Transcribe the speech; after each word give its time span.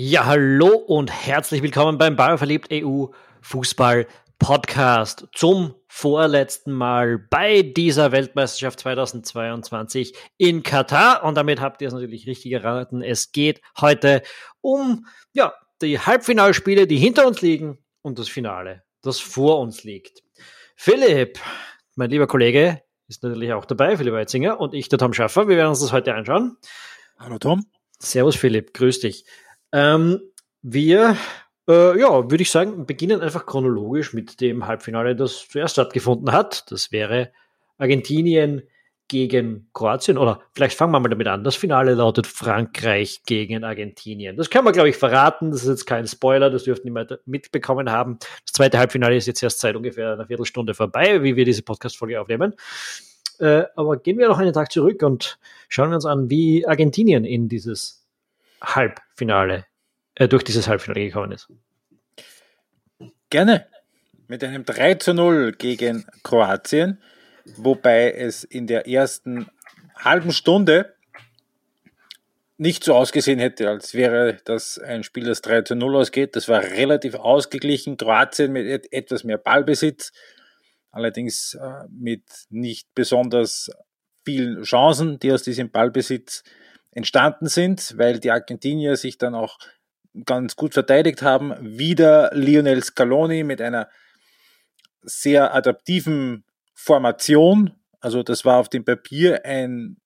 Ja, 0.00 0.26
hallo 0.26 0.76
und 0.76 1.10
herzlich 1.10 1.60
willkommen 1.60 1.98
beim 1.98 2.14
Bauerverliebt 2.14 2.68
EU 2.72 3.06
Fußball 3.42 4.06
Podcast 4.38 5.26
zum 5.34 5.74
vorletzten 5.88 6.70
Mal 6.70 7.18
bei 7.18 7.62
dieser 7.62 8.12
Weltmeisterschaft 8.12 8.78
2022 8.78 10.14
in 10.36 10.62
Katar. 10.62 11.24
Und 11.24 11.36
damit 11.36 11.60
habt 11.60 11.82
ihr 11.82 11.88
es 11.88 11.94
natürlich 11.94 12.28
richtig 12.28 12.52
geraten. 12.52 13.02
Es 13.02 13.32
geht 13.32 13.60
heute 13.80 14.22
um 14.60 15.04
ja, 15.32 15.52
die 15.82 15.98
Halbfinalspiele, 15.98 16.86
die 16.86 16.98
hinter 16.98 17.26
uns 17.26 17.42
liegen 17.42 17.78
und 18.00 18.20
das 18.20 18.28
Finale, 18.28 18.84
das 19.02 19.18
vor 19.18 19.58
uns 19.58 19.82
liegt. 19.82 20.22
Philipp, 20.76 21.40
mein 21.96 22.10
lieber 22.10 22.28
Kollege, 22.28 22.82
ist 23.08 23.24
natürlich 23.24 23.52
auch 23.52 23.64
dabei, 23.64 23.96
Philipp 23.96 24.14
Weitzinger 24.14 24.60
und 24.60 24.74
ich, 24.74 24.88
der 24.88 25.00
Tom 25.00 25.12
Schaffer. 25.12 25.48
Wir 25.48 25.56
werden 25.56 25.70
uns 25.70 25.80
das 25.80 25.90
heute 25.90 26.14
anschauen. 26.14 26.56
Hallo 27.18 27.40
Tom. 27.40 27.66
Servus 27.98 28.36
Philipp, 28.36 28.74
grüß 28.74 29.00
dich. 29.00 29.24
Ähm, 29.72 30.20
wir, 30.62 31.16
äh, 31.68 31.98
ja, 31.98 32.30
würde 32.30 32.42
ich 32.42 32.50
sagen, 32.50 32.86
beginnen 32.86 33.20
einfach 33.20 33.46
chronologisch 33.46 34.12
mit 34.12 34.40
dem 34.40 34.66
Halbfinale, 34.66 35.16
das 35.16 35.48
zuerst 35.48 35.74
stattgefunden 35.74 36.32
hat. 36.32 36.70
Das 36.70 36.92
wäre 36.92 37.32
Argentinien 37.78 38.62
gegen 39.08 39.70
Kroatien 39.72 40.18
oder 40.18 40.42
vielleicht 40.52 40.76
fangen 40.76 40.92
wir 40.92 41.00
mal 41.00 41.08
damit 41.08 41.26
an. 41.26 41.42
Das 41.42 41.56
Finale 41.56 41.94
lautet 41.94 42.26
Frankreich 42.26 43.22
gegen 43.24 43.64
Argentinien. 43.64 44.36
Das 44.36 44.50
können 44.50 44.66
wir, 44.66 44.72
glaube 44.72 44.90
ich, 44.90 44.96
verraten. 44.96 45.50
Das 45.50 45.62
ist 45.62 45.68
jetzt 45.68 45.86
kein 45.86 46.06
Spoiler, 46.06 46.50
das 46.50 46.64
dürften 46.64 46.94
die 46.94 47.16
mitbekommen 47.24 47.90
haben. 47.90 48.18
Das 48.44 48.52
zweite 48.52 48.78
Halbfinale 48.78 49.16
ist 49.16 49.26
jetzt 49.26 49.42
erst 49.42 49.60
seit 49.60 49.76
ungefähr 49.76 50.12
einer 50.12 50.26
Viertelstunde 50.26 50.74
vorbei, 50.74 51.22
wie 51.22 51.36
wir 51.36 51.46
diese 51.46 51.62
Podcast-Folge 51.62 52.20
aufnehmen. 52.20 52.54
Äh, 53.38 53.64
aber 53.76 53.96
gehen 53.96 54.18
wir 54.18 54.28
noch 54.28 54.38
einen 54.38 54.52
Tag 54.52 54.70
zurück 54.70 55.02
und 55.02 55.38
schauen 55.68 55.90
wir 55.90 55.94
uns 55.94 56.06
an, 56.06 56.28
wie 56.28 56.66
Argentinien 56.66 57.24
in 57.24 57.48
dieses 57.48 58.06
Halbfinale, 58.60 59.66
äh, 60.14 60.28
durch 60.28 60.44
dieses 60.44 60.68
Halbfinale 60.68 61.06
gekommen 61.06 61.32
ist. 61.32 61.48
Gerne. 63.30 63.66
Mit 64.26 64.44
einem 64.44 64.64
3 64.64 64.94
zu 64.94 65.14
0 65.14 65.52
gegen 65.52 66.06
Kroatien, 66.22 67.00
wobei 67.56 68.12
es 68.12 68.44
in 68.44 68.66
der 68.66 68.86
ersten 68.86 69.48
halben 69.96 70.32
Stunde 70.32 70.94
nicht 72.58 72.82
so 72.84 72.94
ausgesehen 72.94 73.38
hätte, 73.38 73.68
als 73.68 73.94
wäre 73.94 74.38
das 74.44 74.78
ein 74.78 75.04
Spiel, 75.04 75.24
das 75.24 75.42
3 75.42 75.62
zu 75.62 75.76
0 75.76 75.96
ausgeht. 75.96 76.36
Das 76.36 76.48
war 76.48 76.62
relativ 76.62 77.14
ausgeglichen. 77.14 77.96
Kroatien 77.96 78.52
mit 78.52 78.92
etwas 78.92 79.24
mehr 79.24 79.38
Ballbesitz, 79.38 80.12
allerdings 80.90 81.54
äh, 81.54 81.84
mit 81.88 82.24
nicht 82.50 82.88
besonders 82.94 83.70
vielen 84.24 84.62
Chancen, 84.64 85.18
die 85.20 85.32
aus 85.32 85.44
diesem 85.44 85.70
Ballbesitz 85.70 86.42
entstanden 86.98 87.46
sind, 87.46 87.94
weil 87.96 88.18
die 88.18 88.32
Argentinier 88.32 88.96
sich 88.96 89.18
dann 89.18 89.34
auch 89.34 89.58
ganz 90.26 90.56
gut 90.56 90.74
verteidigt 90.74 91.22
haben. 91.22 91.54
Wieder 91.60 92.30
Lionel 92.34 92.82
Scaloni 92.82 93.44
mit 93.44 93.62
einer 93.62 93.88
sehr 95.02 95.54
adaptiven 95.54 96.44
Formation. 96.74 97.74
Also 98.00 98.22
das 98.24 98.44
war 98.44 98.58
auf 98.58 98.68
dem 98.68 98.84
Papier 98.84 99.44
ein 99.44 99.96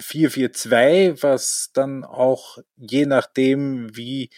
4-4-2, 0.00 1.24
was 1.24 1.70
dann 1.74 2.04
auch 2.04 2.58
je 2.76 3.04
nachdem, 3.04 3.96
wie 3.96 4.30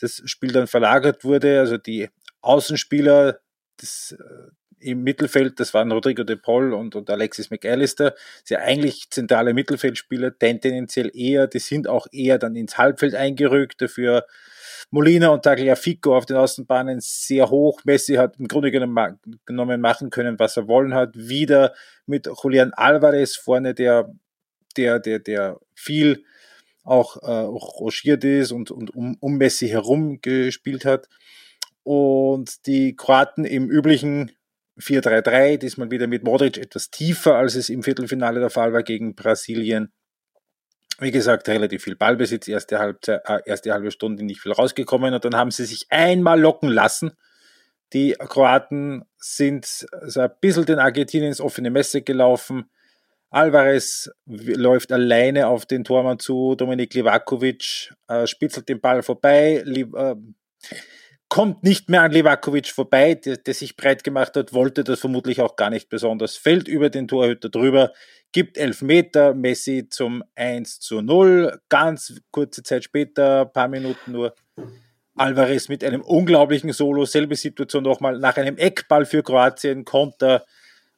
das 0.00 0.22
Spiel 0.24 0.50
dann 0.52 0.66
verlagert 0.66 1.24
wurde, 1.24 1.60
also 1.60 1.76
die 1.76 2.08
Außenspieler 2.40 3.38
des, 3.80 4.12
äh, 4.12 4.50
im 4.84 5.02
Mittelfeld, 5.02 5.58
das 5.60 5.74
waren 5.74 5.90
Rodrigo 5.92 6.24
de 6.24 6.36
Paul 6.36 6.72
und, 6.72 6.94
und 6.94 7.10
Alexis 7.10 7.50
McAllister, 7.50 8.14
sind 8.44 8.58
ja 8.58 8.64
eigentlich 8.64 9.10
zentrale 9.10 9.54
Mittelfeldspieler, 9.54 10.38
tendenziell 10.38 11.10
eher, 11.14 11.46
die 11.46 11.58
sind 11.58 11.88
auch 11.88 12.06
eher 12.12 12.38
dann 12.38 12.56
ins 12.56 12.78
Halbfeld 12.78 13.14
eingerückt, 13.14 13.80
dafür 13.80 14.26
Molina 14.90 15.28
und 15.28 15.42
Tagliafico 15.42 16.16
auf 16.16 16.26
den 16.26 16.36
Außenbahnen 16.36 17.00
sehr 17.00 17.50
hoch. 17.50 17.80
Messi 17.84 18.14
hat 18.14 18.36
im 18.38 18.46
Grunde 18.46 18.70
genommen 18.70 19.80
machen 19.80 20.10
können, 20.10 20.38
was 20.38 20.56
er 20.56 20.68
wollen 20.68 20.94
hat. 20.94 21.16
Wieder 21.16 21.74
mit 22.06 22.28
Julian 22.42 22.72
Alvarez 22.72 23.34
vorne, 23.34 23.74
der, 23.74 24.14
der, 24.76 25.00
der, 25.00 25.18
der 25.18 25.58
viel 25.74 26.24
auch 26.84 27.16
äh, 27.22 27.30
rochiert 27.30 28.24
ist 28.24 28.52
und, 28.52 28.70
und 28.70 28.94
um, 28.94 29.16
um 29.20 29.38
Messi 29.38 29.68
herum 29.68 30.20
gespielt 30.20 30.84
hat. 30.84 31.08
Und 31.82 32.66
die 32.66 32.94
Kroaten 32.94 33.44
im 33.44 33.70
üblichen 33.70 34.32
4-3-3, 34.78 35.58
diesmal 35.58 35.90
wieder 35.90 36.06
mit 36.06 36.24
Modric 36.24 36.58
etwas 36.58 36.90
tiefer, 36.90 37.36
als 37.36 37.54
es 37.54 37.68
im 37.68 37.82
Viertelfinale 37.82 38.40
der 38.40 38.50
Fall 38.50 38.72
war 38.72 38.82
gegen 38.82 39.14
Brasilien. 39.14 39.92
Wie 41.00 41.10
gesagt, 41.10 41.48
relativ 41.48 41.82
viel 41.82 41.96
Ballbesitz, 41.96 42.46
erste, 42.46 42.78
Halbzeit, 42.78 43.20
äh, 43.26 43.40
erste 43.46 43.72
halbe 43.72 43.90
Stunde 43.90 44.24
nicht 44.24 44.40
viel 44.40 44.52
rausgekommen 44.52 45.14
und 45.14 45.24
dann 45.24 45.36
haben 45.36 45.50
sie 45.50 45.64
sich 45.64 45.86
einmal 45.90 46.40
locken 46.40 46.68
lassen. 46.68 47.12
Die 47.92 48.12
Kroaten 48.18 49.04
sind 49.16 49.66
so 49.66 50.20
ein 50.20 50.30
bisschen 50.40 50.66
den 50.66 50.78
Argentinien 50.78 51.28
ins 51.28 51.40
offene 51.40 51.70
Messe 51.70 52.02
gelaufen. 52.02 52.70
Alvarez 53.30 54.10
läuft 54.26 54.92
alleine 54.92 55.48
auf 55.48 55.66
den 55.66 55.82
Tormann 55.82 56.20
zu, 56.20 56.54
Dominik 56.54 56.94
Livakovic 56.94 57.92
äh, 58.06 58.28
spitzelt 58.28 58.68
den 58.68 58.80
Ball 58.80 59.02
vorbei. 59.02 59.62
Li 59.64 59.82
äh, 59.82 60.14
kommt 61.34 61.64
nicht 61.64 61.90
mehr 61.90 62.02
an 62.02 62.12
Levakovic 62.12 62.68
vorbei, 62.68 63.16
der, 63.16 63.38
der, 63.38 63.54
sich 63.54 63.76
breit 63.76 64.04
gemacht 64.04 64.36
hat, 64.36 64.52
wollte 64.52 64.84
das 64.84 65.00
vermutlich 65.00 65.40
auch 65.40 65.56
gar 65.56 65.68
nicht 65.68 65.88
besonders, 65.88 66.36
fällt 66.36 66.68
über 66.68 66.90
den 66.90 67.08
Torhüter 67.08 67.48
drüber, 67.48 67.92
gibt 68.30 68.56
elf 68.56 68.82
Meter, 68.82 69.34
Messi 69.34 69.88
zum 69.90 70.22
1 70.36 70.78
zu 70.78 71.02
0, 71.02 71.60
ganz 71.68 72.20
kurze 72.30 72.62
Zeit 72.62 72.84
später, 72.84 73.46
paar 73.46 73.66
Minuten 73.66 74.12
nur, 74.12 74.32
Alvarez 75.16 75.68
mit 75.68 75.82
einem 75.82 76.02
unglaublichen 76.02 76.72
Solo, 76.72 77.04
selbe 77.04 77.34
Situation 77.34 77.82
nochmal, 77.82 78.20
nach 78.20 78.36
einem 78.36 78.56
Eckball 78.56 79.04
für 79.04 79.24
Kroatien, 79.24 79.84
Konter, 79.84 80.44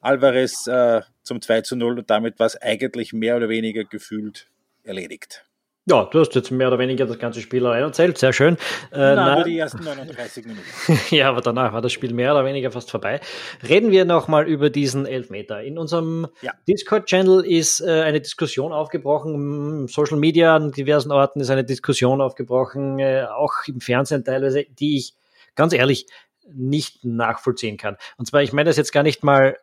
Alvarez 0.01 0.67
äh, 0.67 1.01
zum 1.23 1.41
2 1.41 1.63
zu 1.63 1.77
0 1.77 2.01
und 2.01 2.11
damit 2.11 2.39
war 2.39 2.47
es 2.47 2.61
eigentlich 2.61 3.15
mehr 3.15 3.39
oder 3.39 3.49
weniger 3.49 3.85
gefühlt 3.85 4.49
erledigt. 4.83 5.46
Ja, 5.89 6.05
du 6.05 6.19
hast 6.19 6.35
jetzt 6.35 6.51
mehr 6.51 6.67
oder 6.67 6.81
weniger 6.81 7.07
das 7.07 7.17
ganze 7.21 7.41
Spiel 7.41 7.65
allein 7.65 7.85
erzählt, 7.85 8.19
sehr 8.19 8.33
schön. 8.33 8.55
Äh, 8.91 9.15
na, 9.15 9.37
nur 9.37 9.45
die 9.45 9.57
ersten 9.57 9.85
39 9.85 10.45
Minuten. 10.45 10.67
ja, 11.15 11.29
aber 11.29 11.41
danach 11.41 11.73
war 11.73 11.81
das 11.81 11.93
Spiel 11.93 12.13
mehr 12.13 12.33
oder 12.33 12.45
weniger 12.45 12.73
fast 12.73 12.91
vorbei. 12.91 13.21
Reden 13.69 13.93
wir 13.93 14.05
nochmal 14.05 14.49
über 14.49 14.69
diesen 14.69 15.07
Elfmeter. 15.07 15.63
In 15.63 15.79
unserem 15.79 16.27
ja. 16.43 16.53
Discord-Channel 16.67 17.45
ist 17.45 17.81
äh, 17.83 18.03
eine 18.03 18.21
Diskussion 18.21 18.73
aufgebrochen, 18.73 19.87
Social 19.87 20.19
Media 20.19 20.57
an 20.57 20.73
diversen 20.73 21.13
Orten 21.13 21.39
ist 21.39 21.51
eine 21.51 21.63
Diskussion 21.63 22.21
aufgebrochen, 22.21 22.99
äh, 22.99 23.25
auch 23.33 23.53
im 23.69 23.81
Fernsehen 23.81 24.25
teilweise, 24.25 24.65
die 24.65 24.97
ich 24.97 25.15
ganz 25.55 25.73
ehrlich 25.73 26.09
nicht 26.53 27.05
nachvollziehen 27.05 27.77
kann. 27.77 27.97
Und 28.17 28.27
zwar, 28.27 28.43
ich 28.43 28.53
meine 28.53 28.69
das 28.69 28.77
jetzt 28.77 28.93
gar 28.93 29.05
nicht 29.05 29.23
mal 29.23 29.57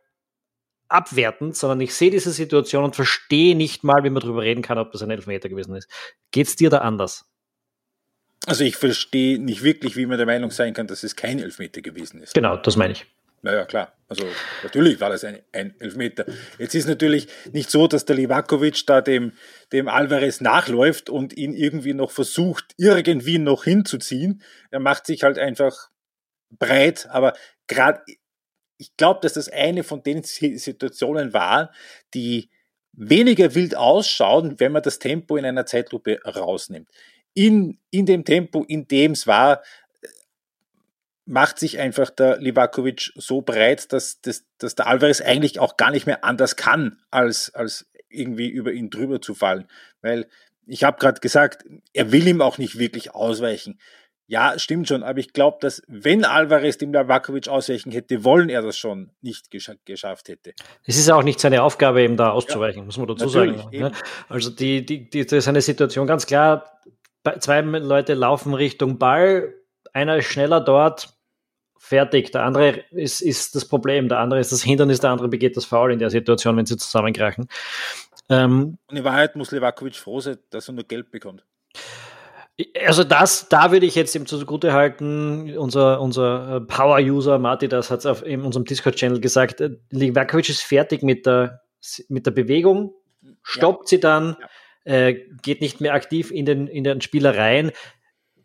abwertend, 0.94 1.56
sondern 1.56 1.82
ich 1.82 1.94
sehe 1.94 2.12
diese 2.12 2.32
Situation 2.32 2.84
und 2.84 2.96
verstehe 2.96 3.56
nicht 3.56 3.84
mal, 3.84 4.04
wie 4.04 4.10
man 4.10 4.22
darüber 4.22 4.42
reden 4.42 4.62
kann, 4.62 4.78
ob 4.78 4.92
das 4.92 5.02
ein 5.02 5.10
Elfmeter 5.10 5.50
gewesen 5.50 5.76
ist. 5.76 5.90
Geht 6.32 6.48
es 6.48 6.56
dir 6.56 6.70
da 6.70 6.80
anders? 6.80 7.26
Also 8.46 8.64
ich 8.64 8.76
verstehe 8.76 9.40
nicht 9.40 9.64
wirklich, 9.64 9.96
wie 9.96 10.06
man 10.06 10.18
der 10.18 10.26
Meinung 10.26 10.52
sein 10.52 10.74
kann, 10.74 10.88
dass 10.88 11.04
es 11.04 11.16
kein 11.16 11.40
Elfmeter 11.40 11.82
gewesen 11.82 12.22
ist. 12.22 12.34
Genau, 12.34 12.58
das 12.58 12.76
meine 12.76 12.94
ich. 12.94 13.06
Naja, 13.42 13.66
klar. 13.66 13.94
Also 14.08 14.26
natürlich 14.64 15.02
war 15.02 15.10
das 15.10 15.24
ein, 15.26 15.40
ein 15.52 15.76
Elfmeter. 15.80 16.26
Jetzt 16.60 16.76
ist 16.76 16.88
natürlich 16.88 17.28
nicht 17.52 17.70
so, 17.70 17.88
dass 17.88 18.06
der 18.06 18.16
Livakovic 18.16 18.86
da 18.86 19.02
dem, 19.02 19.34
dem 19.72 19.88
Alvarez 19.88 20.40
nachläuft 20.40 21.10
und 21.10 21.36
ihn 21.36 21.54
irgendwie 21.54 21.94
noch 21.94 22.12
versucht, 22.12 22.74
irgendwie 22.78 23.40
noch 23.40 23.66
hinzuziehen. 23.66 24.42
Er 24.72 24.80
macht 24.80 25.06
sich 25.06 25.24
halt 25.24 25.40
einfach 25.40 25.90
breit, 26.52 27.08
aber 27.10 27.34
gerade 27.68 28.02
ich 28.78 28.96
glaube, 28.98 29.20
dass 29.22 29.34
das 29.34 29.50
eine 29.50 29.84
von 29.84 30.04
den 30.04 30.24
Situationen 30.24 31.34
war, 31.34 31.72
die 32.14 32.50
weniger 32.94 33.56
wild 33.56 33.76
ausschauen, 33.76 34.60
wenn 34.60 34.72
man 34.72 34.84
das 34.84 35.00
Tempo 35.00 35.38
in 35.38 35.46
einer 35.46 35.66
Zeitlupe 35.66 36.20
rausnimmt. 36.24 36.90
In, 37.34 37.80
in 37.90 38.06
dem 38.06 38.26
Tempo, 38.26 38.64
in 38.64 38.88
dem 38.88 39.14
es 39.14 39.26
war, 39.26 39.64
macht 41.26 41.58
sich 41.58 41.80
einfach 41.80 42.10
der 42.10 42.38
Livakovic 42.38 43.12
so 43.16 43.42
breit, 43.42 43.92
dass, 43.94 44.22
dass, 44.22 44.46
dass 44.58 44.76
der 44.76 44.88
Alvarez 44.88 45.22
eigentlich 45.22 45.60
auch 45.60 45.78
gar 45.78 45.92
nicht 45.92 46.06
mehr 46.06 46.24
anders 46.24 46.56
kann, 46.56 47.02
als, 47.10 47.54
als 47.56 47.88
irgendwie 48.10 48.50
über 48.50 48.72
ihn 48.72 48.90
drüber 48.90 49.22
zu 49.22 49.34
fallen. 49.34 49.68
Weil 50.02 50.28
ich 50.66 50.84
habe 50.84 51.00
gerade 51.00 51.22
gesagt, 51.22 51.66
er 51.94 52.12
will 52.12 52.28
ihm 52.28 52.42
auch 52.42 52.58
nicht 52.58 52.78
wirklich 52.78 53.16
ausweichen. 53.16 53.80
Ja, 54.28 54.58
stimmt 54.58 54.88
schon, 54.88 55.04
aber 55.04 55.20
ich 55.20 55.34
glaube, 55.34 55.58
dass 55.60 55.82
wenn 55.88 56.24
Alvarez 56.24 56.78
dem 56.78 56.94
Lavakovic 56.94 57.50
ausweichen 57.50 57.92
hätte 57.92 58.24
wollen, 58.24 58.50
er 58.50 58.62
das 58.62 58.78
schon 58.78 59.12
nicht 59.22 59.52
gesch 59.52 59.70
geschafft 59.86 60.30
hätte. 60.30 60.54
Es 60.86 60.98
ist 60.98 61.10
auch 61.12 61.24
nicht 61.24 61.40
seine 61.40 61.62
Aufgabe, 61.62 62.04
ihm 62.04 62.16
da 62.16 62.32
auszuweichen, 62.32 62.80
ja, 62.82 62.86
muss 62.86 62.98
man 62.98 63.08
dazu 63.08 63.28
sagen. 63.28 63.62
Ne? 63.72 63.92
Also 64.30 64.50
die, 64.50 64.86
die, 64.86 65.10
die, 65.10 65.26
das 65.26 65.34
ist 65.34 65.48
eine 65.48 65.62
Situation 65.62 66.08
ganz 66.08 66.26
klar, 66.26 66.80
zwei 67.40 67.62
Leute 67.62 68.14
laufen 68.14 68.54
Richtung 68.54 68.98
Ball, 68.98 69.54
einer 69.92 70.18
ist 70.18 70.26
schneller 70.26 70.62
dort, 70.62 71.14
fertig. 71.78 72.32
Der 72.32 72.44
andere 72.44 72.86
ist, 72.92 73.22
ist 73.22 73.56
das 73.56 73.68
Problem, 73.68 74.08
der 74.08 74.20
andere 74.20 74.40
ist 74.40 74.54
das 74.54 74.64
Hindernis, 74.64 75.02
der 75.02 75.10
andere 75.10 75.28
begeht 75.28 75.58
das 75.58 75.66
Foul 75.66 75.92
in 75.92 76.00
der 76.00 76.10
Situation, 76.10 76.56
wenn 76.56 76.66
sie 76.66 76.78
zusammenkrachen. 76.78 77.48
Ähm, 78.30 78.78
Und 78.88 78.98
in 78.98 79.04
Wahrheit 79.04 79.36
muss 79.36 79.52
Levakovic 79.52 79.96
froh 79.96 80.22
sein, 80.22 80.38
dass 80.50 80.70
er 80.70 80.76
nur 80.76 80.86
Geld 80.86 81.12
bekommt. 81.12 81.44
Also 82.86 83.04
das, 83.04 83.50
da 83.50 83.72
würde 83.72 83.88
ich 83.88 83.96
jetzt 83.96 84.14
ihm 84.16 84.28
zugute 84.28 84.74
halten, 84.74 85.58
unser, 85.58 86.00
unser 86.00 86.58
äh, 86.58 86.62
Power-User 86.62 87.40
Marty, 87.40 87.68
das 87.68 87.90
hat 87.90 88.06
es 88.06 88.22
in 88.22 88.42
unserem 88.42 88.66
Discord-Channel 88.66 89.20
gesagt, 89.20 89.60
äh, 89.60 89.72
Livakovic 89.90 90.50
ist 90.50 90.62
fertig 90.62 91.02
mit 91.02 91.26
der, 91.26 91.62
mit 92.10 92.28
der 92.28 92.32
Bewegung, 92.32 92.94
stoppt 93.42 93.86
ja. 93.86 93.88
sie 93.90 94.00
dann, 94.00 94.38
ja. 94.86 94.94
äh, 94.94 95.20
geht 95.42 95.62
nicht 95.62 95.82
mehr 95.82 95.96
aktiv 95.96 96.30
in 96.30 96.46
den, 96.46 96.68
in 96.68 96.84
den 96.84 97.02
Spielereien. 97.02 97.72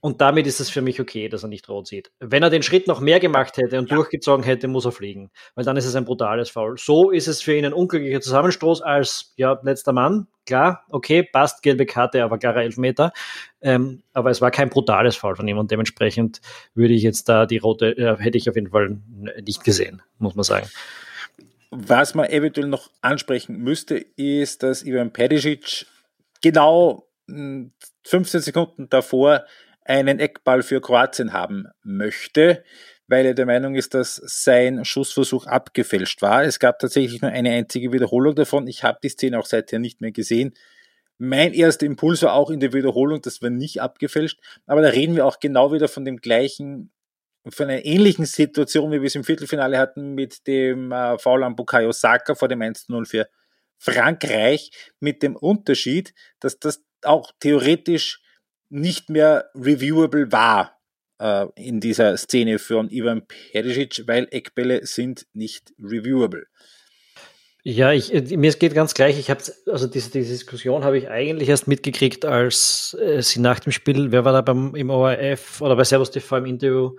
Und 0.00 0.20
damit 0.20 0.46
ist 0.46 0.60
es 0.60 0.70
für 0.70 0.80
mich 0.80 1.00
okay, 1.00 1.28
dass 1.28 1.42
er 1.42 1.48
nicht 1.48 1.68
rot 1.68 1.88
sieht. 1.88 2.12
Wenn 2.20 2.42
er 2.42 2.50
den 2.50 2.62
Schritt 2.62 2.86
noch 2.86 3.00
mehr 3.00 3.18
gemacht 3.18 3.56
hätte 3.56 3.78
und 3.78 3.90
ja. 3.90 3.96
durchgezogen 3.96 4.44
hätte, 4.44 4.68
muss 4.68 4.84
er 4.84 4.92
fliegen. 4.92 5.30
Weil 5.54 5.64
dann 5.64 5.76
ist 5.76 5.86
es 5.86 5.96
ein 5.96 6.04
brutales 6.04 6.50
Foul. 6.50 6.78
So 6.78 7.10
ist 7.10 7.26
es 7.26 7.42
für 7.42 7.56
ihn 7.56 7.64
ein 7.64 7.72
unglücklicher 7.72 8.20
Zusammenstoß 8.20 8.82
als 8.82 9.32
ja, 9.36 9.58
letzter 9.62 9.92
Mann. 9.92 10.28
Klar, 10.46 10.84
okay, 10.90 11.24
passt, 11.24 11.62
gelbe 11.62 11.84
Karte, 11.84 12.22
aber 12.22 12.38
klarer 12.38 12.62
Elfmeter. 12.62 13.12
Ähm, 13.60 14.02
aber 14.12 14.30
es 14.30 14.40
war 14.40 14.50
kein 14.50 14.70
brutales 14.70 15.16
Foul 15.16 15.36
von 15.36 15.48
ihm 15.48 15.58
und 15.58 15.70
dementsprechend 15.70 16.40
würde 16.74 16.94
ich 16.94 17.02
jetzt 17.02 17.28
da 17.28 17.44
die 17.44 17.58
rote, 17.58 17.96
äh, 17.98 18.16
hätte 18.18 18.38
ich 18.38 18.48
auf 18.48 18.54
jeden 18.54 18.70
Fall 18.70 18.98
nicht 19.42 19.64
gesehen, 19.64 20.00
muss 20.18 20.36
man 20.36 20.44
sagen. 20.44 20.68
Was 21.70 22.14
man 22.14 22.30
eventuell 22.30 22.68
noch 22.68 22.90
ansprechen 23.02 23.58
müsste, 23.58 23.96
ist, 24.16 24.62
dass 24.62 24.84
Ivan 24.84 25.12
Pedicic 25.12 25.86
genau 26.40 27.08
15 27.26 27.80
hm, 28.06 28.24
Sekunden 28.24 28.88
davor 28.88 29.44
einen 29.88 30.20
Eckball 30.20 30.62
für 30.62 30.80
Kroatien 30.80 31.32
haben 31.32 31.66
möchte, 31.82 32.62
weil 33.06 33.24
er 33.24 33.34
der 33.34 33.46
Meinung 33.46 33.74
ist, 33.74 33.94
dass 33.94 34.16
sein 34.16 34.84
Schussversuch 34.84 35.46
abgefälscht 35.46 36.20
war. 36.20 36.44
Es 36.44 36.58
gab 36.58 36.78
tatsächlich 36.78 37.22
nur 37.22 37.30
eine 37.30 37.50
einzige 37.50 37.90
Wiederholung 37.90 38.34
davon. 38.34 38.66
Ich 38.66 38.84
habe 38.84 38.98
die 39.02 39.08
Szene 39.08 39.38
auch 39.38 39.46
seither 39.46 39.78
nicht 39.78 40.02
mehr 40.02 40.12
gesehen. 40.12 40.52
Mein 41.16 41.54
erster 41.54 41.86
Impuls 41.86 42.22
war 42.22 42.34
auch 42.34 42.50
in 42.50 42.60
der 42.60 42.74
Wiederholung, 42.74 43.22
das 43.22 43.42
war 43.42 43.50
nicht 43.50 43.80
abgefälscht, 43.80 44.38
aber 44.66 44.82
da 44.82 44.88
reden 44.88 45.16
wir 45.16 45.26
auch 45.26 45.40
genau 45.40 45.72
wieder 45.72 45.88
von 45.88 46.04
dem 46.04 46.18
gleichen, 46.18 46.92
von 47.48 47.68
einer 47.68 47.84
ähnlichen 47.84 48.26
Situation, 48.26 48.92
wie 48.92 49.00
wir 49.00 49.06
es 49.06 49.16
im 49.16 49.24
Viertelfinale 49.24 49.78
hatten 49.78 50.14
mit 50.14 50.46
dem 50.46 50.92
äh, 50.92 51.18
Foul 51.18 51.42
an 51.42 51.56
Bukayo 51.56 51.90
Saka 51.90 52.36
vor 52.36 52.46
dem 52.46 52.60
1-0 52.60 53.06
für 53.06 53.28
Frankreich, 53.78 54.70
mit 55.00 55.22
dem 55.22 55.34
Unterschied, 55.34 56.14
dass 56.40 56.60
das 56.60 56.84
auch 57.02 57.32
theoretisch 57.40 58.20
nicht 58.70 59.10
mehr 59.10 59.50
reviewable 59.54 60.30
war 60.32 60.78
äh, 61.18 61.46
in 61.56 61.80
dieser 61.80 62.16
Szene 62.16 62.58
von 62.58 62.90
Ivan 62.90 63.22
Perisic, 63.26 64.04
weil 64.06 64.28
Eckbälle 64.30 64.86
sind 64.86 65.26
nicht 65.32 65.72
reviewable. 65.82 66.46
Ja, 67.64 67.92
ich, 67.92 68.14
äh, 68.14 68.36
mir 68.36 68.52
geht 68.52 68.74
ganz 68.74 68.94
gleich. 68.94 69.18
Ich 69.18 69.30
habe 69.30 69.42
also 69.66 69.86
diese, 69.86 70.10
diese 70.10 70.32
Diskussion 70.32 70.84
habe 70.84 70.98
ich 70.98 71.10
eigentlich 71.10 71.48
erst 71.48 71.68
mitgekriegt, 71.68 72.24
als 72.24 72.96
äh, 73.00 73.20
sie 73.20 73.40
nach 73.40 73.60
dem 73.60 73.72
Spiel, 73.72 74.12
wer 74.12 74.24
war 74.24 74.32
da 74.32 74.40
beim 74.40 74.74
im 74.74 74.90
ORF 74.90 75.60
oder 75.60 75.76
bei 75.76 75.84
Servus 75.84 76.10
TV 76.10 76.38
im 76.38 76.46
Interview? 76.46 76.92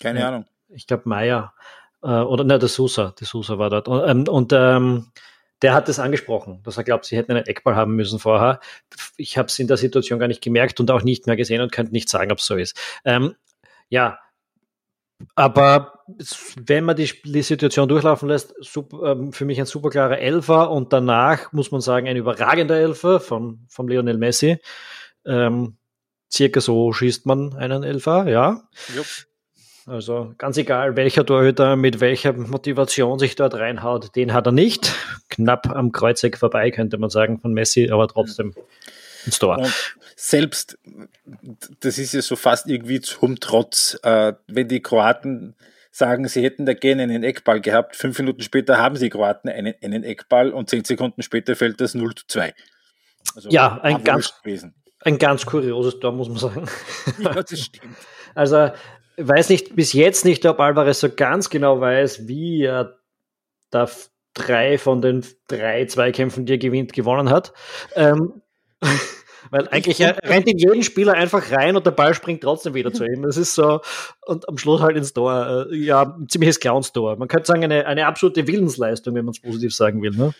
Keine 0.00 0.26
Ahnung. 0.26 0.44
Ich 0.68 0.86
glaube 0.86 1.08
Meier 1.08 1.54
äh, 2.02 2.08
oder 2.08 2.44
ne, 2.44 2.58
der 2.58 2.68
Sousa, 2.68 3.14
der 3.18 3.26
Sousa 3.26 3.58
war 3.58 3.70
dort. 3.70 3.88
Und, 3.88 4.08
ähm, 4.08 4.24
und 4.28 4.52
ähm, 4.52 5.06
der 5.62 5.74
hat 5.74 5.88
das 5.88 5.98
angesprochen, 5.98 6.60
dass 6.62 6.76
er 6.76 6.84
glaubt, 6.84 7.04
sie 7.04 7.16
hätten 7.16 7.32
einen 7.32 7.46
Eckball 7.46 7.76
haben 7.76 7.94
müssen 7.94 8.18
vorher. 8.18 8.60
Ich 9.16 9.36
habe 9.36 9.46
es 9.46 9.58
in 9.58 9.68
der 9.68 9.76
Situation 9.76 10.18
gar 10.18 10.28
nicht 10.28 10.42
gemerkt 10.42 10.80
und 10.80 10.90
auch 10.90 11.02
nicht 11.02 11.26
mehr 11.26 11.36
gesehen 11.36 11.60
und 11.60 11.72
könnte 11.72 11.92
nicht 11.92 12.08
sagen, 12.08 12.32
ob 12.32 12.38
es 12.38 12.46
so 12.46 12.56
ist. 12.56 12.76
Ähm, 13.04 13.34
ja, 13.88 14.18
aber 15.34 16.04
wenn 16.56 16.84
man 16.84 16.96
die, 16.96 17.10
die 17.24 17.42
Situation 17.42 17.88
durchlaufen 17.88 18.28
lässt, 18.28 18.54
super, 18.58 19.12
ähm, 19.12 19.32
für 19.32 19.44
mich 19.44 19.58
ein 19.60 19.66
super 19.66 19.90
klarer 19.90 20.18
Elfer 20.18 20.70
und 20.70 20.92
danach 20.92 21.52
muss 21.52 21.70
man 21.70 21.80
sagen, 21.80 22.08
ein 22.08 22.16
überragender 22.16 22.76
Elfer 22.76 23.20
von, 23.20 23.66
von 23.68 23.88
Lionel 23.88 24.16
Messi. 24.16 24.58
Ähm, 25.26 25.76
circa 26.32 26.60
so 26.60 26.92
schießt 26.92 27.26
man 27.26 27.54
einen 27.54 27.82
Elfer, 27.82 28.28
ja. 28.28 28.62
Jupp. 28.94 29.06
Also 29.90 30.34
ganz 30.38 30.56
egal, 30.56 30.94
welcher 30.94 31.26
Torhüter 31.26 31.74
mit 31.74 31.98
welcher 31.98 32.32
Motivation 32.32 33.18
sich 33.18 33.34
dort 33.34 33.54
reinhaut, 33.54 34.14
den 34.14 34.32
hat 34.32 34.46
er 34.46 34.52
nicht. 34.52 34.94
Knapp 35.30 35.68
am 35.68 35.90
Kreuzeck 35.90 36.38
vorbei, 36.38 36.70
könnte 36.70 36.96
man 36.96 37.10
sagen, 37.10 37.40
von 37.40 37.52
Messi, 37.52 37.90
aber 37.90 38.06
trotzdem 38.06 38.54
ins 39.26 39.40
Tor. 39.40 39.58
Und 39.58 39.74
selbst, 40.14 40.78
das 41.80 41.98
ist 41.98 42.14
ja 42.14 42.22
so 42.22 42.36
fast 42.36 42.68
irgendwie 42.68 43.00
zum 43.00 43.40
Trotz, 43.40 43.98
äh, 44.04 44.34
wenn 44.46 44.68
die 44.68 44.80
Kroaten 44.80 45.56
sagen, 45.90 46.28
sie 46.28 46.44
hätten 46.44 46.66
da 46.66 46.74
gerne 46.74 47.02
einen 47.02 47.24
Eckball 47.24 47.60
gehabt, 47.60 47.96
fünf 47.96 48.16
Minuten 48.20 48.42
später 48.42 48.78
haben 48.78 48.96
die 48.96 49.10
Kroaten 49.10 49.50
einen, 49.50 49.74
einen 49.82 50.04
Eckball 50.04 50.52
und 50.52 50.70
zehn 50.70 50.84
Sekunden 50.84 51.22
später 51.22 51.56
fällt 51.56 51.80
das 51.80 51.96
0 51.96 52.14
zu 52.14 52.26
2. 52.28 52.54
Also 53.34 53.50
ja, 53.50 53.80
ein 53.82 54.04
ganz, 54.04 54.32
ein 55.00 55.18
ganz 55.18 55.46
kurioses 55.46 55.98
Tor, 55.98 56.12
muss 56.12 56.28
man 56.28 56.38
sagen. 56.38 56.68
Ja, 57.18 57.42
das 57.42 57.58
stimmt. 57.58 57.96
Also 58.32 58.70
weiß 59.16 59.48
nicht, 59.48 59.76
bis 59.76 59.92
jetzt 59.92 60.24
nicht, 60.24 60.44
ob 60.46 60.60
Alvarez 60.60 61.00
so 61.00 61.08
ganz 61.10 61.50
genau 61.50 61.80
weiß, 61.80 62.28
wie 62.28 62.62
er 62.62 62.98
da 63.70 63.88
drei 64.34 64.78
von 64.78 65.02
den 65.02 65.24
drei 65.48 65.84
Zweikämpfen, 65.86 66.46
die 66.46 66.54
er 66.54 66.58
gewinnt, 66.58 66.92
gewonnen 66.92 67.30
hat. 67.30 67.52
Ähm, 67.94 68.42
weil 69.50 69.68
eigentlich 69.68 70.00
er 70.00 70.16
rennt 70.24 70.48
in 70.48 70.58
jeden 70.58 70.82
Spieler 70.82 71.14
einfach 71.14 71.50
rein 71.50 71.76
und 71.76 71.84
der 71.84 71.90
Ball 71.90 72.14
springt 72.14 72.42
trotzdem 72.42 72.74
wieder 72.74 72.92
zu 72.92 73.04
ihm. 73.04 73.22
Das 73.22 73.36
ist 73.36 73.54
so, 73.54 73.80
und 74.26 74.48
am 74.48 74.58
Schluss 74.58 74.80
halt 74.80 74.96
ins 74.96 75.12
Tor. 75.12 75.66
Äh, 75.70 75.76
ja, 75.76 76.02
ein 76.02 76.28
ziemliches 76.28 76.60
Clowns-Tor. 76.60 77.16
Man 77.16 77.28
könnte 77.28 77.46
sagen, 77.46 77.64
eine, 77.64 77.86
eine 77.86 78.06
absolute 78.06 78.46
Willensleistung, 78.46 79.14
wenn 79.14 79.24
man 79.24 79.32
es 79.32 79.40
positiv 79.40 79.74
sagen 79.74 80.02
will. 80.02 80.12
Ne? 80.12 80.32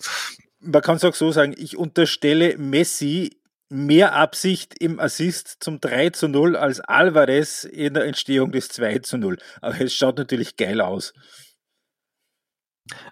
Man 0.60 0.82
kann 0.82 0.96
es 0.96 1.04
auch 1.04 1.14
so 1.14 1.32
sagen, 1.32 1.54
ich 1.56 1.76
unterstelle 1.76 2.56
Messi 2.58 3.39
mehr 3.70 4.14
Absicht 4.14 4.74
im 4.80 4.98
Assist 5.00 5.56
zum 5.60 5.80
3 5.80 6.10
zu 6.10 6.28
0 6.28 6.56
als 6.56 6.80
Alvarez 6.80 7.64
in 7.64 7.94
der 7.94 8.04
Entstehung 8.04 8.52
des 8.52 8.68
2 8.68 8.98
zu 8.98 9.16
0. 9.16 9.38
Aber 9.60 9.80
es 9.80 9.94
schaut 9.94 10.18
natürlich 10.18 10.56
geil 10.56 10.80
aus. 10.80 11.14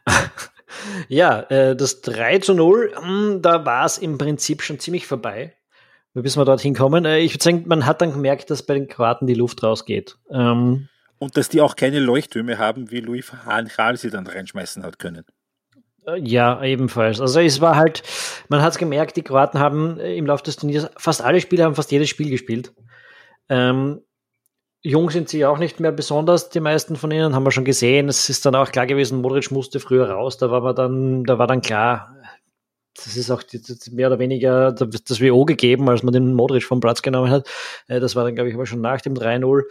ja, 1.09 1.41
äh, 1.43 1.77
das 1.77 2.01
3 2.03 2.41
zu 2.41 2.55
0, 2.55 2.93
hm, 3.01 3.41
da 3.41 3.65
war 3.65 3.87
es 3.87 3.99
im 3.99 4.19
Prinzip 4.19 4.63
schon 4.63 4.81
ziemlich 4.81 5.07
vorbei. 5.07 5.55
Bis 6.15 6.37
wir 6.37 6.45
dorthin 6.45 6.75
kommen. 6.75 7.05
Äh, 7.05 7.21
ich 7.21 7.35
würde 7.35 7.45
sagen, 7.45 7.65
man 7.67 7.87
hat 7.87 8.01
dann 8.01 8.13
gemerkt, 8.13 8.51
dass 8.51 8.65
bei 8.65 8.75
den 8.75 8.89
Kroaten 8.89 9.29
die 9.29 9.35
Luft 9.35 9.63
rausgeht. 9.63 10.17
Ähm, 10.31 10.89
Und 11.19 11.37
dass 11.37 11.49
die 11.49 11.61
auch 11.61 11.77
keine 11.77 12.01
Leuchttürme 12.01 12.59
haben, 12.59 12.91
wie 12.91 13.01
Louis 13.01 13.31
van 13.45 13.69
Gaal 13.69 13.97
sie 13.97 14.11
dann 14.11 14.27
reinschmeißen 14.27 14.83
hat 14.83 14.99
können. 14.99 15.25
Ja, 16.17 16.63
ebenfalls. 16.63 17.21
Also 17.21 17.41
es 17.41 17.61
war 17.61 17.77
halt, 17.77 18.03
man 18.49 18.63
hat 18.63 18.73
es 18.73 18.79
gemerkt, 18.79 19.17
die 19.17 19.23
Kroaten 19.23 19.61
haben 19.61 20.01
äh, 20.01 20.17
im 20.17 20.27
Laufe 20.27 20.45
des 20.45 20.57
Turniers, 20.57 20.89
fast 20.97 21.23
alle 21.23 21.41
Spieler 21.41 21.65
haben 21.65 21.75
fast 21.75 21.93
jedes 21.93 22.09
Spiel 22.09 22.31
gespielt. 22.31 22.73
Ähm, 23.49 24.01
jung 24.83 25.11
sind 25.11 25.29
sie 25.29 25.45
auch 25.45 25.59
nicht 25.59 25.81
mehr 25.81 25.93
besonders, 25.93 26.49
die 26.51 26.61
meisten 26.61 26.97
von 26.97 27.11
ihnen, 27.11 27.35
haben 27.35 27.45
wir 27.45 27.51
schon 27.51 27.65
gesehen. 27.65 28.09
Es 28.09 28.31
ist 28.31 28.47
dann 28.47 28.55
auch 28.55 28.71
klar 28.71 28.87
gewesen, 28.87 29.21
Modric 29.21 29.51
musste 29.51 29.81
früher 29.81 30.09
raus, 30.09 30.39
da 30.39 30.51
war 30.51 30.63
man 30.63 30.75
dann, 30.75 31.25
da 31.25 31.39
war 31.39 31.47
dann 31.47 31.61
klar, 31.61 32.15
das 32.95 33.17
ist 33.17 33.31
auch 33.31 33.43
die, 33.43 33.61
die 33.61 33.91
mehr 33.93 34.09
oder 34.09 34.19
weniger 34.19 34.73
das 34.73 35.21
WO 35.21 35.45
gegeben, 35.45 35.89
als 35.89 36.03
man 36.03 36.13
den 36.13 36.35
Modric 36.35 36.65
vom 36.65 36.81
Platz 36.81 37.03
genommen 37.03 37.31
hat. 37.31 37.49
Äh, 37.87 38.01
das 38.01 38.17
war 38.17 38.25
dann, 38.25 38.35
glaube 38.35 38.49
ich, 38.49 38.55
aber 38.55 38.67
schon 38.67 38.81
nach 38.81 39.01
dem 39.01 39.15
3-0. 39.15 39.63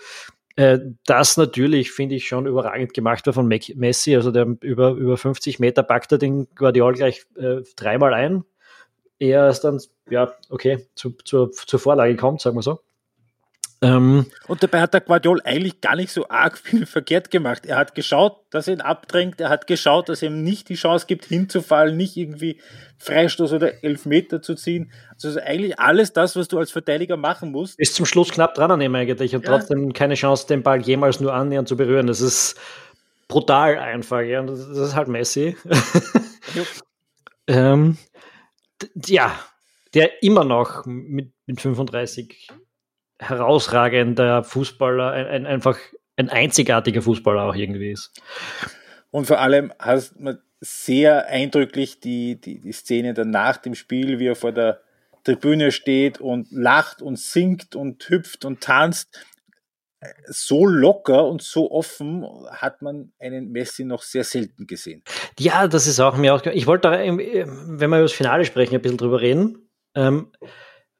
Äh, 0.58 0.80
das 1.06 1.38
natürlich 1.38 1.92
finde 1.92 2.16
ich 2.16 2.28
schon 2.28 2.48
überragend 2.48 2.94
gemacht 2.94 3.26
war 3.28 3.34
von 3.34 3.48
Messi. 3.48 4.16
Also 4.16 4.32
der 4.32 4.58
über, 4.62 4.92
über 4.92 5.16
50 5.16 5.60
Meter 5.60 5.84
packt 5.84 6.12
er 6.12 6.18
den 6.18 6.48
Guardiol 6.56 6.94
gleich 6.94 7.26
äh, 7.38 7.62
dreimal 7.76 8.14
ein. 8.14 8.44
Er 9.20 9.50
ist 9.50 9.62
dann, 9.62 9.80
ja, 10.10 10.34
okay, 10.50 10.88
zu, 10.96 11.12
zu, 11.12 11.48
zur 11.48 11.80
Vorlage 11.80 12.16
kommt, 12.16 12.42
sagen 12.42 12.58
wir 12.58 12.64
so. 12.64 12.82
Ähm, 13.79 14.25
und 14.48 14.63
dabei 14.63 14.81
hat 14.81 14.93
der 14.96 15.01
Guardiol 15.01 15.39
eigentlich 15.43 15.81
gar 15.81 15.96
nicht 15.96 16.12
so 16.12 16.27
arg 16.29 16.57
viel 16.57 16.88
verkehrt 16.88 17.29
gemacht. 17.29 17.65
Er 17.65 17.77
hat 17.77 17.93
geschaut, 17.93 18.38
dass 18.50 18.67
er 18.67 18.74
ihn 18.74 18.81
abdrängt, 18.81 19.39
er 19.39 19.50
hat 19.50 19.67
geschaut, 19.67 20.10
dass 20.10 20.24
er 20.24 20.29
ihm 20.29 20.43
nicht 20.43 20.69
die 20.69 20.75
Chance 20.75 21.05
gibt, 21.07 21.25
hinzufallen, 21.25 21.96
nicht 21.96 22.17
irgendwie 22.17 22.60
Freistoß 22.98 23.53
oder 23.53 23.84
Elfmeter 23.84 24.41
zu 24.41 24.55
ziehen. 24.55 24.91
Also 25.12 25.39
eigentlich 25.39 25.79
alles 25.79 26.12
das, 26.12 26.36
was 26.36 26.48
du 26.48 26.57
als 26.57 26.72
Verteidiger 26.72 27.17
machen 27.17 27.51
musst. 27.51 27.79
Ist 27.79 27.93
zum 27.93 28.07
Schluss 28.07 28.31
knapp 28.31 28.55
dran 28.55 28.72
an 28.72 28.81
ihm 28.81 28.96
eigentlich 28.96 29.36
und 29.36 29.46
ja. 29.46 29.51
trotzdem 29.51 29.93
keine 29.93 30.15
Chance, 30.15 30.48
den 30.48 30.63
Ball 30.63 30.81
jemals 30.81 31.19
nur 31.19 31.34
annähernd 31.34 31.67
zu 31.67 31.77
berühren. 31.77 32.07
Das 32.07 32.19
ist 32.22 32.60
brutal 33.27 33.77
einfach, 33.77 34.22
ja. 34.22 34.41
Das 34.41 34.60
ist 34.67 34.96
halt 34.96 35.07
Messi. 35.07 35.55
ähm, 37.48 37.98
ja, 39.05 39.39
der 39.93 40.24
immer 40.24 40.43
noch 40.43 40.86
mit, 40.86 41.31
mit 41.46 41.62
35 41.62 42.50
herausragender 43.19 44.43
Fußballer, 44.43 45.12
ein, 45.12 45.27
ein, 45.27 45.45
einfach 45.45 45.77
ein 46.15 46.29
einzigartiger 46.29 47.01
Fußballer 47.01 47.43
auch 47.43 47.55
irgendwie 47.55 47.91
ist. 47.91 48.12
Und 49.12 49.25
vor 49.25 49.39
allem 49.39 49.74
hast 49.79 50.19
man 50.19 50.39
sehr 50.59 51.27
eindrücklich 51.27 52.00
die, 52.00 52.39
die, 52.39 52.59
die 52.59 52.71
Szene 52.71 53.13
dann 53.13 53.29
nach 53.29 53.57
dem 53.57 53.75
Spiel, 53.75 54.19
wie 54.19 54.27
er 54.27 54.36
vor 54.36 54.51
der 54.51 54.81
Tribüne 55.24 55.71
steht 55.71 56.19
und 56.19 56.47
lacht 56.51 57.01
und 57.01 57.19
singt 57.19 57.75
und 57.75 58.07
hüpft 58.09 58.45
und 58.45 58.62
tanzt. 58.62 59.25
So 60.27 60.65
locker 60.65 61.25
und 61.27 61.41
so 61.41 61.71
offen 61.71 62.25
hat 62.50 62.81
man 62.81 63.12
einen 63.19 63.51
Messi 63.51 63.83
noch 63.83 64.03
sehr 64.03 64.24
selten 64.24 64.67
gesehen. 64.67 65.03
Ja, 65.39 65.67
das 65.67 65.88
ist 65.88 66.00
auch 66.00 66.17
mir 66.17 66.36
auch. 66.36 66.45
Ich 66.45 66.67
wollte, 66.67 66.89
wenn 66.91 67.17
wir 67.17 67.86
über 67.86 68.01
das 68.01 68.13
Finale 68.13 68.45
sprechen, 68.45 68.75
ein 68.75 68.81
bisschen 68.81 68.97
drüber 68.97 69.21
reden. 69.21 69.69
Ähm, 69.95 70.31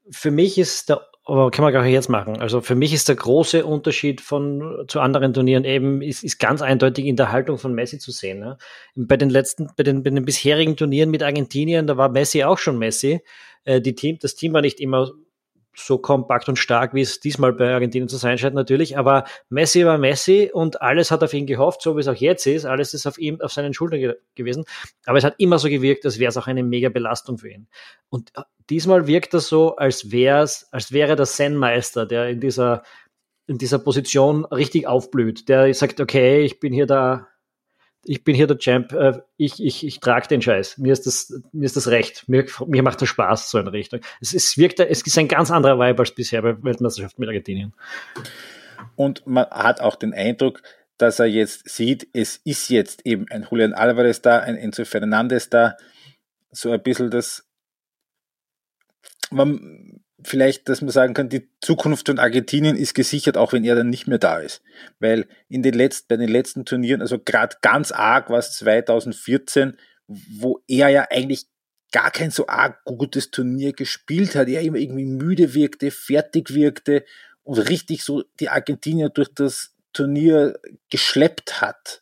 für 0.10 0.32
mich 0.32 0.58
ist 0.58 0.90
der 0.90 1.06
aber 1.28 1.52
kann 1.52 1.64
man 1.64 1.74
gar 1.74 1.84
nicht 1.84 1.92
jetzt 1.92 2.08
machen. 2.10 2.40
Also 2.40 2.62
für 2.62 2.76
mich 2.76 2.94
ist 2.94 3.10
der 3.10 3.18
große 3.18 3.66
Unterschied 3.66 4.22
von 4.22 4.86
zu 4.88 5.02
anderen 5.02 5.34
Turnieren 5.34 5.66
eben, 5.66 6.02
ist, 6.02 6.24
ist 6.24 6.40
ganz 6.40 6.62
eindeutig 6.62 7.06
in 7.06 7.18
der 7.18 7.34
Haltung 7.34 7.58
von 7.58 7.74
Messi 7.74 8.00
zu 8.00 8.12
sehen. 8.12 8.40
Ne? 8.40 8.58
Bei 8.96 9.18
den 9.18 9.30
letzten, 9.30 9.70
bei 9.76 9.84
den, 9.84 10.04
bei 10.04 10.10
den 10.10 10.24
bisherigen 10.24 10.78
Turnieren 10.78 11.12
mit 11.12 11.24
Argentinien, 11.24 11.86
da 11.86 11.98
war 11.98 12.08
Messi 12.10 12.46
auch 12.46 12.58
schon 12.58 12.78
Messi. 12.78 13.22
Äh, 13.66 13.82
die 13.82 13.94
Team, 13.94 14.18
das 14.22 14.36
Team 14.36 14.54
war 14.54 14.62
nicht 14.62 14.80
immer 14.80 15.12
so 15.80 15.98
kompakt 15.98 16.50
und 16.50 16.58
stark, 16.58 16.94
wie 16.94 17.02
es 17.02 17.20
diesmal 17.20 17.54
bei 17.54 17.74
Argentinien 17.74 18.10
zu 18.10 18.18
sein 18.18 18.38
scheint, 18.38 18.56
natürlich. 18.56 18.98
Aber 18.98 19.26
Messi 19.50 19.86
war 19.86 19.98
Messi 19.98 20.50
und 20.54 20.82
alles 20.82 21.12
hat 21.12 21.24
auf 21.24 21.34
ihn 21.34 21.46
gehofft, 21.46 21.82
so 21.82 21.96
wie 21.96 22.02
es 22.02 22.08
auch 22.08 22.16
jetzt 22.16 22.48
ist. 22.48 22.66
Alles 22.66 22.94
ist 22.94 23.06
auf 23.06 23.18
ihm, 23.18 23.40
auf 23.42 23.52
seinen 23.52 23.74
Schultern 23.74 24.00
ge 24.00 24.16
gewesen. 24.36 24.66
Aber 25.06 25.18
es 25.18 25.24
hat 25.24 25.36
immer 25.38 25.60
so 25.60 25.70
gewirkt, 25.70 26.06
als 26.06 26.20
wäre 26.20 26.30
es 26.30 26.38
auch 26.38 26.48
eine 26.48 26.64
mega 26.64 26.90
Belastung 26.90 27.38
für 27.38 27.50
ihn. 27.50 27.68
Und 28.10 28.32
äh, 28.36 28.42
diesmal 28.70 29.08
wirkt 29.08 29.34
das 29.34 29.48
so, 29.48 29.76
als 29.76 30.12
wäre 30.12 30.44
es, 30.44 30.68
als 30.72 30.92
wäre 30.92 31.16
der 31.16 31.26
Zen-Meister, 31.26 32.06
der 32.06 32.30
in 32.30 32.40
dieser, 32.40 32.84
in 33.46 33.58
dieser 33.58 33.80
Position 33.80 34.46
richtig 34.46 34.88
aufblüht, 34.88 35.48
der 35.50 35.74
sagt, 35.74 36.02
okay, 36.02 36.42
ich 36.42 36.60
bin 36.60 36.74
hier 36.74 36.86
da, 36.86 37.28
ich 38.06 38.24
bin 38.24 38.36
hier 38.36 38.48
der 38.48 38.58
Champ, 38.58 38.94
äh, 38.94 39.20
ich, 39.38 39.64
ich, 39.64 39.86
ich 39.86 40.00
trage 40.00 40.28
den 40.28 40.42
Scheiß. 40.42 40.78
Mir 40.78 40.94
ist 40.94 41.06
das, 41.06 41.42
mir 41.52 41.66
ist 41.66 41.76
das 41.76 41.88
recht. 41.88 42.28
Mir, 42.28 42.46
mir 42.66 42.84
macht 42.84 43.02
das 43.02 43.10
Spaß, 43.10 43.50
so 43.50 43.60
in 43.60 43.68
Richtung. 43.68 44.02
Es, 44.22 44.34
es 44.34 44.58
wirkt, 44.58 44.80
es 44.80 45.02
ist 45.02 45.18
ein 45.18 45.28
ganz 45.28 45.52
anderer 45.52 45.78
Vibe 45.78 46.00
als 46.00 46.12
bisher 46.12 46.42
bei 46.42 46.62
Weltmeisterschaft 46.64 47.20
mit 47.20 47.28
Argentinien. 47.28 47.74
Und 48.96 49.26
man 49.28 49.46
hat 49.50 49.82
auch 49.82 49.96
den 49.96 50.14
Eindruck, 50.14 50.62
dass 50.98 51.20
er 51.20 51.26
jetzt 51.26 51.70
sieht, 51.70 52.08
es 52.14 52.38
ist 52.38 52.70
jetzt 52.70 53.06
eben 53.06 53.26
ein 53.30 53.48
Julian 53.50 53.74
Alvarez 53.74 54.22
da, 54.22 54.40
ein 54.40 54.56
Enzo 54.56 54.86
Fernandez 54.86 55.50
da, 55.50 55.76
so 56.52 56.72
ein 56.72 56.82
bisschen 56.82 57.12
das, 57.12 57.48
man, 59.30 60.02
vielleicht, 60.24 60.68
dass 60.70 60.82
man 60.82 60.90
sagen 60.90 61.14
kann, 61.14 61.30
die 61.30 61.50
Zukunft 61.62 62.08
von 62.08 62.20
Argentinien 62.20 62.76
ist 62.76 62.94
gesichert, 62.94 63.38
auch 63.38 63.54
wenn 63.54 63.64
er 63.64 63.76
dann 63.76 63.90
nicht 63.90 64.08
mehr 64.08 64.18
da 64.18 64.40
ist. 64.40 64.62
Weil 65.00 65.28
in 65.48 65.64
den 65.64 65.74
letzten, 65.74 66.08
bei 66.08 66.18
den 66.18 66.30
letzten 66.30 66.66
Turnieren, 66.66 67.02
also 67.02 67.20
gerade 67.20 67.58
ganz 67.62 67.92
arg 67.92 68.30
war 68.30 68.40
es 68.40 68.54
2014, 68.54 69.78
wo 70.08 70.62
er 70.68 70.90
ja 70.90 71.08
eigentlich 71.10 71.48
gar 71.92 72.12
kein 72.12 72.32
so 72.32 72.48
arg 72.48 72.84
gutes 72.86 73.32
Turnier 73.32 73.74
gespielt 73.74 74.36
hat, 74.36 74.48
er 74.48 74.62
immer 74.62 74.78
irgendwie 74.78 75.06
müde 75.06 75.54
wirkte, 75.54 75.92
fertig 75.92 76.54
wirkte 76.54 77.06
und 77.44 77.58
richtig 77.70 78.04
so 78.04 78.24
die 78.40 78.50
Argentinier 78.50 79.10
durch 79.10 79.34
das 79.34 79.74
Turnier 79.94 80.60
geschleppt 80.90 81.62
hat. 81.62 82.02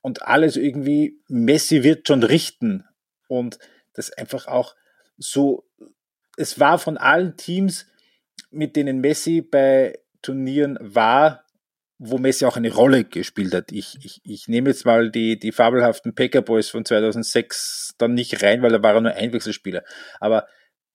Und 0.00 0.22
alles 0.22 0.56
irgendwie, 0.56 1.20
Messi 1.28 1.82
wird 1.82 2.08
schon 2.08 2.22
richten. 2.22 2.84
Und 3.28 3.58
das 3.92 4.10
einfach 4.12 4.46
auch 4.46 4.74
so 5.16 5.64
es 6.38 6.60
war 6.60 6.78
von 6.78 6.96
allen 6.96 7.36
Teams, 7.36 7.86
mit 8.50 8.76
denen 8.76 9.00
Messi 9.00 9.42
bei 9.42 9.98
Turnieren 10.22 10.78
war, 10.80 11.44
wo 11.98 12.18
Messi 12.18 12.44
auch 12.44 12.56
eine 12.56 12.72
Rolle 12.72 13.04
gespielt 13.04 13.52
hat. 13.52 13.72
Ich, 13.72 13.98
ich, 14.04 14.20
ich 14.24 14.46
nehme 14.46 14.70
jetzt 14.70 14.86
mal 14.86 15.10
die, 15.10 15.38
die 15.38 15.50
fabelhaften 15.50 16.14
Packer 16.14 16.42
Boys 16.42 16.70
von 16.70 16.84
2006 16.84 17.96
dann 17.98 18.14
nicht 18.14 18.42
rein, 18.42 18.62
weil 18.62 18.70
da 18.70 18.82
war 18.82 18.94
er 18.94 19.00
nur 19.00 19.14
Einwechselspieler. 19.14 19.82
Aber 20.20 20.46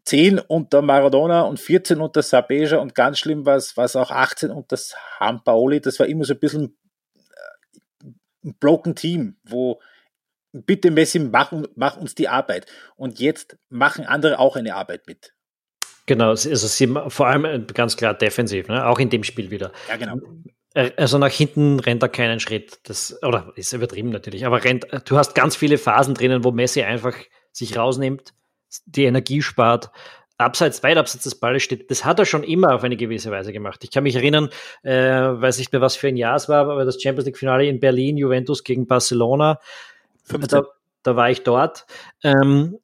10 0.06 0.40
unter 0.40 0.82
Maradona 0.82 1.42
und 1.42 1.60
14 1.60 2.00
unter 2.00 2.22
Sabeja 2.22 2.78
und 2.78 2.96
ganz 2.96 3.20
schlimm 3.20 3.46
war 3.46 3.58
es, 3.58 3.78
auch 3.78 4.12
18 4.12 4.50
unter 4.50 4.78
Hampaoli. 5.20 5.82
Das 5.82 6.00
war 6.00 6.08
immer 6.08 6.24
so 6.24 6.34
ein 6.34 6.40
bisschen 6.40 6.78
äh, 7.16 8.08
ein 8.46 8.56
broken 8.60 8.96
Team, 8.96 9.38
wo 9.44 9.82
bitte 10.54 10.92
Messi, 10.92 11.20
mach, 11.20 11.52
mach 11.76 11.98
uns 11.98 12.16
die 12.16 12.30
Arbeit. 12.30 12.68
Und 12.96 13.20
jetzt 13.20 13.58
machen 13.70 14.06
andere 14.06 14.40
auch 14.40 14.56
eine 14.56 14.76
Arbeit 14.76 15.08
mit. 15.08 15.34
Genau, 16.06 16.30
also 16.30 16.56
sie, 16.56 16.88
vor 17.08 17.28
allem 17.28 17.46
äh, 17.46 17.60
ganz 17.74 17.98
klar 17.98 18.14
defensiv, 18.14 18.68
ne? 18.68 18.86
auch 18.86 19.00
in 19.00 19.10
dem 19.10 19.24
Spiel 19.24 19.52
wieder. 19.52 19.72
Ja, 19.88 19.96
genau. 19.96 20.20
Äh, 20.74 20.92
also 20.98 21.18
nach 21.18 21.32
hinten 21.32 21.80
rennt 21.80 22.04
er 22.04 22.10
keinen 22.10 22.40
Schritt. 22.40 22.80
Das, 22.84 23.22
oder 23.24 23.54
ist 23.56 23.74
übertrieben 23.74 24.10
natürlich, 24.10 24.46
aber 24.46 24.64
rennt, 24.64 24.86
du 25.06 25.18
hast 25.18 25.34
ganz 25.34 25.56
viele 25.56 25.78
Phasen 25.78 26.14
drinnen, 26.14 26.44
wo 26.44 26.52
Messi 26.52 26.84
einfach 26.84 27.16
sich 27.52 27.78
rausnimmt, 27.78 28.34
die 28.86 29.06
Energie 29.06 29.42
spart, 29.42 29.92
abseits, 30.38 30.84
weit 30.84 30.98
abseits 30.98 31.24
des 31.24 31.36
Balles 31.36 31.64
steht. 31.64 31.90
Das 31.90 32.04
hat 32.04 32.20
er 32.20 32.26
schon 32.26 32.44
immer 32.44 32.76
auf 32.76 32.84
eine 32.84 32.98
gewisse 32.98 33.32
Weise 33.32 33.54
gemacht. 33.54 33.84
Ich 33.84 33.92
kann 33.92 34.04
mich 34.04 34.16
erinnern, 34.16 34.50
äh, 34.82 34.92
weiß 34.92 35.60
nicht 35.60 35.72
mehr, 35.72 35.82
was 35.82 35.96
für 35.96 36.08
ein 36.08 36.18
Jahr 36.18 36.36
es 36.36 36.50
war, 36.50 36.68
aber 36.68 36.86
das 36.86 37.02
Champions 37.02 37.26
League-Finale 37.28 37.68
in 37.68 37.80
Berlin, 37.80 38.18
Juventus 38.18 38.64
gegen 38.64 38.88
Barcelona. 38.88 39.60
Da, 40.28 40.64
da, 41.04 41.16
war 41.16 41.30
ich 41.30 41.44
dort. 41.44 41.86
Ähm, 42.24 42.80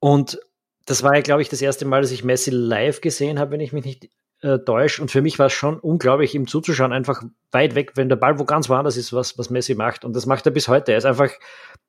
und 0.00 0.38
das 0.86 1.02
war 1.02 1.14
ja, 1.14 1.20
glaube 1.20 1.42
ich, 1.42 1.48
das 1.48 1.60
erste 1.60 1.84
Mal, 1.84 2.00
dass 2.00 2.12
ich 2.12 2.24
Messi 2.24 2.50
live 2.50 3.00
gesehen 3.00 3.38
habe, 3.38 3.52
wenn 3.52 3.60
ich 3.60 3.72
mich 3.72 3.84
nicht 3.84 4.08
äh, 4.40 4.58
täusche. 4.58 5.02
Und 5.02 5.10
für 5.10 5.20
mich 5.20 5.38
war 5.38 5.46
es 5.46 5.52
schon 5.52 5.78
unglaublich, 5.78 6.34
ihm 6.34 6.46
zuzuschauen, 6.46 6.92
einfach 6.92 7.22
weit 7.50 7.74
weg, 7.74 7.92
wenn 7.96 8.08
der 8.08 8.16
Ball 8.16 8.38
wo 8.38 8.44
ganz 8.44 8.68
woanders 8.68 8.96
ist, 8.96 9.12
was, 9.12 9.36
was 9.36 9.50
Messi 9.50 9.74
macht. 9.74 10.04
Und 10.04 10.14
das 10.14 10.26
macht 10.26 10.46
er 10.46 10.52
bis 10.52 10.68
heute. 10.68 10.92
Er 10.92 10.98
ist 10.98 11.04
einfach, 11.04 11.30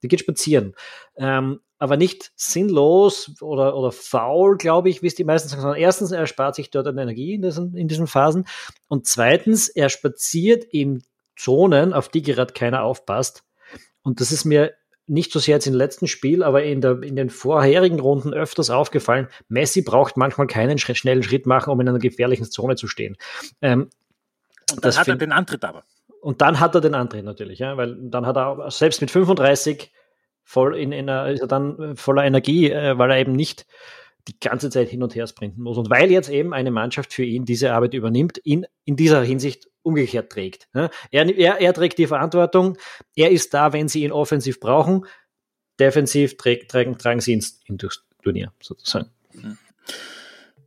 der 0.02 0.10
geht 0.10 0.22
spazieren. 0.22 0.76
Ähm, 1.16 1.60
aber 1.78 1.96
nicht 1.96 2.32
sinnlos 2.36 3.36
oder, 3.40 3.76
oder 3.78 3.92
faul, 3.92 4.58
glaube 4.58 4.90
ich, 4.90 5.02
wie 5.02 5.08
es 5.08 5.16
die 5.16 5.24
meisten 5.24 5.48
sagen, 5.48 5.62
sondern 5.62 5.80
erstens, 5.80 6.12
er 6.12 6.28
spart 6.28 6.56
sich 6.56 6.72
dort 6.72 6.88
an 6.88 6.98
Energie 6.98 7.36
in 7.36 7.42
diesen, 7.42 7.76
in 7.76 7.88
diesen 7.88 8.08
Phasen. 8.08 8.46
Und 8.88 9.08
zweitens, 9.08 9.70
er 9.70 9.90
spaziert 9.90 10.66
in 10.66 11.04
Zonen, 11.38 11.94
auf 11.94 12.10
die 12.10 12.22
gerade 12.22 12.54
keiner 12.54 12.84
aufpasst. 12.84 13.44
Und 14.02 14.20
das 14.20 14.32
ist 14.34 14.44
mir 14.44 14.74
nicht 15.10 15.32
so 15.32 15.40
sehr 15.40 15.56
jetzt 15.56 15.68
im 15.68 15.74
letzten 15.74 16.08
Spiel, 16.08 16.44
aber 16.44 16.64
in, 16.64 16.82
der, 16.82 17.02
in 17.02 17.16
den 17.16 17.30
vorherigen 17.30 18.00
Runden 18.00 18.34
öfters 18.34 18.70
aufgefallen, 18.70 19.28
Messi 19.48 19.82
braucht 19.82 20.18
manchmal 20.18 20.48
keinen 20.48 20.78
sch 20.78 20.96
schnellen 20.96 21.24
Schritt 21.24 21.46
machen, 21.46 21.72
um 21.72 21.82
in 21.82 21.90
einer 21.90 22.00
gefährlichen 22.00 22.46
Zone 22.46 22.76
zu 22.76 22.88
stehen. 22.88 23.18
Ähm, 23.62 23.90
und 24.72 24.86
dann 24.86 24.96
hat 24.96 25.08
er 25.08 25.16
den 25.16 25.32
Antritt 25.32 25.66
aber. 25.66 25.84
Und 26.22 26.42
dann 26.42 26.60
hat 26.60 26.76
er 26.76 26.82
den 26.82 26.96
Antritt 26.96 27.26
natürlich, 27.26 27.60
ja, 27.60 27.78
weil 27.78 27.96
dann 28.00 28.26
hat 28.26 28.38
er 28.38 28.70
selbst 28.72 29.02
mit 29.02 29.10
35 29.10 29.92
voll 30.44 30.76
in, 30.76 30.92
in 30.92 31.10
einer, 31.10 31.30
ist 31.30 31.42
er 31.42 31.48
dann 31.48 31.96
voller 31.96 32.24
Energie, 32.24 32.72
äh, 32.72 32.98
weil 32.98 33.12
er 33.12 33.18
eben 33.18 33.34
nicht 33.34 33.66
die 34.28 34.40
ganze 34.40 34.70
Zeit 34.70 34.90
hin 34.90 35.02
und 35.02 35.16
her 35.16 35.28
sprinten 35.28 35.64
muss. 35.64 35.78
Und 35.78 35.90
weil 35.90 36.12
jetzt 36.12 36.30
eben 36.30 36.54
eine 36.54 36.72
Mannschaft 36.72 37.14
für 37.14 37.24
ihn 37.24 37.46
diese 37.46 37.74
Arbeit 37.74 37.94
übernimmt, 37.94 38.40
ihn 38.44 38.66
in 38.86 38.96
dieser 38.96 39.24
Hinsicht 39.24 39.69
umgekehrt 39.84 40.32
trägt. 40.32 40.68
Er, 40.74 40.90
er, 41.12 41.62
er 41.62 41.74
trägt 41.74 41.98
die 41.98 42.08
Verantwortung, 42.08 42.78
er 43.16 43.32
ist 43.32 43.54
da, 43.54 43.74
wenn 43.74 43.88
sie 43.88 44.04
ihn 44.04 44.12
offensiv 44.12 44.60
brauchen, 44.60 45.06
defensiv 45.80 46.38
trägt, 46.38 46.72
tragen, 46.72 46.98
tragen 46.98 47.22
sie 47.22 47.34
ihn 47.34 47.46
in 47.66 47.78
durchs 47.78 48.06
Turnier 48.22 48.52
sozusagen. 48.62 49.12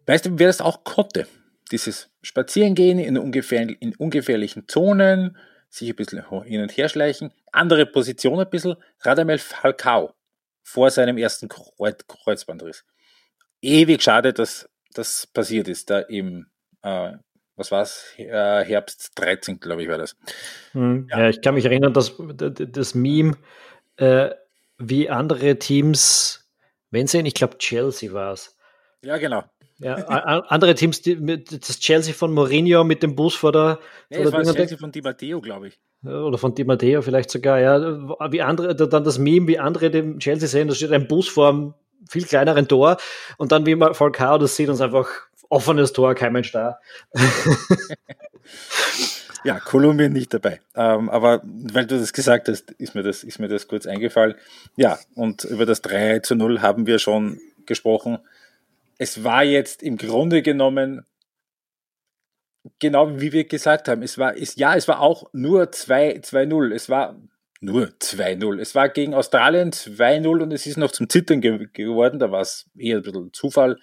Weißt 0.06 0.26
du, 0.26 0.38
wer 0.38 0.46
das 0.46 0.60
auch 0.60 0.84
konnte? 0.84 1.26
Dieses 1.70 2.10
Spazierengehen 2.22 2.98
in, 2.98 3.16
ungefähr, 3.18 3.62
in 3.62 3.94
ungefährlichen 3.96 4.68
Zonen, 4.68 5.36
sich 5.68 5.88
ein 5.88 5.96
bisschen 5.96 6.24
hin 6.44 6.60
und 6.60 6.76
her 6.76 6.88
schleichen, 6.88 7.32
andere 7.50 7.86
Position 7.86 8.40
ein 8.40 8.50
bisschen, 8.50 8.76
Radamel 9.00 9.38
Falcao 9.38 10.14
vor 10.62 10.90
seinem 10.90 11.18
ersten 11.18 11.48
Kreuzbandriss. 11.48 12.84
Ewig 13.62 14.02
schade, 14.02 14.32
dass 14.32 14.68
das 14.92 15.26
passiert 15.26 15.68
ist, 15.68 15.88
da 15.88 16.00
im 16.00 16.46
äh, 16.82 17.12
was 17.56 17.70
war 17.70 17.82
es, 17.82 18.14
äh, 18.16 18.64
Herbst 18.64 19.12
13, 19.16 19.60
glaube 19.60 19.82
ich, 19.82 19.88
war 19.88 19.98
das. 19.98 20.16
Hm, 20.72 21.08
ja. 21.10 21.20
ja. 21.20 21.28
ich 21.28 21.42
kann 21.42 21.54
mich 21.54 21.64
erinnern, 21.64 21.92
dass 21.92 22.14
das 22.18 22.94
Meme, 22.94 23.36
äh, 23.96 24.30
wie 24.78 25.10
andere 25.10 25.58
Teams, 25.58 26.48
wenn 26.90 27.06
sie, 27.06 27.20
ich 27.20 27.34
glaube, 27.34 27.58
Chelsea 27.58 28.12
war 28.12 28.32
es. 28.32 28.56
Ja, 29.02 29.18
genau. 29.18 29.44
Ja, 29.78 29.94
andere 30.48 30.74
Teams, 30.74 31.02
die, 31.02 31.44
das 31.44 31.78
Chelsea 31.80 32.14
von 32.14 32.32
Mourinho 32.32 32.84
mit 32.84 33.02
dem 33.02 33.16
Bus 33.16 33.34
vor 33.34 33.52
der. 33.52 33.78
Nee, 34.08 34.16
vor 34.16 34.24
das 34.24 34.32
war 34.32 34.42
das 34.44 34.54
Chelsea 34.54 34.78
von 34.78 34.92
Di 34.92 35.02
Matteo, 35.02 35.40
glaube 35.40 35.68
ich. 35.68 35.80
Oder 36.04 36.38
von 36.38 36.54
Di 36.54 36.64
Matteo 36.64 37.02
vielleicht 37.02 37.30
sogar, 37.30 37.60
ja. 37.60 37.80
Wie 38.32 38.42
andere, 38.42 38.74
dann 38.74 39.04
das 39.04 39.18
Meme, 39.18 39.48
wie 39.48 39.58
andere 39.58 39.90
dem 39.90 40.18
Chelsea 40.18 40.48
sehen, 40.48 40.68
da 40.68 40.74
steht 40.74 40.92
ein 40.92 41.08
Bus 41.08 41.28
vor 41.28 41.48
einem 41.48 41.74
viel 42.08 42.24
kleineren 42.24 42.68
Tor 42.68 42.96
und 43.38 43.52
dann 43.52 43.66
wie 43.66 43.74
man 43.74 43.94
Falcao 43.94 44.38
das 44.38 44.56
sieht 44.56 44.68
uns 44.68 44.80
einfach 44.80 45.08
offenes 45.52 45.92
Tor, 45.92 46.14
kein 46.14 46.32
Mensch 46.32 46.52
da. 46.52 46.78
ja, 49.44 49.60
Kolumbien 49.60 50.12
nicht 50.12 50.32
dabei. 50.32 50.60
Ähm, 50.74 51.10
aber 51.10 51.42
weil 51.44 51.86
du 51.86 51.98
das 51.98 52.12
gesagt 52.12 52.48
hast, 52.48 52.70
ist 52.72 52.94
mir 52.94 53.02
das, 53.02 53.22
ist 53.22 53.38
mir 53.38 53.48
das 53.48 53.68
kurz 53.68 53.86
eingefallen. 53.86 54.34
Ja, 54.76 54.98
und 55.14 55.44
über 55.44 55.66
das 55.66 55.82
3 55.82 56.20
zu 56.20 56.34
0 56.34 56.62
haben 56.62 56.86
wir 56.86 56.98
schon 56.98 57.38
gesprochen. 57.66 58.18
Es 58.98 59.24
war 59.24 59.44
jetzt 59.44 59.82
im 59.82 59.96
Grunde 59.96 60.42
genommen 60.42 61.04
genau 62.78 63.20
wie 63.20 63.32
wir 63.32 63.44
gesagt 63.44 63.88
haben, 63.88 64.02
es 64.02 64.18
war, 64.18 64.36
es, 64.36 64.56
ja, 64.56 64.74
es 64.74 64.88
war 64.88 65.00
auch 65.00 65.28
nur 65.32 65.64
2-0. 65.64 66.72
Es 66.72 66.88
war 66.88 67.16
nur 67.60 67.86
2-0. 67.86 68.60
Es 68.60 68.74
war 68.74 68.88
gegen 68.88 69.14
Australien 69.14 69.72
2-0 69.72 70.42
und 70.42 70.52
es 70.52 70.66
ist 70.66 70.76
noch 70.76 70.92
zum 70.92 71.08
Zittern 71.08 71.40
ge 71.40 71.68
geworden. 71.72 72.18
Da 72.18 72.30
war 72.30 72.40
es 72.40 72.66
eher 72.76 72.98
ein 72.98 73.02
bisschen 73.02 73.32
Zufall. 73.32 73.78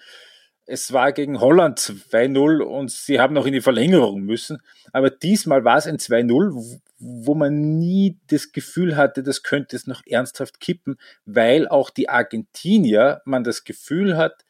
Es 0.72 0.92
war 0.92 1.10
gegen 1.12 1.40
Holland 1.40 1.80
2-0 1.80 2.60
und 2.60 2.92
sie 2.92 3.18
haben 3.18 3.34
noch 3.34 3.44
in 3.44 3.54
die 3.54 3.60
Verlängerung 3.60 4.20
müssen. 4.20 4.62
Aber 4.92 5.10
diesmal 5.10 5.64
war 5.64 5.78
es 5.78 5.88
ein 5.88 5.96
2-0, 5.96 6.80
wo 7.00 7.34
man 7.34 7.76
nie 7.76 8.20
das 8.28 8.52
Gefühl 8.52 8.96
hatte, 8.96 9.24
das 9.24 9.42
könnte 9.42 9.74
es 9.74 9.88
noch 9.88 10.02
ernsthaft 10.06 10.60
kippen, 10.60 10.96
weil 11.24 11.66
auch 11.66 11.90
die 11.90 12.08
Argentinier 12.08 13.20
man 13.24 13.42
das 13.42 13.64
Gefühl 13.64 14.16
hat, 14.16 14.44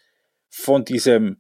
von 0.50 0.84
diesem 0.84 1.38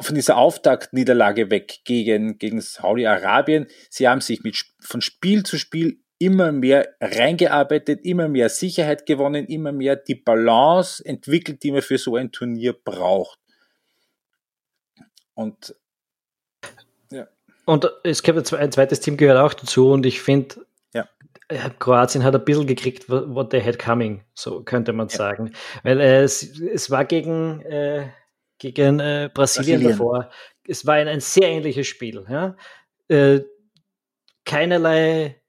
von 0.00 0.14
dieser 0.14 0.38
Auftaktniederlage 0.38 1.50
weg 1.50 1.80
gegen, 1.84 2.38
gegen 2.38 2.62
Saudi-Arabien. 2.62 3.66
Sie 3.90 4.08
haben 4.08 4.22
sich 4.22 4.42
mit, 4.42 4.56
von 4.80 5.02
Spiel 5.02 5.42
zu 5.42 5.58
Spiel 5.58 6.00
immer 6.18 6.52
mehr 6.52 6.94
reingearbeitet, 7.02 8.00
immer 8.02 8.28
mehr 8.28 8.48
Sicherheit 8.48 9.04
gewonnen, 9.04 9.44
immer 9.44 9.72
mehr 9.72 9.96
die 9.96 10.14
Balance 10.14 11.04
entwickelt, 11.04 11.62
die 11.62 11.70
man 11.70 11.82
für 11.82 11.98
so 11.98 12.16
ein 12.16 12.32
Turnier 12.32 12.72
braucht. 12.72 13.43
Und 15.34 15.74
ja. 17.10 17.26
Und 17.64 17.90
es 18.02 18.22
gibt 18.22 18.38
ein 18.52 18.72
zweites 18.72 19.00
Team 19.00 19.16
gehört 19.16 19.38
auch 19.38 19.54
dazu 19.54 19.90
und 19.90 20.06
ich 20.06 20.20
finde, 20.20 20.66
ja. 20.92 21.08
Äh, 21.48 21.70
Kroatien 21.78 22.24
hat 22.24 22.34
ein 22.34 22.44
bisschen 22.44 22.66
gekriegt, 22.66 23.08
what 23.08 23.50
they 23.50 23.62
had 23.62 23.78
coming, 23.78 24.24
so 24.34 24.62
könnte 24.62 24.92
man 24.92 25.08
ja. 25.08 25.16
sagen. 25.16 25.52
Weil 25.82 26.00
äh, 26.00 26.22
es, 26.22 26.58
es 26.60 26.90
war 26.90 27.04
gegen, 27.04 27.60
äh, 27.62 28.08
gegen 28.58 29.00
äh, 29.00 29.30
Brasilien, 29.32 29.80
Brasilien, 29.80 29.90
davor. 29.90 30.30
Es 30.66 30.86
war 30.86 30.94
ein, 30.94 31.08
ein 31.08 31.20
sehr 31.20 31.48
ähnliches 31.48 31.86
Spiel. 31.86 32.24
Ja? 32.28 32.56
Äh, 33.08 33.40
keinerlei 34.44 35.40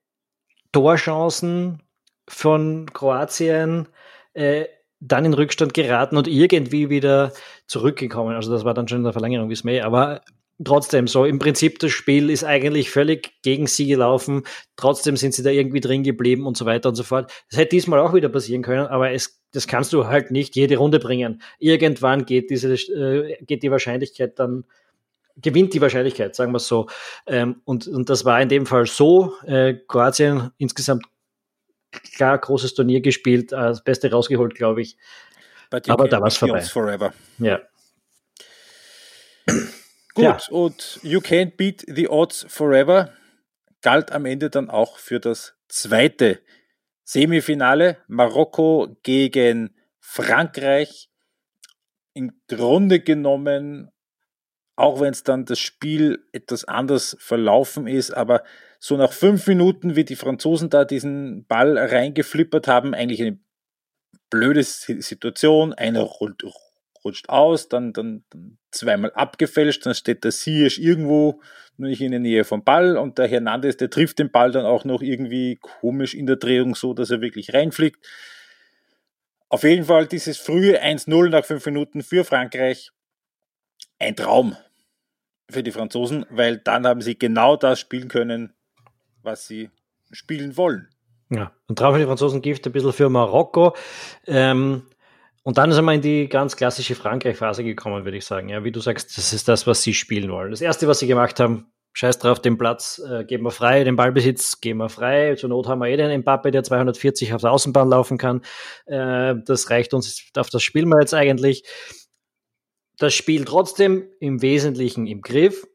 Torchancen 0.72 1.82
von 2.28 2.92
Kroatien, 2.92 3.88
äh, 4.34 4.66
dann 5.08 5.26
in 5.26 5.34
Rückstand 5.34 5.74
geraten 5.74 6.18
und 6.18 6.28
irgendwie 6.28 6.90
wieder 6.90 7.34
zurückgekommen. 7.68 8.36
Also 8.36 8.52
das 8.52 8.66
war 8.66 8.74
dann 8.74 8.88
schon 8.88 9.00
in 9.00 9.04
der 9.04 9.14
Verlängerung 9.14 9.50
bis 9.50 9.64
Mai. 9.64 9.84
Aber 9.84 10.22
trotzdem 10.64 11.08
so, 11.08 11.26
im 11.26 11.40
Prinzip 11.40 11.80
das 11.80 11.92
Spiel 11.92 12.30
ist 12.30 12.44
eigentlich 12.44 12.90
völlig 12.90 13.34
gegen 13.42 13.68
sie 13.68 13.88
gelaufen. 13.88 14.44
Trotzdem 14.76 15.18
sind 15.18 15.34
sie 15.34 15.44
da 15.44 15.50
irgendwie 15.50 15.82
drin 15.82 16.04
geblieben 16.04 16.46
und 16.46 16.58
so 16.58 16.66
weiter 16.66 16.90
und 16.90 16.96
so 16.96 17.04
fort. 17.04 17.32
Das 17.50 17.60
hätte 17.60 17.76
diesmal 17.76 18.00
auch 18.00 18.14
wieder 18.14 18.30
passieren 18.30 18.64
können, 18.64 18.88
aber 18.88 19.12
es, 19.12 19.42
das 19.52 19.68
kannst 19.68 19.94
du 19.94 20.08
halt 20.08 20.32
nicht 20.32 20.56
jede 20.56 20.78
Runde 20.78 21.00
bringen. 21.00 21.42
Irgendwann 21.60 22.26
geht 22.26 22.50
diese, 22.50 22.74
äh, 22.74 23.44
geht 23.44 23.64
die 23.64 23.72
Wahrscheinlichkeit 23.72 24.40
dann 24.40 24.66
gewinnt 25.38 25.74
die 25.74 25.82
Wahrscheinlichkeit, 25.82 26.34
sagen 26.34 26.54
wir 26.54 26.58
es 26.58 26.68
so. 26.68 26.88
Ähm, 27.28 27.62
und, 27.66 27.88
und 27.88 28.10
das 28.10 28.24
war 28.24 28.42
in 28.42 28.48
dem 28.48 28.66
Fall 28.66 28.86
so. 28.86 29.34
Äh, 29.46 29.76
Kroatien 29.88 30.52
insgesamt 30.58 31.06
klar 32.04 32.38
großes 32.38 32.74
Turnier 32.74 33.02
gespielt, 33.02 33.52
äh, 33.52 33.56
das 33.56 33.84
Beste 33.84 34.12
rausgeholt, 34.12 34.56
glaube 34.56 34.82
ich. 34.82 34.98
Aber 35.88 36.08
da 36.08 36.22
war 36.22 36.28
es 36.28 36.38
vorbei. 36.38 36.62
Forever. 36.62 37.14
Ja. 37.40 37.60
Gut, 40.14 40.24
ja. 40.24 40.38
und 40.50 41.00
You 41.04 41.20
Can't 41.20 41.58
Beat 41.58 41.84
the 41.88 42.08
Odds 42.08 42.46
Forever 42.48 43.12
galt 43.82 44.12
am 44.12 44.26
Ende 44.26 44.50
dann 44.50 44.70
auch 44.70 44.98
für 44.98 45.20
das 45.20 45.56
zweite 45.68 46.40
Semifinale. 47.04 47.98
Marokko 48.08 48.96
gegen 49.04 49.76
Frankreich. 50.00 51.10
Im 52.14 52.32
Grunde 52.48 53.02
genommen 53.02 53.92
auch 54.76 55.00
wenn 55.00 55.14
es 55.14 55.24
dann 55.24 55.46
das 55.46 55.60
Spiel 55.60 56.26
etwas 56.32 56.66
anders 56.66 57.16
verlaufen 57.20 57.88
ist, 57.88 58.12
aber 58.12 58.44
so 58.86 58.98
nach 58.98 59.14
fünf 59.14 59.48
Minuten, 59.48 59.96
wie 59.96 60.04
die 60.04 60.16
Franzosen 60.16 60.70
da 60.70 60.86
diesen 60.86 61.48
Ball 61.48 61.76
reingeflippert 61.76 62.68
haben, 62.68 62.94
eigentlich 62.94 63.20
eine 63.20 63.40
blöde 64.30 64.62
Situation. 64.62 65.74
Einer 65.74 66.02
rutscht, 66.02 67.28
aus, 67.28 67.68
dann, 67.68 67.94
dann, 67.94 68.26
dann, 68.30 68.60
zweimal 68.70 69.12
abgefälscht, 69.14 69.88
dann 69.88 69.96
steht 69.96 70.24
der 70.24 70.30
Ziyech 70.30 70.78
irgendwo 70.78 71.42
nur 71.78 71.90
nicht 71.90 72.02
in 72.02 72.12
der 72.12 72.20
Nähe 72.20 72.44
vom 72.44 72.64
Ball 72.64 72.96
und 72.96 73.18
der 73.18 73.28
Hernandez, 73.28 73.76
der 73.78 73.90
trifft 73.90 74.20
den 74.20 74.30
Ball 74.30 74.52
dann 74.52 74.68
auch 74.68 74.86
noch 74.86 75.02
irgendwie 75.02 75.56
komisch 75.56 76.14
in 76.14 76.28
der 76.28 76.36
Drehung 76.36 76.76
so, 76.76 76.94
dass 76.94 77.10
er 77.10 77.22
wirklich 77.22 77.56
reinfliegt. 77.56 78.06
Auf 79.50 79.64
jeden 79.64 79.86
Fall 79.86 80.06
dieses 80.06 80.38
frühe 80.38 80.80
1-0 80.80 81.30
nach 81.30 81.46
fünf 81.46 81.66
Minuten 81.66 82.04
für 82.04 82.24
Frankreich 82.24 82.92
ein 83.98 84.16
Traum 84.16 84.56
für 85.50 85.64
die 85.64 85.72
Franzosen, 85.72 86.28
weil 86.30 86.58
dann 86.58 86.86
haben 86.86 87.02
sie 87.02 87.18
genau 87.18 87.56
das 87.56 87.80
spielen 87.80 88.10
können, 88.10 88.55
was 89.26 89.48
sie 89.48 89.70
spielen 90.12 90.58
wollen. 90.58 90.88
Ja, 91.30 91.52
und 91.68 91.80
drauf 91.80 91.98
die 91.98 92.04
Franzosen 92.04 92.42
Gift 92.42 92.66
ein 92.66 92.72
bisschen 92.72 92.94
für 92.94 93.10
Marokko. 93.10 93.76
Ähm, 94.28 94.84
und 95.44 95.58
dann 95.58 95.72
sind 95.72 95.86
wir 95.86 95.94
in 95.94 96.02
die 96.02 96.30
ganz 96.30 96.56
klassische 96.56 96.96
Frankreich-Phase 96.96 97.64
gekommen, 97.64 98.06
würde 98.06 98.18
ich 98.18 98.26
sagen. 98.26 98.50
Ja, 98.50 98.64
wie 98.64 98.72
du 98.72 98.80
sagst, 98.80 99.18
das 99.18 99.34
ist 99.34 99.48
das, 99.48 99.68
was 99.68 99.84
sie 99.84 99.94
spielen 99.94 100.32
wollen. 100.32 100.52
Das 100.52 100.62
erste, 100.62 100.88
was 100.88 101.00
sie 101.00 101.08
gemacht 101.08 101.40
haben, 101.40 101.72
scheiß 101.94 102.20
drauf, 102.20 102.42
den 102.42 102.58
Platz 102.58 103.02
äh, 103.10 103.24
geben 103.26 103.44
wir 103.44 103.52
frei, 103.52 103.84
den 103.84 103.96
Ballbesitz 103.96 104.60
geben 104.60 104.80
wir 104.80 104.90
frei. 104.90 105.36
Zur 105.36 105.50
Not 105.50 105.68
haben 105.68 105.80
wir 105.80 105.88
eh 105.88 105.98
den 105.98 106.20
Mbappe, 106.22 106.52
der 106.52 106.64
240 106.64 107.34
auf 107.34 107.42
der 107.42 107.52
Außenbahn 107.52 107.90
laufen 107.90 108.18
kann. 108.18 108.42
Äh, 108.86 109.36
das 109.46 109.70
reicht 109.70 109.94
uns, 109.94 110.24
auf 110.36 110.50
das 110.50 110.62
spielen 110.62 110.90
wir 110.90 111.00
jetzt 111.00 111.14
eigentlich 111.14 111.64
das 112.98 113.14
Spiel 113.14 113.46
trotzdem 113.46 114.10
im 114.20 114.42
Wesentlichen 114.42 115.08
im 115.08 115.22
Griff, 115.22 115.68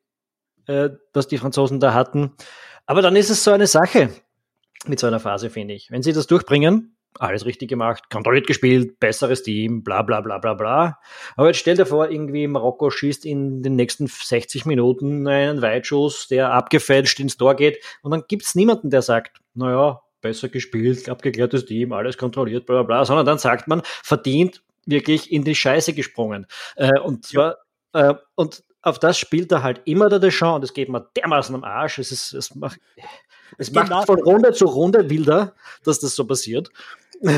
äh, 0.67 0.91
was 1.13 1.29
die 1.29 1.39
Franzosen 1.39 1.81
da 1.81 1.95
hatten. 1.95 2.35
Aber 2.91 3.03
dann 3.03 3.15
ist 3.15 3.31
es 3.31 3.45
so 3.45 3.53
eine 3.53 3.69
Sache 3.69 4.11
mit 4.85 4.99
so 4.99 5.07
einer 5.07 5.21
Phase, 5.21 5.49
finde 5.49 5.75
ich. 5.75 5.93
Wenn 5.93 6.03
sie 6.03 6.13
das 6.13 6.27
durchbringen, 6.27 6.97
alles 7.21 7.47
richtig 7.47 7.69
gemacht, 7.69 8.11
kontrolliert 8.11 8.49
gespielt, 8.49 8.99
besseres 8.99 9.45
Team, 9.45 9.85
bla 9.85 10.03
bla 10.03 10.21
bla 10.21 10.39
bla 10.39 10.55
bla. 10.55 10.99
Aber 11.37 11.47
jetzt 11.47 11.59
stell 11.59 11.77
dir 11.77 11.87
vor, 11.87 12.11
irgendwie 12.11 12.49
Marokko 12.49 12.91
schießt 12.91 13.25
in 13.27 13.63
den 13.63 13.77
nächsten 13.77 14.09
60 14.09 14.67
Minuten 14.67 15.29
einen 15.29 15.63
Weitschuss, 15.63 16.27
der 16.27 16.53
abgefälscht 16.53 17.21
ins 17.21 17.37
Tor 17.37 17.55
geht 17.55 17.79
und 18.03 18.11
dann 18.11 18.25
gibt's 18.27 18.57
niemanden, 18.57 18.91
der 18.91 19.03
sagt, 19.03 19.41
naja, 19.55 20.01
besser 20.21 20.49
gespielt, 20.49 21.09
abgeklärtes 21.09 21.67
Team, 21.67 21.93
alles 21.93 22.19
kontrolliert, 22.19 22.67
bla 22.67 22.83
bla 22.83 22.83
bla, 22.83 23.05
sondern 23.05 23.25
dann 23.25 23.39
sagt 23.39 23.69
man, 23.69 23.83
verdient 24.03 24.65
wirklich 24.85 25.31
in 25.31 25.45
die 25.45 25.55
Scheiße 25.55 25.93
gesprungen. 25.93 26.49
Äh, 26.75 26.99
und 26.99 27.25
zwar, 27.25 27.59
ja. 27.95 28.11
äh, 28.11 28.15
und 28.35 28.65
auf 28.83 28.99
das 28.99 29.19
spielt 29.19 29.53
er 29.53 29.63
halt 29.63 29.83
immer 29.85 30.09
der 30.09 30.19
Deschamps 30.19 30.57
und 30.57 30.65
es 30.65 30.75
geht 30.75 30.89
mir 30.89 31.09
dermaßen 31.17 31.55
am 31.55 31.65
Arsch. 31.65 31.99
Es, 31.99 32.13
ist, 32.13 32.33
es 32.33 32.55
macht, 32.55 32.81
es 33.59 33.73
genau. 33.73 33.97
macht 33.97 34.07
von 34.07 34.21
Runde 34.21 34.53
zu 34.53 34.67
Runde 34.67 35.11
wilder, 35.11 35.55
dass 35.85 36.01
das 36.01 36.15
so 36.15 36.27
passiert. 36.27 36.71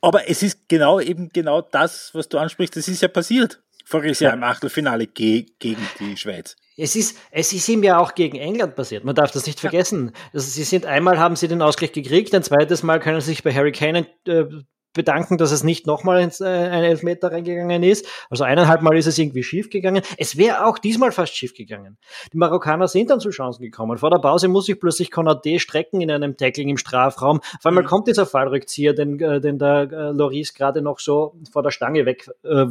Aber 0.00 0.28
es 0.28 0.42
ist 0.42 0.68
genau 0.68 1.00
eben 1.00 1.28
genau 1.32 1.60
das, 1.60 2.14
was 2.14 2.28
du 2.28 2.38
ansprichst, 2.38 2.76
das 2.76 2.88
ist 2.88 3.02
ja 3.02 3.08
passiert. 3.08 3.60
Voriges 3.84 4.20
Jahr 4.20 4.32
ja. 4.32 4.36
im 4.36 4.44
Achtelfinale 4.44 5.06
ge 5.08 5.46
gegen 5.58 5.84
die 5.98 6.16
Schweiz. 6.16 6.56
Es 6.76 6.94
ist, 6.94 7.18
es 7.32 7.52
ist 7.52 7.68
ihm 7.68 7.82
ja 7.82 7.98
auch 7.98 8.14
gegen 8.14 8.38
England 8.38 8.76
passiert. 8.76 9.04
Man 9.04 9.16
darf 9.16 9.32
das 9.32 9.46
nicht 9.46 9.58
vergessen. 9.58 10.12
Ja. 10.32 10.40
sie 10.40 10.62
sind 10.62 10.86
einmal 10.86 11.18
haben 11.18 11.34
sie 11.34 11.48
den 11.48 11.60
Ausgleich 11.60 11.92
gekriegt, 11.92 12.32
ein 12.34 12.44
zweites 12.44 12.84
Mal 12.84 13.00
können 13.00 13.20
sie 13.20 13.30
sich 13.30 13.42
bei 13.42 13.52
Harry 13.52 13.72
Kane 13.72 14.06
äh, 14.26 14.44
bedanken, 14.92 15.38
dass 15.38 15.52
es 15.52 15.62
nicht 15.62 15.86
nochmal 15.86 16.20
äh, 16.20 16.44
ein 16.44 16.84
Elfmeter 16.84 17.30
reingegangen 17.30 17.82
ist. 17.82 18.06
Also 18.28 18.44
eineinhalb 18.44 18.82
Mal 18.82 18.96
ist 18.96 19.06
es 19.06 19.18
irgendwie 19.18 19.42
schief 19.42 19.70
gegangen. 19.70 20.02
Es 20.18 20.36
wäre 20.36 20.66
auch 20.66 20.78
diesmal 20.78 21.12
fast 21.12 21.36
schief 21.36 21.54
gegangen. 21.54 21.98
Die 22.32 22.38
Marokkaner 22.38 22.88
sind 22.88 23.10
dann 23.10 23.20
zu 23.20 23.30
Chancen 23.30 23.62
gekommen. 23.62 23.98
Vor 23.98 24.10
der 24.10 24.18
Pause 24.18 24.48
muss 24.48 24.66
sich 24.66 24.80
plötzlich 24.80 25.10
Konate 25.10 25.58
strecken 25.58 26.00
in 26.00 26.10
einem 26.10 26.36
Tackling 26.36 26.68
im 26.68 26.76
Strafraum. 26.76 27.38
Auf 27.38 27.66
einmal 27.66 27.84
mhm. 27.84 27.88
kommt 27.88 28.08
dieser 28.08 28.26
Fallrückzieher, 28.26 28.94
den, 28.94 29.20
äh, 29.20 29.40
den 29.40 29.58
der 29.58 29.90
äh, 29.92 30.10
Loris 30.10 30.54
gerade 30.54 30.82
noch 30.82 30.98
so 30.98 31.34
vor 31.52 31.62
der 31.62 31.70
Stange 31.70 32.06
weg 32.06 32.28
äh. 32.44 32.66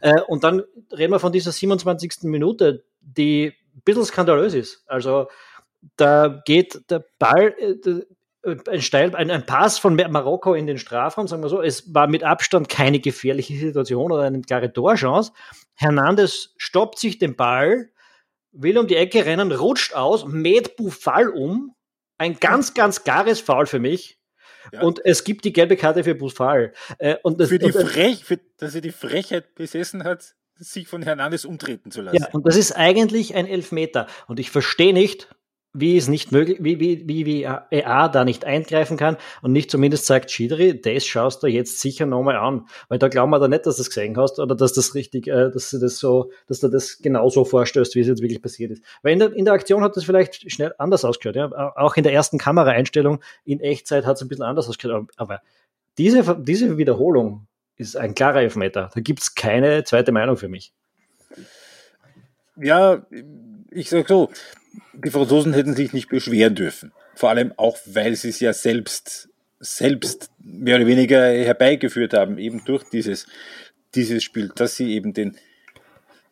Äh, 0.00 0.20
und 0.26 0.44
dann 0.44 0.62
reden 0.96 1.12
wir 1.12 1.18
von 1.18 1.32
dieser 1.32 1.52
27. 1.52 2.24
Minute, 2.24 2.84
die 3.00 3.52
ein 3.74 3.82
bisschen 3.84 4.04
skandalös 4.04 4.54
ist. 4.54 4.84
Also 4.86 5.28
da 5.96 6.42
geht 6.44 6.90
der 6.90 7.04
Ball, 7.18 7.54
äh, 7.58 8.02
ein, 8.44 8.82
Steil, 8.82 9.14
ein, 9.14 9.30
ein 9.30 9.46
Pass 9.46 9.78
von 9.78 9.96
Marokko 9.96 10.54
in 10.54 10.66
den 10.66 10.78
Strafraum, 10.78 11.26
sagen 11.26 11.42
wir 11.42 11.48
so. 11.48 11.60
Es 11.62 11.92
war 11.94 12.06
mit 12.06 12.22
Abstand 12.22 12.68
keine 12.68 13.00
gefährliche 13.00 13.56
Situation 13.56 14.12
oder 14.12 14.22
eine 14.22 14.40
klare 14.42 14.72
Torchance. 14.72 15.32
Hernandez 15.74 16.54
stoppt 16.56 16.98
sich 16.98 17.18
den 17.18 17.36
Ball, 17.36 17.90
will 18.52 18.78
um 18.78 18.86
die 18.86 18.96
Ecke 18.96 19.24
rennen, 19.26 19.52
rutscht 19.52 19.94
aus, 19.94 20.26
mäht 20.26 20.76
Buffal 20.76 21.28
um. 21.28 21.74
Ein 22.16 22.38
ganz, 22.40 22.74
ganz 22.74 23.04
klares 23.04 23.40
Foul 23.40 23.66
für 23.66 23.78
mich. 23.78 24.18
Ja. 24.72 24.82
Und 24.82 25.04
es 25.04 25.24
gibt 25.24 25.44
die 25.44 25.52
gelbe 25.52 25.76
Karte 25.76 26.04
für 26.04 26.14
Buffal. 26.14 26.72
Äh, 26.98 27.16
und 27.22 27.40
das, 27.40 27.48
für 27.48 27.58
die 27.58 27.72
Frech, 27.72 28.24
für, 28.24 28.38
dass 28.58 28.74
er 28.74 28.80
die 28.80 28.90
Frechheit 28.90 29.54
besessen 29.54 30.04
hat, 30.04 30.34
sich 30.56 30.88
von 30.88 31.02
Hernandez 31.02 31.44
umtreten 31.44 31.90
zu 31.90 32.02
lassen. 32.02 32.16
Ja, 32.16 32.28
und 32.32 32.46
das 32.46 32.56
ist 32.56 32.72
eigentlich 32.72 33.34
ein 33.34 33.46
Elfmeter. 33.46 34.08
Und 34.26 34.40
ich 34.40 34.50
verstehe 34.50 34.92
nicht, 34.92 35.28
wie 35.72 35.96
es 35.96 36.08
nicht 36.08 36.32
möglich, 36.32 36.58
wie, 36.60 36.80
wie, 36.80 37.06
wie, 37.06 37.26
wie 37.26 37.42
EA 37.42 38.08
da 38.08 38.24
nicht 38.24 38.44
eingreifen 38.44 38.96
kann 38.96 39.16
und 39.42 39.52
nicht 39.52 39.70
zumindest 39.70 40.06
sagt, 40.06 40.30
Schidri, 40.30 40.80
das 40.80 41.04
schaust 41.04 41.42
du 41.42 41.46
jetzt 41.46 41.80
sicher 41.80 42.06
nochmal 42.06 42.36
an. 42.36 42.66
Weil 42.88 42.98
da 42.98 43.08
glauben 43.08 43.30
wir 43.30 43.38
da 43.38 43.48
nicht, 43.48 43.66
dass 43.66 43.76
du 43.76 43.80
das 43.82 43.88
gesehen 43.88 44.16
hast 44.16 44.38
oder 44.38 44.54
dass 44.54 44.72
das 44.72 44.94
richtig, 44.94 45.28
äh, 45.28 45.50
dass 45.50 45.70
du 45.70 45.78
das 45.78 45.98
so, 45.98 46.30
dass 46.46 46.60
du 46.60 46.68
das 46.68 46.98
genauso 46.98 47.44
vorstößt, 47.44 47.94
wie 47.94 48.00
es 48.00 48.08
jetzt 48.08 48.22
wirklich 48.22 48.42
passiert 48.42 48.72
ist. 48.72 48.82
Weil 49.02 49.12
in 49.12 49.18
der, 49.18 49.32
in 49.32 49.44
der 49.44 49.54
Aktion 49.54 49.82
hat 49.82 49.96
das 49.96 50.04
vielleicht 50.04 50.50
schnell 50.50 50.74
anders 50.78 51.04
ausgehört, 51.04 51.36
ja. 51.36 51.72
Auch 51.76 51.96
in 51.96 52.02
der 52.02 52.12
ersten 52.12 52.38
Kameraeinstellung 52.38 53.20
in 53.44 53.60
Echtzeit 53.60 54.06
hat 54.06 54.16
es 54.16 54.22
ein 54.22 54.28
bisschen 54.28 54.44
anders 54.44 54.68
ausgehört. 54.68 55.10
Aber 55.16 55.42
diese, 55.98 56.36
diese 56.40 56.78
Wiederholung 56.78 57.46
ist 57.76 57.96
ein 57.96 58.14
klarer 58.14 58.40
Elfmeter. 58.40 58.90
Da 58.94 59.00
gibt's 59.00 59.34
keine 59.34 59.84
zweite 59.84 60.12
Meinung 60.12 60.36
für 60.36 60.48
mich. 60.48 60.72
Ja, 62.56 63.06
ich 63.70 63.90
sag 63.90 64.08
so, 64.08 64.30
die 64.92 65.10
Franzosen 65.10 65.54
hätten 65.54 65.74
sich 65.74 65.92
nicht 65.92 66.08
beschweren 66.08 66.54
dürfen. 66.54 66.92
Vor 67.14 67.30
allem 67.30 67.52
auch, 67.56 67.78
weil 67.86 68.14
sie 68.14 68.28
es 68.28 68.40
ja 68.40 68.52
selbst, 68.52 69.28
selbst 69.60 70.30
mehr 70.38 70.76
oder 70.76 70.86
weniger 70.86 71.24
herbeigeführt 71.26 72.14
haben, 72.14 72.38
eben 72.38 72.64
durch 72.64 72.84
dieses, 72.84 73.26
dieses 73.94 74.22
Spiel, 74.22 74.50
dass 74.54 74.76
sie 74.76 74.92
eben 74.92 75.12
den, 75.12 75.36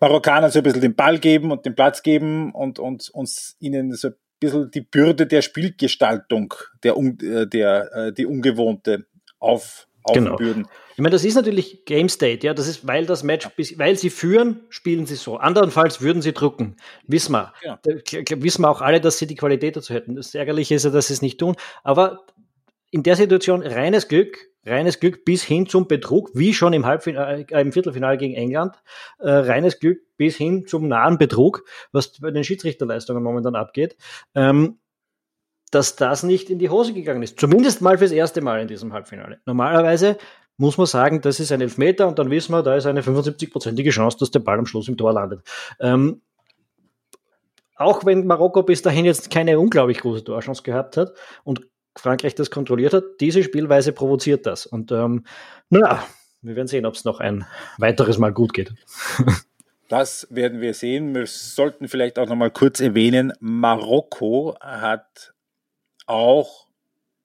Marokkanern 0.01 0.51
so 0.51 0.61
ein 0.61 0.63
bisschen 0.63 0.81
den 0.81 0.95
Ball 0.95 1.19
geben 1.19 1.51
und 1.51 1.65
den 1.65 1.75
Platz 1.75 2.03
geben 2.03 2.53
und, 2.53 2.79
und 2.79 3.09
uns 3.11 3.57
ihnen 3.61 3.93
so 3.93 4.09
ein 4.09 4.15
bisschen 4.39 4.71
die 4.71 4.83
Bürde 4.83 5.27
der 5.27 5.43
Spielgestaltung, 5.43 6.55
der, 6.83 6.97
äh, 6.97 7.47
der, 7.47 7.93
äh, 7.95 8.13
die 8.13 8.27
ungewohnte 8.27 9.07
auf, 9.39 9.89
Genau. 10.13 10.39
Ich 10.41 10.99
meine, 10.99 11.11
das 11.11 11.25
ist 11.25 11.35
natürlich 11.35 11.85
Game 11.85 12.09
State, 12.09 12.47
ja. 12.47 12.55
Das 12.55 12.69
ist, 12.69 12.87
weil 12.87 13.07
das 13.07 13.23
Match, 13.23 13.49
weil 13.77 13.97
sie 13.97 14.11
führen, 14.11 14.61
spielen 14.69 15.07
sie 15.07 15.17
so. 15.17 15.37
Andernfalls 15.37 16.01
würden 16.01 16.23
sie 16.23 16.33
drucken. 16.33 16.77
Wissen 17.07 17.33
wir. 17.33 17.53
Ja. 17.63 17.79
Wissen 17.85 18.63
wir 18.63 18.71
auch 18.71 18.81
alle, 18.81 19.01
dass 19.01 19.19
sie 19.19 19.27
die 19.27 19.35
Qualität 19.35 19.77
dazu 19.77 19.93
hätten. 19.93 20.17
Das 20.17 20.35
Ärgerliche 20.35 20.75
ist 20.75 20.85
ja, 20.85 20.91
dass 20.91 21.09
sie 21.09 21.15
es 21.15 21.23
nicht 21.23 21.39
tun. 21.39 21.57
Aber 21.85 22.25
in 22.91 23.03
der 23.03 23.17
Situation 23.17 23.63
reines 23.63 24.09
Glück, 24.09 24.39
reines 24.65 25.01
Glück 25.01 25.25
bis 25.25 25.43
hin 25.43 25.67
zum 25.67 25.87
Betrug, 25.87 26.31
wie 26.35 26.55
schon 26.55 26.73
im, 26.73 26.87
Halbfinale, 26.87 27.47
äh, 27.51 27.61
im 27.61 27.73
Viertelfinale 27.73 28.17
gegen 28.17 28.35
England, 28.35 28.75
äh, 29.19 29.31
reines 29.31 29.79
Glück 29.81 29.99
bis 30.17 30.37
hin 30.37 30.67
zum 30.67 30.89
nahen 30.89 31.19
Betrug, 31.19 31.65
was 31.93 32.19
bei 32.19 32.31
den 32.31 32.45
Schiedsrichterleistungen 32.45 33.23
momentan 33.23 33.55
abgeht, 33.55 33.97
ähm, 34.35 34.79
dass 35.71 35.97
das 35.97 36.23
nicht 36.23 36.51
in 36.51 36.59
die 36.59 36.71
Hose 36.71 36.93
gegangen 36.93 37.23
ist. 37.23 37.41
Zumindest 37.41 37.81
mal 37.81 37.99
fürs 37.99 38.13
erste 38.13 38.41
Mal 38.41 38.61
in 38.61 38.69
diesem 38.69 38.93
Halbfinale. 38.93 39.41
Normalerweise 39.47 40.17
muss 40.59 40.79
man 40.79 40.87
sagen, 40.87 41.21
das 41.21 41.41
ist 41.41 41.53
ein 41.53 41.61
Elfmeter 41.61 42.09
und 42.09 42.19
dann 42.19 42.31
wissen 42.31 42.53
wir, 42.53 42.63
da 42.63 42.77
ist 42.77 42.87
eine 42.87 43.03
75-prozentige 43.03 43.91
Chance, 43.91 44.19
dass 44.19 44.31
der 44.31 44.41
Ball 44.41 44.59
am 44.59 44.67
Schluss 44.67 44.89
im 44.89 44.97
Tor 44.97 45.13
landet. 45.13 45.43
Ähm, 45.81 46.23
auch 47.75 48.07
wenn 48.07 48.27
Marokko 48.27 48.63
bis 48.63 48.81
dahin 48.81 49.05
jetzt 49.05 49.31
keine 49.31 49.59
unglaublich 49.59 49.99
große 49.99 50.25
Torchance 50.25 50.63
gehabt 50.63 50.97
hat 50.97 51.13
und 51.45 51.61
Frankreich 51.99 52.35
das 52.35 52.51
kontrolliert 52.51 52.95
hat. 52.95 53.05
Diese 53.21 53.43
Spielweise 53.43 53.93
provoziert 53.93 54.47
das. 54.47 54.67
Und 54.67 54.93
ähm, 54.93 55.25
naja, 55.71 56.07
wir 56.43 56.57
werden 56.57 56.69
sehen, 56.69 56.87
ob 56.87 56.95
es 56.95 57.05
noch 57.05 57.21
ein 57.21 57.47
weiteres 57.79 58.19
Mal 58.19 58.33
gut 58.33 58.53
geht. 58.53 58.73
Das 59.89 60.27
werden 60.31 60.61
wir 60.61 60.75
sehen. 60.75 61.15
Wir 61.15 61.29
sollten 61.29 61.87
vielleicht 61.87 62.19
auch 62.19 62.27
noch 62.27 62.35
mal 62.35 62.51
kurz 62.51 62.81
erwähnen, 62.81 63.33
Marokko 63.39 64.57
hat 64.61 65.33
auch 66.07 66.67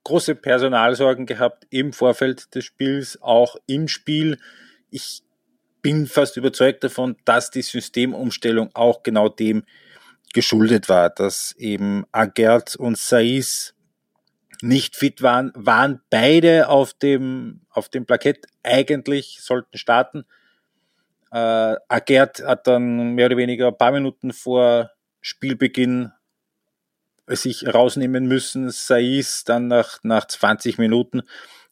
große 0.03 0.35
Personalsorgen 0.35 1.25
gehabt 1.25 1.67
im 1.69 1.93
Vorfeld 1.93 2.53
des 2.55 2.65
Spiels, 2.65 3.21
auch 3.21 3.55
im 3.67 3.87
Spiel. 3.87 4.39
Ich 4.89 5.23
bin 5.81 6.07
fast 6.07 6.37
überzeugt 6.37 6.83
davon, 6.83 7.17
dass 7.25 7.51
die 7.51 7.61
Systemumstellung 7.61 8.69
auch 8.73 9.03
genau 9.03 9.29
dem 9.29 9.63
geschuldet 10.33 10.89
war, 10.89 11.09
dass 11.09 11.53
eben 11.57 12.05
Agert 12.11 12.75
und 12.75 12.97
Saiz 12.97 13.73
nicht 14.61 14.95
fit 14.95 15.21
waren, 15.21 15.51
waren 15.55 16.01
beide 16.09 16.69
auf 16.69 16.93
dem, 16.93 17.61
auf 17.69 17.89
dem 17.89 18.05
Plakett 18.05 18.45
eigentlich, 18.63 19.39
sollten 19.41 19.77
starten. 19.77 20.25
Äh, 21.31 21.75
Agert 21.87 22.43
hat 22.45 22.67
dann 22.67 23.15
mehr 23.15 23.25
oder 23.25 23.37
weniger 23.37 23.67
ein 23.67 23.77
paar 23.77 23.91
Minuten 23.91 24.33
vor 24.33 24.91
Spielbeginn 25.19 26.11
sich 27.27 27.67
rausnehmen 27.67 28.27
müssen, 28.27 28.69
Saiz 28.69 29.43
dann 29.43 29.67
nach, 29.67 29.99
nach 30.03 30.25
20 30.25 30.77
Minuten. 30.77 31.21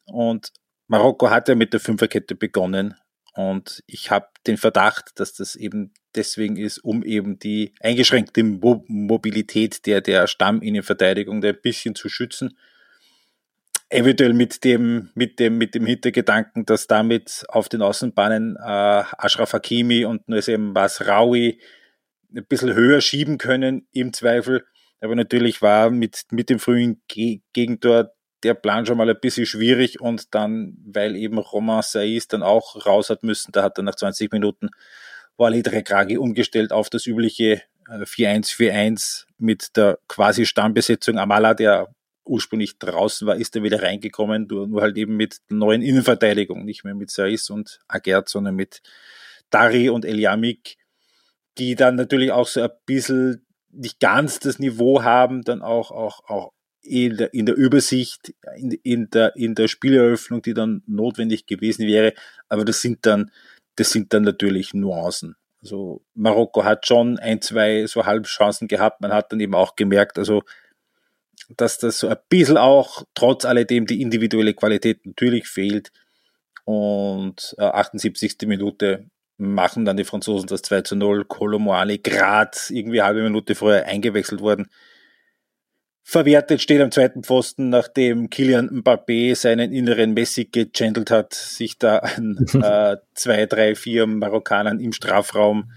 Und 0.05 0.51
Marokko 0.87 1.29
hat 1.29 1.47
ja 1.47 1.55
mit 1.55 1.73
der 1.73 1.79
Fünferkette 1.79 2.35
begonnen. 2.35 2.95
Und 3.33 3.83
ich 3.87 4.11
habe 4.11 4.27
den 4.47 4.57
Verdacht, 4.57 5.19
dass 5.19 5.33
das 5.33 5.55
eben 5.55 5.93
deswegen 6.15 6.57
ist, 6.57 6.79
um 6.79 7.03
eben 7.03 7.39
die 7.39 7.73
eingeschränkte 7.79 8.43
Mobilität 8.43 9.85
der, 9.85 10.01
der 10.01 10.27
Stamminnenverteidigung 10.27 11.43
ein 11.43 11.57
bisschen 11.61 11.95
zu 11.95 12.09
schützen. 12.09 12.57
Eventuell 13.89 14.33
mit 14.33 14.63
dem, 14.63 15.09
mit 15.15 15.39
dem, 15.39 15.57
mit 15.57 15.73
dem 15.73 15.85
Hintergedanken, 15.85 16.65
dass 16.65 16.87
damit 16.87 17.45
auf 17.47 17.69
den 17.69 17.81
Außenbahnen 17.81 18.55
äh, 18.55 18.59
Ashraf 18.59 19.53
Hakimi 19.53 20.05
und 20.05 20.27
Nusem 20.27 20.73
Basraoui 20.73 21.59
ein 22.35 22.45
bisschen 22.45 22.73
höher 22.73 23.01
schieben 23.01 23.37
können 23.37 23.87
im 23.91 24.13
Zweifel. 24.13 24.65
Aber 25.01 25.15
natürlich 25.15 25.61
war 25.61 25.89
mit, 25.89 26.25
mit 26.31 26.49
dem 26.49 26.59
frühen 26.59 27.01
Ge 27.07 27.41
Gegentor 27.53 28.11
der 28.43 28.53
Plan 28.53 28.85
schon 28.85 28.97
mal 28.97 29.09
ein 29.09 29.19
bisschen 29.19 29.45
schwierig 29.45 29.99
und 29.99 30.33
dann, 30.33 30.77
weil 30.85 31.15
eben 31.15 31.37
Roman 31.37 31.81
Saiz 31.81 32.27
dann 32.27 32.43
auch 32.43 32.85
raus 32.85 33.09
hat 33.09 33.23
müssen, 33.23 33.51
da 33.51 33.63
hat 33.63 33.77
er 33.77 33.83
nach 33.83 33.95
20 33.95 34.31
Minuten 34.31 34.69
Walid 35.37 35.71
Regragi 35.71 36.17
umgestellt 36.17 36.71
auf 36.71 36.89
das 36.89 37.05
übliche 37.05 37.61
4-1-4-1 37.87 39.23
äh, 39.23 39.25
mit 39.37 39.75
der 39.75 39.99
quasi 40.07 40.45
Stammbesetzung. 40.45 41.17
Amala, 41.17 41.53
der 41.53 41.87
ursprünglich 42.25 42.77
draußen 42.77 43.27
war, 43.27 43.35
ist 43.35 43.55
er 43.55 43.63
wieder 43.63 43.81
reingekommen, 43.81 44.47
nur 44.47 44.81
halt 44.81 44.97
eben 44.97 45.17
mit 45.17 45.37
neuen 45.49 45.81
Innenverteidigung, 45.81 46.63
nicht 46.63 46.83
mehr 46.83 46.93
mit 46.93 47.09
Saiz 47.09 47.49
und 47.49 47.79
Agert, 47.87 48.29
sondern 48.29 48.55
mit 48.55 48.81
Dari 49.49 49.89
und 49.89 50.05
Eliamik, 50.05 50.77
die 51.57 51.75
dann 51.75 51.95
natürlich 51.95 52.31
auch 52.31 52.47
so 52.47 52.61
ein 52.61 52.69
bisschen 52.85 53.45
nicht 53.71 53.99
ganz 53.99 54.39
das 54.39 54.59
Niveau 54.59 55.03
haben, 55.03 55.43
dann 55.43 55.61
auch, 55.61 55.91
auch, 55.91 56.29
auch 56.29 56.53
in 56.81 57.17
der, 57.17 57.33
in 57.33 57.45
der 57.45 57.55
Übersicht, 57.55 58.33
in, 58.55 58.71
in, 58.71 59.09
der, 59.09 59.35
in 59.35 59.55
der 59.55 59.67
Spieleröffnung, 59.67 60.41
die 60.41 60.53
dann 60.53 60.83
notwendig 60.87 61.45
gewesen 61.45 61.85
wäre. 61.85 62.13
Aber 62.47 62.65
das 62.65 62.81
sind 62.81 63.05
dann, 63.05 63.31
das 63.75 63.91
sind 63.91 64.13
dann 64.13 64.23
natürlich 64.23 64.73
Nuancen. 64.73 65.35
Also 65.61 66.01
Marokko 66.13 66.63
hat 66.63 66.87
schon 66.87 67.19
ein, 67.19 67.41
zwei 67.41 67.85
so 67.85 68.05
Halbchancen 68.05 68.67
gehabt. 68.67 69.01
Man 69.01 69.11
hat 69.11 69.31
dann 69.31 69.39
eben 69.39 69.55
auch 69.55 69.75
gemerkt, 69.75 70.17
also 70.17 70.43
dass 71.57 71.77
das 71.77 71.99
so 71.99 72.07
ein 72.07 72.17
bisschen 72.29 72.57
auch 72.57 73.03
trotz 73.13 73.45
alledem 73.45 73.85
die 73.85 74.01
individuelle 74.01 74.53
Qualität 74.53 75.05
natürlich 75.05 75.47
fehlt. 75.47 75.91
Und 76.65 77.55
äh, 77.57 77.63
78. 77.63 78.37
Minute 78.45 79.09
machen 79.39 79.85
dann 79.85 79.97
die 79.97 80.03
Franzosen 80.03 80.47
das 80.47 80.61
2 80.61 80.81
zu 80.81 80.95
0. 80.95 81.25
Colomoani 81.25 81.99
gerade 81.99 82.57
irgendwie 82.69 83.01
halbe 83.01 83.23
Minute 83.23 83.55
vorher 83.55 83.85
eingewechselt 83.85 84.41
worden. 84.41 84.69
Verwertet 86.03 86.61
steht 86.61 86.81
am 86.81 86.91
zweiten 86.91 87.23
Pfosten, 87.23 87.69
nachdem 87.69 88.29
Kilian 88.29 88.69
Mbappé 88.69 89.35
seinen 89.35 89.71
inneren 89.71 90.13
Messi 90.13 90.45
gechandelt 90.45 91.11
hat, 91.11 91.33
sich 91.33 91.77
da 91.77 91.99
an 91.99 92.45
äh, 92.63 92.97
zwei, 93.13 93.45
drei, 93.45 93.75
vier 93.75 94.07
Marokkanern 94.07 94.79
im 94.79 94.91
Strafraum 94.91 95.71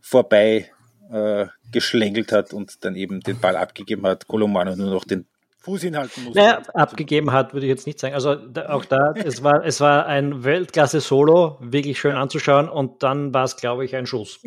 vorbei 0.00 0.70
äh, 1.12 1.46
geschlängelt 1.70 2.32
hat 2.32 2.52
und 2.52 2.84
dann 2.84 2.96
eben 2.96 3.20
den 3.20 3.38
Ball 3.38 3.56
abgegeben 3.56 4.06
hat. 4.06 4.26
Kolomano 4.26 4.74
nur 4.74 4.90
noch 4.90 5.04
den 5.04 5.26
Fuß 5.66 5.82
hinhalten 5.82 6.22
muss. 6.22 6.36
Naja, 6.36 6.62
abgegeben 6.74 7.32
hat, 7.32 7.52
würde 7.52 7.66
ich 7.66 7.70
jetzt 7.70 7.88
nicht 7.88 7.98
sagen. 7.98 8.14
Also 8.14 8.36
da, 8.36 8.68
auch 8.68 8.84
da, 8.84 9.14
es 9.16 9.42
war, 9.42 9.64
es 9.64 9.80
war 9.80 10.06
ein 10.06 10.44
Weltklasse-Solo, 10.44 11.58
wirklich 11.60 11.98
schön 11.98 12.14
anzuschauen 12.14 12.68
und 12.68 13.02
dann 13.02 13.34
war 13.34 13.42
es, 13.42 13.56
glaube 13.56 13.84
ich, 13.84 13.96
ein 13.96 14.06
Schuss. 14.06 14.40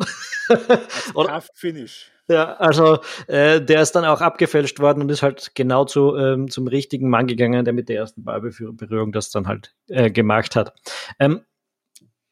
Finish. 1.54 2.10
Ja, 2.26 2.54
also 2.54 3.00
äh, 3.26 3.60
der 3.60 3.82
ist 3.82 3.92
dann 3.92 4.06
auch 4.06 4.22
abgefälscht 4.22 4.78
worden 4.78 5.02
und 5.02 5.10
ist 5.10 5.22
halt 5.22 5.50
genau 5.54 5.84
zu, 5.84 6.16
ähm, 6.16 6.48
zum 6.48 6.68
richtigen 6.68 7.10
Mann 7.10 7.26
gegangen, 7.26 7.66
der 7.66 7.74
mit 7.74 7.90
der 7.90 7.96
ersten 7.96 8.24
Ballberührung 8.24 9.12
das 9.12 9.30
dann 9.30 9.46
halt 9.46 9.74
äh, 9.88 10.10
gemacht 10.10 10.56
hat. 10.56 10.72
Ähm, 11.18 11.42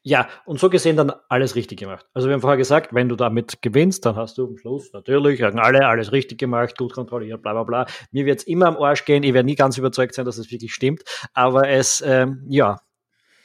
ja, 0.01 0.29
und 0.45 0.59
so 0.59 0.69
gesehen 0.69 0.95
dann 0.95 1.11
alles 1.27 1.55
richtig 1.55 1.79
gemacht. 1.79 2.05
Also 2.13 2.29
wir 2.29 2.33
haben 2.33 2.41
vorher 2.41 2.57
gesagt, 2.57 2.93
wenn 2.93 3.09
du 3.09 3.15
damit 3.15 3.61
gewinnst, 3.61 4.05
dann 4.05 4.15
hast 4.15 4.37
du 4.37 4.47
am 4.47 4.57
Schluss 4.57 4.93
natürlich, 4.93 5.39
sagen 5.39 5.59
alle, 5.59 5.85
alles 5.87 6.11
richtig 6.11 6.37
gemacht, 6.39 6.77
gut 6.77 6.93
kontrolliert, 6.93 7.41
bla 7.41 7.53
bla 7.53 7.63
bla. 7.63 7.85
Mir 8.11 8.25
wird 8.25 8.39
es 8.39 8.47
immer 8.47 8.67
am 8.67 8.77
Arsch 8.77 9.03
gehen, 9.03 9.23
ich 9.23 9.33
werde 9.33 9.45
nie 9.45 9.55
ganz 9.55 9.77
überzeugt 9.77 10.15
sein, 10.15 10.25
dass 10.25 10.37
es 10.37 10.51
wirklich 10.51 10.73
stimmt, 10.73 11.03
aber 11.33 11.67
es, 11.67 12.01
ähm, 12.05 12.45
ja, 12.47 12.79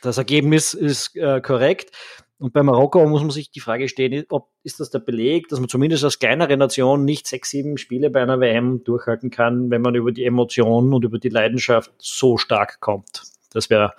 das 0.03 0.19
Ergebnis 0.19 0.75
ist 0.75 1.17
äh, 1.17 1.41
korrekt. 1.41 1.91
Und 2.39 2.53
bei 2.53 2.63
Marokko 2.63 3.07
muss 3.07 3.23
man 3.23 3.31
sich 3.31 3.51
die 3.51 3.61
Frage 3.61 3.89
stellen, 3.89 4.25
ob 4.29 4.51
ist 4.63 4.79
das 4.79 4.91
der 4.91 4.99
Beleg, 4.99 5.49
dass 5.49 5.61
man 5.61 5.69
zumindest 5.69 6.05
als 6.05 6.19
kleinere 6.19 6.57
Nation 6.57 7.05
nicht 7.05 7.27
sechs, 7.27 7.51
sieben 7.51 7.79
Spiele 7.79 8.11
bei 8.11 8.23
einer 8.23 8.41
WM 8.41 8.85
durchhalten 8.85 9.31
kann, 9.31 9.71
wenn 9.71 9.83
man 9.83 9.95
über 9.95 10.13
die 10.13 10.25
Emotionen 10.25 10.93
und 10.93 11.05
über 11.05 11.19
die 11.19 11.29
Leidenschaft 11.31 11.93
so 11.99 12.37
stark 12.37 12.81
kommt. 12.81 13.23
Das 13.55 13.71
wäre 13.71 13.95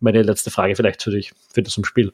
meine 0.00 0.22
letzte 0.22 0.50
Frage 0.50 0.76
vielleicht 0.76 1.02
für 1.02 1.10
dich, 1.10 1.32
für 1.54 1.62
das 1.62 1.78
Spiel. 1.82 2.12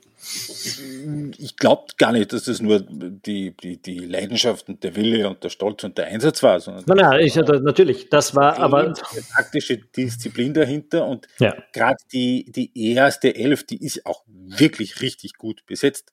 Ich 1.39 1.57
glaube 1.57 1.87
gar 1.99 2.13
nicht, 2.13 2.33
dass 2.33 2.45
das 2.45 2.61
nur 2.61 2.81
die, 2.81 3.57
die, 3.57 3.83
die 3.83 3.99
Leidenschaft 3.99 4.69
und 4.69 4.85
der 4.85 4.95
Wille 4.95 5.29
und 5.29 5.43
der 5.43 5.49
Stolz 5.49 5.83
und 5.83 5.99
der 5.99 6.07
Einsatz 6.07 6.43
war, 6.43 6.61
sondern 6.61 6.85
nein, 6.87 6.99
nein, 6.99 7.21
ich, 7.21 7.35
natürlich, 7.35 8.09
das 8.09 8.37
war 8.37 8.59
aber 8.59 8.81
eine 8.83 8.95
taktische 9.35 9.79
Disziplin 9.79 10.55
dahinter 10.55 11.07
und 11.07 11.27
ja. 11.41 11.55
gerade 11.73 11.99
die, 12.13 12.51
die 12.53 12.71
erste 12.93 13.35
Elf, 13.35 13.65
die 13.65 13.85
ist 13.85 14.07
auch 14.07 14.23
wirklich 14.27 15.01
richtig 15.01 15.35
gut 15.35 15.67
besetzt. 15.67 16.13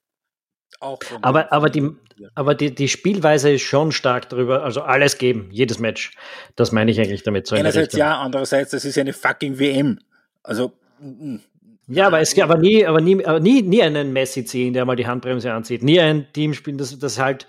Auch 0.80 1.00
aber, 1.22 1.52
aber, 1.52 1.70
die, 1.70 1.92
aber 2.36 2.56
die, 2.56 2.74
die 2.74 2.88
Spielweise 2.88 3.52
ist 3.52 3.64
schon 3.64 3.92
stark 3.92 4.30
darüber, 4.30 4.64
also 4.64 4.82
alles 4.82 5.18
geben, 5.18 5.50
jedes 5.52 5.80
Match. 5.80 6.12
Das 6.56 6.72
meine 6.72 6.92
ich 6.92 7.00
eigentlich 7.00 7.24
damit. 7.24 7.48
So 7.48 7.56
Einerseits 7.56 7.96
ja, 7.96 8.18
andererseits, 8.20 8.72
das 8.72 8.86
ist 8.86 8.98
eine 8.98 9.12
fucking 9.12 9.60
WM. 9.60 10.00
Also. 10.44 10.74
Ja, 11.88 12.08
aber 12.08 12.20
es 12.20 12.38
aber 12.40 12.58
nie, 12.58 12.86
aber 12.86 13.02
nie, 13.02 13.26
aber 13.26 13.40
nie, 13.40 13.62
nie 13.62 13.82
einen 13.82 14.14
Messi 14.14 14.46
ziehen, 14.46 14.74
der 14.74 14.86
mal 14.86 14.96
die 14.96 15.08
Handbremse 15.08 15.52
anzieht. 15.52 15.82
Nie 15.82 16.00
ein 16.00 16.32
Team 16.34 16.54
spielen, 16.54 16.78
das, 16.78 16.98
das 17.00 17.18
halt 17.18 17.48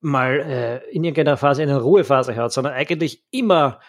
mal 0.00 0.40
äh, 0.40 0.90
in 0.90 1.02
irgendeiner 1.02 1.36
Phase 1.36 1.62
eine 1.62 1.80
Ruhephase 1.80 2.36
hat, 2.36 2.52
sondern 2.52 2.74
eigentlich 2.74 3.24
immer 3.30 3.80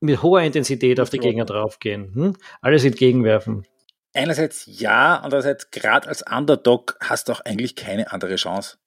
mit 0.00 0.22
hoher 0.22 0.42
Intensität 0.42 0.98
auf 1.00 1.10
die 1.10 1.18
Gegner 1.18 1.44
draufgehen. 1.44 2.14
Hm? 2.14 2.36
Alles 2.60 2.84
entgegenwerfen. 2.84 3.66
Einerseits 4.14 4.64
ja, 4.66 5.18
andererseits 5.18 5.70
gerade 5.70 6.08
als 6.08 6.22
Underdog 6.22 6.96
hast 7.00 7.28
du 7.28 7.32
auch 7.32 7.40
eigentlich 7.40 7.76
keine 7.76 8.12
andere 8.12 8.36
Chance. 8.36 8.78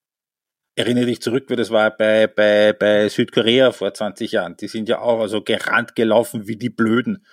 erinnere 0.76 1.06
dich 1.06 1.22
zurück, 1.22 1.46
wie 1.48 1.56
das 1.56 1.70
war 1.70 1.90
bei, 1.90 2.26
bei, 2.26 2.72
bei 2.72 3.08
Südkorea 3.08 3.72
vor 3.72 3.92
20 3.94 4.32
Jahren. 4.32 4.56
Die 4.56 4.68
sind 4.68 4.88
ja 4.88 5.00
auch 5.00 5.20
also 5.20 5.42
gerannt 5.42 5.94
gelaufen 5.94 6.46
wie 6.46 6.56
die 6.56 6.70
Blöden 6.70 7.24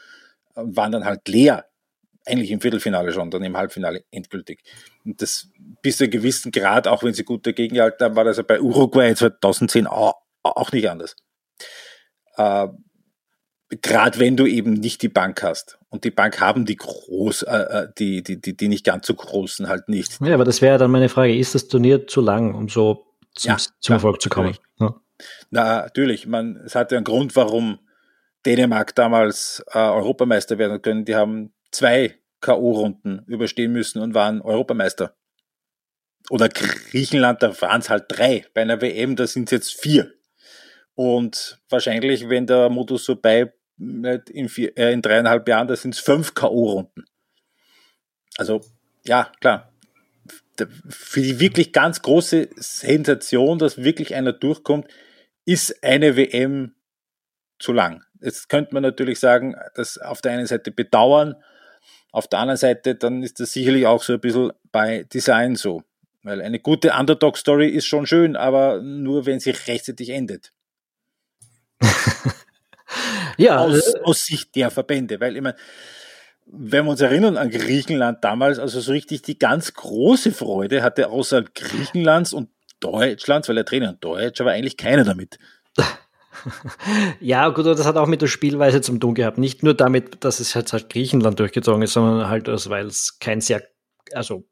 waren 0.56 0.92
dann 0.92 1.06
halt 1.06 1.28
leer. 1.28 1.66
Eigentlich 2.26 2.52
im 2.52 2.62
Viertelfinale 2.62 3.12
schon, 3.12 3.32
dann 3.32 3.44
im 3.44 3.58
Halbfinale 3.58 4.06
endgültig. 4.12 4.64
Und 5.04 5.22
das 5.22 5.50
bis 5.82 5.98
zu 5.98 6.06
einem 6.06 6.12
gewissen 6.12 6.52
Grad, 6.52 6.88
auch 6.88 7.04
wenn 7.04 7.14
sie 7.14 7.26
gut 7.26 7.46
dagegen 7.46 7.76
gehalten 7.76 8.04
haben, 8.04 8.16
war 8.16 8.24
das 8.24 8.38
ja 8.38 8.44
bei 8.44 8.62
Uruguay 8.62 9.14
2010 9.14 9.88
auch, 9.88 10.16
nicht 10.72 10.90
anders. 10.90 11.16
Äh, 12.38 12.68
Gerade 13.82 14.20
wenn 14.20 14.38
du 14.38 14.46
eben 14.46 14.74
nicht 14.74 15.02
die 15.02 15.10
Bank 15.10 15.42
hast. 15.42 15.80
Und 15.90 16.04
die 16.04 16.12
Bank 16.12 16.40
haben 16.40 16.66
die 16.66 16.76
groß, 16.76 17.44
äh, 17.44 17.56
äh, 17.56 17.88
die, 17.98 18.24
die, 18.24 18.40
die, 18.40 18.56
die 18.56 18.68
nicht 18.68 18.86
ganz 18.86 19.08
so 19.08 19.16
großen 19.16 19.68
halt 19.68 19.90
nicht. 19.90 20.20
Ja, 20.22 20.36
aber 20.36 20.46
das 20.46 20.62
wäre 20.62 20.78
dann 20.78 20.92
meine 20.92 21.10
Frage, 21.10 21.36
ist 21.36 21.56
das 21.56 21.68
Turnier 21.68 22.08
zu 22.08 22.22
lang, 22.22 22.54
um 22.54 22.70
so 22.70 23.06
zum, 23.36 23.50
ja, 23.50 23.58
zum 23.80 23.94
Erfolg 23.94 24.22
zu 24.22 24.30
kommen? 24.30 24.56
Ja. 24.80 24.96
Na, 25.50 25.82
natürlich. 25.82 26.28
Man, 26.28 26.58
es 26.58 26.76
hat 26.76 26.92
ja 26.92 26.98
einen 26.98 27.06
Grund, 27.06 27.36
warum 27.36 27.80
Dänemark 28.46 28.96
damals 28.96 29.64
äh, 29.72 29.78
Europameister 29.78 30.58
werden 30.58 30.82
können. 30.82 31.06
Die 31.06 31.16
haben 31.16 31.54
zwei 31.72 32.18
K.O.-Runden 32.42 33.26
überstehen 33.28 33.72
müssen 33.72 34.02
und 34.02 34.14
waren 34.14 34.42
Europameister. 34.42 35.16
Oder 36.30 36.50
Griechenland, 36.50 37.44
da 37.44 37.60
waren 37.62 37.82
es 37.82 37.90
halt 37.90 38.06
drei. 38.08 38.46
Bei 38.54 38.62
einer 38.62 38.82
WM, 38.82 39.16
da 39.16 39.28
sind 39.28 39.46
es 39.46 39.52
jetzt 39.52 39.82
vier. 39.82 40.14
Und 40.96 41.60
wahrscheinlich, 41.70 42.30
wenn 42.30 42.48
der 42.48 42.70
Modus 42.70 43.06
so 43.06 43.16
bei 43.16 43.54
in, 43.78 44.50
vier, 44.50 44.78
äh, 44.78 44.94
in 44.94 45.02
dreieinhalb 45.02 45.48
Jahren, 45.48 45.68
da 45.68 45.76
sind 45.76 45.96
es 45.96 46.00
fünf 46.00 46.34
K.O.-Runden. 46.34 47.06
Also, 48.38 48.62
ja, 49.06 49.32
klar. 49.42 49.72
Für 50.88 51.22
die 51.22 51.40
wirklich 51.40 51.74
ganz 51.74 52.02
große 52.04 52.50
Sensation, 52.56 53.58
dass 53.58 53.84
wirklich 53.84 54.14
einer 54.14 54.34
durchkommt, 54.34 54.88
ist 55.46 55.84
eine 55.84 56.16
WM 56.16 56.76
zu 57.60 57.74
lang. 57.74 58.04
Jetzt 58.22 58.50
könnte 58.50 58.74
man 58.74 58.84
natürlich 58.84 59.20
sagen, 59.20 59.56
das 59.76 59.98
auf 59.98 60.22
der 60.22 60.34
einen 60.34 60.48
Seite 60.48 60.72
bedauern, 60.72 61.36
auf 62.12 62.28
der 62.28 62.40
anderen 62.40 62.58
Seite, 62.58 62.96
dann 62.96 63.24
ist 63.24 63.40
das 63.40 63.54
sicherlich 63.54 63.88
auch 63.88 64.04
so 64.04 64.14
ein 64.14 64.20
bisschen 64.20 64.52
bei 64.72 65.04
Design 65.04 65.56
so. 65.56 65.84
Weil 66.22 66.42
eine 66.42 66.60
gute 66.60 66.94
Underdog-Story 66.94 67.68
ist 67.68 67.86
schon 67.86 68.06
schön, 68.06 68.36
aber 68.36 68.82
nur 68.82 69.26
wenn 69.26 69.40
sie 69.40 69.50
rechtzeitig 69.50 70.10
endet. 70.10 70.54
ja. 73.38 73.58
Aus, 73.58 73.94
äh, 73.94 74.00
aus 74.04 74.26
Sicht 74.26 74.56
der 74.56 74.70
Verbände, 74.72 75.20
weil 75.20 75.36
ich 75.36 75.42
meine, 75.42 75.58
wenn 76.46 76.86
wir 76.86 76.92
uns 76.92 77.02
erinnern 77.02 77.38
an 77.38 77.50
Griechenland 77.50 78.24
damals, 78.24 78.60
also 78.60 78.80
so 78.80 78.92
richtig 78.92 79.24
die 79.24 79.40
ganz 79.40 79.74
große 79.74 80.32
Freude 80.32 80.84
hatte 80.84 81.10
außer 81.10 81.44
Griechenlands 81.44 82.34
und 82.34 82.50
Deutschlands, 82.80 83.48
weil 83.48 83.56
der 83.56 83.66
Trainer 83.66 83.94
Deutsch, 83.94 84.40
aber 84.40 84.52
eigentlich 84.52 84.78
keiner 84.78 85.04
damit. 85.04 85.40
ja, 87.20 87.50
gut, 87.50 87.66
das 87.66 87.86
hat 87.86 87.98
auch 87.98 88.08
mit 88.08 88.22
der 88.22 88.28
Spielweise 88.28 88.82
zum 88.82 89.00
tun 89.00 89.14
gehabt. 89.14 89.38
Nicht 89.38 89.64
nur 89.64 89.74
damit, 89.74 90.24
dass 90.24 90.40
es 90.40 90.54
jetzt 90.54 90.74
halt 90.74 90.90
Griechenland 90.90 91.40
durchgezogen 91.40 91.82
ist, 91.82 91.94
sondern 91.94 92.30
halt, 92.30 92.50
also, 92.50 92.70
weil 92.70 92.88
es 92.88 93.18
kein 93.20 93.42
sehr, 93.42 93.64
also 94.14 94.46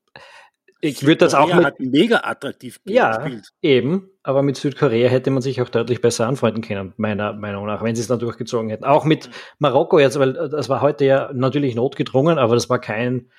ich 0.84 1.04
würde 1.04 1.17
das 1.17 1.36
auch 1.36 1.54
mit, 1.54 1.63
hat 1.63 1.80
mega 1.80 2.22
attraktiv 2.24 2.80
ja, 2.86 3.17
gespielt. 3.17 3.50
eben, 3.62 4.10
aber 4.24 4.41
mit 4.41 4.58
Südkorea 4.58 5.10
hätte 5.10 5.30
man 5.30 5.44
sich 5.44 5.62
auch 5.62 5.70
deutlich 5.70 6.02
besser 6.02 6.28
anfreunden 6.28 6.63
können, 6.63 6.94
meiner 6.98 7.34
Meinung 7.34 7.67
nach, 7.67 7.84
wenn 7.84 7.96
sie 7.96 8.02
es 8.02 8.08
dann 8.08 8.17
durchgezogen 8.20 8.70
hätten. 8.70 8.84
Auch 8.84 9.06
mit 9.06 9.30
Marokko 9.60 10.00
jetzt, 10.00 10.17
weil 10.17 10.34
das 10.34 10.70
war 10.70 10.82
heute 10.82 11.06
ja 11.06 11.30
natürlich 11.34 11.76
notgedrungen, 11.76 12.39
aber 12.39 12.56
das 12.56 12.67
war 12.70 12.80
kein 12.80 13.30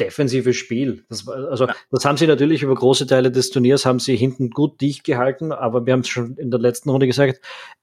defensives 0.00 0.56
Spiel. 0.56 1.04
Das 1.08 1.28
also 1.28 1.66
ja. 1.66 1.74
das 1.90 2.04
haben 2.04 2.16
sie 2.16 2.26
natürlich 2.26 2.62
über 2.62 2.74
große 2.74 3.06
Teile 3.06 3.30
des 3.30 3.50
Turniers 3.50 3.86
haben 3.86 4.00
sie 4.00 4.16
hinten 4.16 4.50
gut 4.50 4.80
dicht 4.80 5.04
gehalten, 5.04 5.52
aber 5.52 5.86
wir 5.86 5.92
haben 5.92 6.00
es 6.00 6.08
schon 6.08 6.36
in 6.36 6.50
der 6.50 6.60
letzten 6.60 6.90
Runde 6.90 7.06
gesagt, 7.06 7.40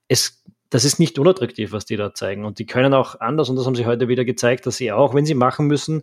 es 0.08 0.42
das 0.70 0.84
ist 0.84 0.98
nicht 0.98 1.18
unattraktiv, 1.18 1.72
was 1.72 1.86
die 1.86 1.96
da 1.96 2.12
zeigen. 2.12 2.44
Und 2.44 2.58
die 2.58 2.66
können 2.66 2.92
auch 2.92 3.18
anders, 3.20 3.48
und 3.48 3.56
das 3.56 3.64
haben 3.64 3.74
sie 3.74 3.86
heute 3.86 4.08
wieder 4.08 4.26
gezeigt, 4.26 4.66
dass 4.66 4.76
sie 4.76 4.92
auch, 4.92 5.14
wenn 5.14 5.24
sie 5.24 5.32
machen 5.32 5.66
müssen, 5.66 6.02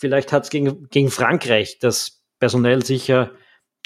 Vielleicht 0.00 0.32
hat 0.32 0.44
es 0.44 0.50
gegen, 0.50 0.88
gegen 0.88 1.10
Frankreich, 1.10 1.78
das 1.78 2.24
personell 2.38 2.82
sicher 2.82 3.32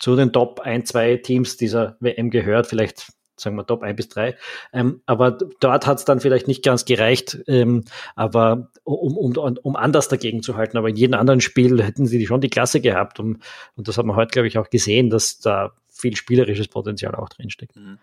zu 0.01 0.15
den 0.15 0.33
Top 0.33 0.61
1, 0.61 0.89
2 0.91 1.17
Teams 1.17 1.57
dieser 1.57 1.97
WM 1.99 2.31
gehört, 2.31 2.69
vielleicht 2.69 3.13
sagen 3.37 3.57
wir 3.57 3.67
Top 3.67 3.83
1 3.83 3.97
bis 3.97 4.09
3. 4.09 4.37
Ähm, 4.73 5.01
aber 5.07 5.39
dort 5.61 5.87
hat 5.87 5.99
es 5.99 6.05
dann 6.05 6.21
vielleicht 6.21 6.49
nicht 6.49 6.65
ganz 6.65 6.85
gereicht, 6.85 7.39
ähm, 7.47 7.85
aber 8.15 8.71
um, 8.85 9.17
um, 9.17 9.57
um 9.63 9.77
anders 9.77 10.09
dagegen 10.09 10.43
zu 10.43 10.57
halten. 10.57 10.77
Aber 10.77 10.89
in 10.89 10.97
jedem 10.97 11.19
anderen 11.19 11.41
Spiel 11.41 11.83
hätten 11.83 12.07
sie 12.07 12.27
schon 12.27 12.41
die 12.41 12.51
Klasse 12.51 12.81
gehabt. 12.81 13.21
Um, 13.21 13.39
und 13.77 13.89
das 13.89 13.99
hat 13.99 14.07
man 14.07 14.17
heute, 14.17 14.33
glaube 14.33 14.49
ich, 14.49 14.59
auch 14.59 14.71
gesehen, 14.71 15.11
dass 15.11 15.39
da 15.39 15.73
viel 15.89 16.17
spielerisches 16.17 16.69
Potenzial 16.69 17.15
auch 17.15 17.29
drinsteckt. 17.29 17.77
Mhm. 17.77 17.99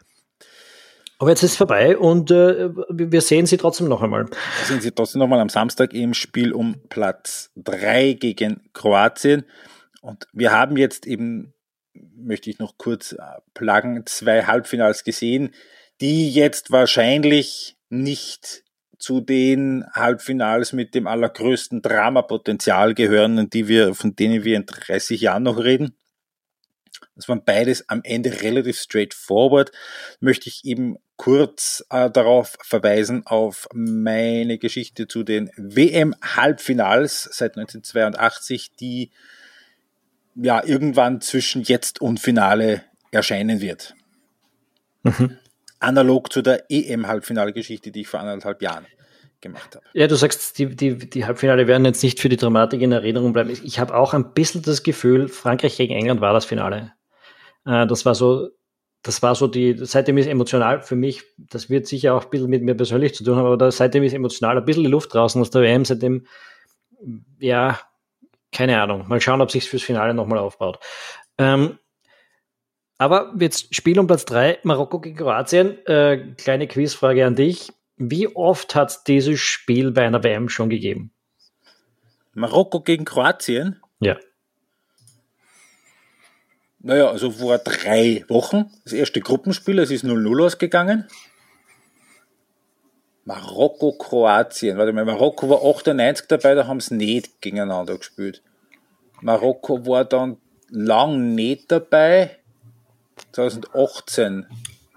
Aber 1.22 1.30
jetzt 1.30 1.44
ist 1.44 1.52
es 1.52 1.58
vorbei 1.58 2.00
und 2.00 2.32
äh, 2.32 2.72
wir 2.90 3.22
sehen 3.22 3.46
sie 3.46 3.58
trotzdem 3.58 3.88
noch 3.88 4.02
einmal. 4.02 4.26
Wir 4.26 4.66
sehen 4.66 4.82
sie 4.82 4.90
trotzdem 4.90 5.20
noch 5.20 5.28
mal 5.28 5.40
am 5.40 5.50
Samstag 5.50 5.94
im 5.94 6.16
Spiel 6.16 6.52
um 6.52 6.78
Platz 6.90 7.52
3 7.58 8.14
gegen 8.14 8.62
Kroatien. 8.74 9.46
Und 10.02 10.26
wir 10.34 10.52
haben 10.52 10.78
jetzt 10.78 11.06
eben, 11.06 11.54
möchte 12.24 12.50
ich 12.50 12.60
noch 12.60 12.78
kurz 12.78 13.14
äh, 13.14 13.18
pluggen, 13.54 14.06
zwei 14.06 14.44
Halbfinals 14.44 15.04
gesehen, 15.04 15.54
die 16.00 16.32
jetzt 16.32 16.72
wahrscheinlich 16.72 17.78
nicht 17.90 18.64
zu 18.98 19.20
den 19.20 19.86
Halbfinals 19.94 20.74
mit 20.74 20.96
dem 20.96 21.08
allergrößten 21.08 21.82
Dramapotenzial 21.82 22.94
gehören, 22.94 23.50
die 23.50 23.68
wir, 23.68 23.96
von 23.96 24.16
denen 24.16 24.44
wir 24.44 24.58
in 24.58 24.66
30 24.66 25.22
Jahren 25.22 25.44
noch 25.44 25.58
reden. 25.58 25.96
Das 27.16 27.28
waren 27.28 27.44
beides 27.44 27.90
am 27.90 28.02
Ende 28.04 28.42
relativ 28.42 28.80
straightforward. 28.80 29.72
Möchte 30.20 30.50
ich 30.50 30.66
eben 30.66 30.98
kurz 31.18 31.86
äh, 31.90 32.10
darauf 32.10 32.58
verweisen, 32.64 33.26
auf 33.26 33.68
meine 33.74 34.58
Geschichte 34.58 35.08
zu 35.08 35.24
den 35.24 35.52
WM-Halbfinals 35.56 37.30
seit 37.32 37.58
1982, 37.58 38.72
die 38.80 39.12
ja 40.36 40.64
irgendwann 40.64 41.22
zwischen 41.22 41.64
jetzt 41.64 42.02
und 42.02 42.20
Finale 42.20 42.84
erscheinen 43.12 43.62
wird. 43.62 43.96
Mhm. 45.04 45.38
Analog 45.80 46.32
zu 46.32 46.42
der 46.42 46.66
EM-Halbfinale-Geschichte, 46.70 47.92
die 47.92 48.02
ich 48.02 48.08
vor 48.08 48.20
anderthalb 48.20 48.62
Jahren 48.62 48.86
gemacht 49.42 49.76
habe. 49.76 49.86
Ja, 49.94 50.08
du 50.08 50.16
sagst, 50.16 50.60
die, 50.60 50.76
die, 50.76 50.98
die 50.98 51.26
Halbfinale 51.26 51.68
werden 51.68 51.86
jetzt 51.86 52.04
nicht 52.04 52.20
für 52.20 52.30
die 52.30 52.38
Dramatik 52.38 52.82
in 52.82 52.92
Erinnerung 52.92 53.34
bleiben. 53.34 53.50
Ich 53.50 53.80
habe 53.80 53.96
auch 53.96 54.14
ein 54.14 54.34
bisschen 54.34 54.62
das 54.62 54.84
Gefühl, 54.84 55.28
Frankreich 55.28 55.78
gegen 55.78 55.96
England 55.96 56.22
war 56.22 56.34
das 56.34 56.46
Finale. 56.46 56.94
Äh, 57.66 57.88
das 57.88 58.06
war 58.06 58.14
so 58.14 58.50
das 59.04 59.24
war 59.24 59.36
so 59.36 59.48
die, 59.48 59.76
seitdem 59.80 60.18
ist 60.18 60.28
emotional 60.28 60.82
für 60.82 60.96
mich, 60.96 61.24
das 61.38 61.70
wird 61.70 61.88
sicher 61.88 62.14
auch 62.14 62.26
ein 62.26 62.30
bisschen 62.30 62.50
mit 62.50 62.62
mir 62.62 62.76
persönlich 62.76 63.16
zu 63.16 63.24
tun 63.24 63.36
haben, 63.36 63.48
aber 63.48 63.58
da, 63.58 63.72
seitdem 63.72 64.04
ist 64.04 64.14
emotional 64.14 64.58
ein 64.58 64.66
bisschen 64.66 64.84
die 64.84 64.90
Luft 64.90 65.14
draußen 65.14 65.42
aus 65.42 65.50
der 65.50 65.64
WM, 65.64 65.86
seitdem, 65.86 66.28
ja, 67.40 67.80
keine 68.52 68.82
Ahnung. 68.82 69.08
Mal 69.08 69.22
schauen, 69.22 69.42
ob 69.42 69.52
sich 69.52 69.70
fürs 69.70 69.84
Finale 69.84 70.14
nochmal 70.14 70.40
aufbaut. 70.40 70.80
Ähm, 71.38 71.80
aber 72.98 73.34
jetzt 73.40 73.74
Spiel 73.74 74.00
um 74.00 74.08
Platz 74.08 74.26
3, 74.26 74.60
Marokko 74.64 75.00
gegen 75.00 75.18
Kroatien. 75.18 75.84
Äh, 75.88 76.36
kleine 76.38 76.68
Quizfrage 76.68 77.26
an 77.26 77.36
dich. 77.36 77.72
Wie 77.98 78.28
oft 78.36 78.76
hat 78.76 78.92
es 78.92 79.04
dieses 79.04 79.40
Spiel 79.40 79.92
bei 79.92 80.06
einer 80.06 80.24
WM 80.24 80.50
schon 80.50 80.70
gegeben? 80.70 81.12
Marokko 82.34 82.82
gegen 82.82 83.06
Kroatien? 83.06 83.82
Ja. 84.00 84.18
Naja, 86.80 87.10
also 87.10 87.32
vor 87.32 87.58
drei 87.60 88.26
Wochen, 88.28 88.72
das 88.84 88.94
erste 88.94 89.20
Gruppenspiel, 89.20 89.78
es 89.80 89.92
ist 89.92 90.04
0-0 90.04 90.46
ausgegangen. 90.46 91.08
Marokko, 93.26 93.94
Kroatien. 93.94 94.78
Warte 94.78 94.94
mal, 94.94 95.06
Marokko 95.06 95.50
war 95.50 95.64
98 95.64 96.28
dabei, 96.28 96.56
da 96.56 96.68
haben 96.68 96.80
sie 96.80 96.96
nicht 96.96 97.42
gegeneinander 97.42 97.98
gespielt. 97.98 98.42
Marokko 99.22 99.86
war 99.86 100.06
dann 100.06 100.38
lang 100.70 101.36
nicht 101.36 101.72
dabei. 101.72 102.38
2018. 103.34 104.48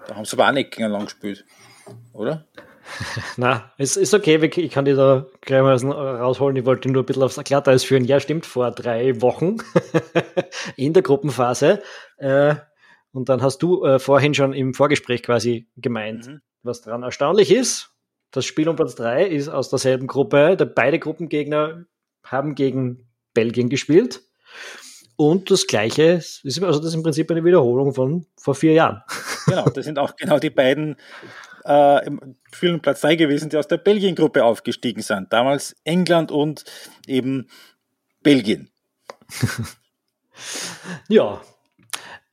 Da 0.07 0.15
haben 0.15 0.25
sie 0.25 0.35
aber 0.35 0.49
auch 0.49 0.53
nicht 0.53 0.71
gegeneinander 0.71 1.05
gespielt. 1.05 1.45
Oder? 2.13 2.45
Na, 3.37 3.71
es 3.77 3.97
ist 3.97 4.13
okay, 4.13 4.37
ich 4.43 4.71
kann 4.71 4.85
die 4.85 4.93
da 4.93 5.25
gleich 5.41 5.61
mal 5.61 5.75
rausholen. 5.75 6.55
Ich 6.55 6.65
wollte 6.65 6.89
nur 6.89 7.03
ein 7.03 7.05
bisschen 7.05 7.23
aufs 7.23 7.43
Glatteis 7.43 7.83
führen. 7.83 8.05
Ja, 8.05 8.19
stimmt, 8.19 8.45
vor 8.45 8.71
drei 8.71 9.21
Wochen 9.21 9.57
in 10.75 10.93
der 10.93 11.03
Gruppenphase. 11.03 11.81
Äh, 12.17 12.55
und 13.11 13.29
dann 13.29 13.41
hast 13.41 13.59
du 13.59 13.83
äh, 13.85 13.99
vorhin 13.99 14.33
schon 14.33 14.53
im 14.53 14.73
Vorgespräch 14.73 15.23
quasi 15.23 15.67
gemeint, 15.77 16.27
mhm. 16.27 16.41
was 16.63 16.81
daran 16.81 17.03
erstaunlich 17.03 17.51
ist. 17.51 17.94
Das 18.35 18.43
Spiel 18.43 18.67
um 18.67 18.75
Platz 18.75 18.95
drei 18.95 19.25
ist 19.25 19.47
aus 19.47 19.69
derselben 19.69 20.07
Gruppe. 20.07 20.57
beide 20.75 20.99
Gruppengegner 20.99 21.85
haben 22.25 22.53
gegen 22.53 23.07
Belgien 23.33 23.69
gespielt. 23.69 24.23
Und 25.15 25.49
das 25.49 25.67
Gleiche 25.67 26.03
ist, 26.03 26.43
also 26.61 26.79
das 26.79 26.89
ist 26.89 26.95
im 26.95 27.03
Prinzip 27.03 27.31
eine 27.31 27.45
Wiederholung 27.45 27.93
von 27.93 28.25
vor 28.37 28.53
vier 28.53 28.73
Jahren. 28.73 29.01
Genau, 29.45 29.69
das 29.69 29.85
sind 29.85 29.99
auch 29.99 30.15
genau 30.15 30.39
die 30.39 30.49
beiden 30.49 30.95
äh, 31.65 32.03
im 32.07 32.35
Spiel 32.51 32.79
Platz 32.79 33.01
3 33.01 33.15
gewesen, 33.15 33.51
die 33.51 33.57
aus 33.57 33.67
der 33.67 33.77
Belgien-Gruppe 33.77 34.43
aufgestiegen 34.43 35.03
sind. 35.03 35.31
Damals 35.31 35.75
England 35.83 36.31
und 36.31 36.65
eben 37.05 37.47
Belgien. 38.23 38.71
ja. 41.09 41.39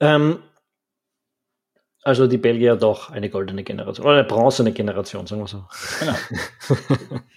Ähm, 0.00 0.38
also 2.02 2.26
die 2.26 2.38
Belgier 2.38 2.76
doch 2.76 3.10
eine 3.10 3.30
goldene 3.30 3.62
Generation 3.64 4.06
oder 4.06 4.16
eine 4.16 4.24
bronzene 4.24 4.72
Generation, 4.72 5.26
sagen 5.26 5.42
wir 5.42 5.48
so. 5.48 5.64
Genau. 6.00 7.20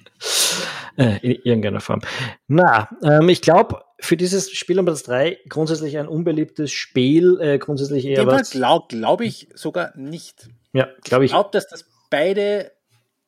Äh, 0.97 1.17
in 1.21 1.41
irgendeiner 1.43 1.81
Form. 1.81 1.99
Na, 2.47 2.89
ähm, 3.03 3.27
ich 3.27 3.41
glaube, 3.41 3.83
für 3.99 4.15
dieses 4.15 4.49
Spiel 4.51 4.79
um 4.79 4.85
Platz 4.85 5.03
3 5.03 5.39
grundsätzlich 5.49 5.97
ein 5.97 6.07
unbeliebtes 6.07 6.71
Spiel, 6.71 7.37
äh, 7.41 7.57
grundsätzlich 7.57 8.05
eher 8.05 8.25
was. 8.25 8.51
Glaube 8.51 8.85
glaub 8.87 9.19
ich 9.19 9.49
sogar 9.55 9.91
nicht. 9.97 10.47
Ja, 10.71 10.87
glaube 11.03 11.25
ich. 11.25 11.31
Ich 11.31 11.35
glaube, 11.35 11.49
dass 11.51 11.67
das 11.67 11.83
beide 12.09 12.71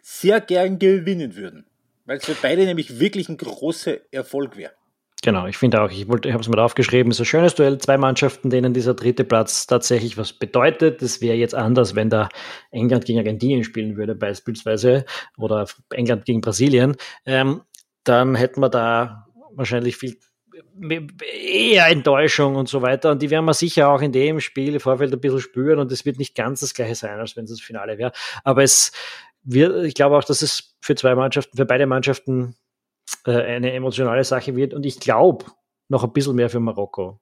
sehr 0.01 0.39
gern 0.39 0.79
gewinnen 0.79 1.35
würden, 1.35 1.65
weil 2.05 2.19
es 2.19 2.25
für 2.25 2.37
beide 2.41 2.63
nämlich 2.63 3.01
wirklich 3.01 3.27
ein 3.27 3.35
großer 3.35 3.97
Erfolg 4.11 4.55
wäre. 4.55 4.71
Genau, 5.23 5.47
ich 5.47 5.57
finde 5.57 5.81
auch, 5.81 5.89
ich 5.89 6.01
ich 6.01 6.07
habe 6.07 6.41
es 6.41 6.47
mal 6.47 6.59
aufgeschrieben, 6.59 7.11
so 7.11 7.23
ein 7.23 7.25
schönes 7.25 7.55
Duell, 7.55 7.79
zwei 7.79 7.97
Mannschaften, 7.97 8.51
denen 8.51 8.73
dieser 8.73 8.93
dritte 8.93 9.23
Platz 9.23 9.65
tatsächlich 9.65 10.17
was 10.17 10.31
bedeutet. 10.31 11.01
Das 11.01 11.21
wäre 11.21 11.35
jetzt 11.35 11.55
anders, 11.55 11.95
wenn 11.95 12.09
da 12.09 12.29
England 12.71 13.05
gegen 13.05 13.17
Argentinien 13.17 13.63
spielen 13.63 13.97
würde, 13.97 14.13
beispielsweise, 14.13 15.05
oder 15.37 15.65
England 15.89 16.25
gegen 16.25 16.41
Brasilien. 16.41 16.95
Ähm, 17.25 17.61
dann 18.03 18.35
hätten 18.35 18.61
wir 18.61 18.69
da 18.69 19.27
wahrscheinlich 19.53 19.97
viel 19.97 20.17
eher 21.43 21.87
Enttäuschung 21.87 22.55
und 22.55 22.69
so 22.69 22.81
weiter. 22.81 23.11
Und 23.11 23.21
die 23.21 23.29
werden 23.29 23.45
wir 23.45 23.53
sicher 23.53 23.89
auch 23.89 24.01
in 24.01 24.11
dem 24.11 24.39
Spiel 24.39 24.75
im 24.75 24.79
Vorfeld 24.79 25.11
ein 25.11 25.19
bisschen 25.19 25.39
spüren 25.39 25.79
und 25.79 25.91
es 25.91 26.05
wird 26.05 26.19
nicht 26.19 26.35
ganz 26.35 26.61
das 26.61 26.73
gleiche 26.73 26.95
sein, 26.95 27.19
als 27.19 27.35
wenn 27.35 27.45
es 27.45 27.51
das 27.51 27.61
Finale 27.61 27.97
wäre. 27.97 28.11
Aber 28.43 28.63
es 28.63 28.91
wird, 29.43 29.85
ich 29.85 29.93
glaube 29.93 30.17
auch, 30.17 30.23
dass 30.23 30.41
es 30.41 30.75
für 30.81 30.95
zwei 30.95 31.15
Mannschaften, 31.15 31.57
für 31.57 31.65
beide 31.65 31.87
Mannschaften 31.87 32.55
äh, 33.25 33.31
eine 33.31 33.73
emotionale 33.73 34.23
Sache 34.23 34.55
wird. 34.55 34.73
Und 34.73 34.85
ich 34.85 34.99
glaube 34.99 35.45
noch 35.89 36.03
ein 36.03 36.13
bisschen 36.13 36.35
mehr 36.35 36.49
für 36.49 36.59
Marokko. 36.59 37.19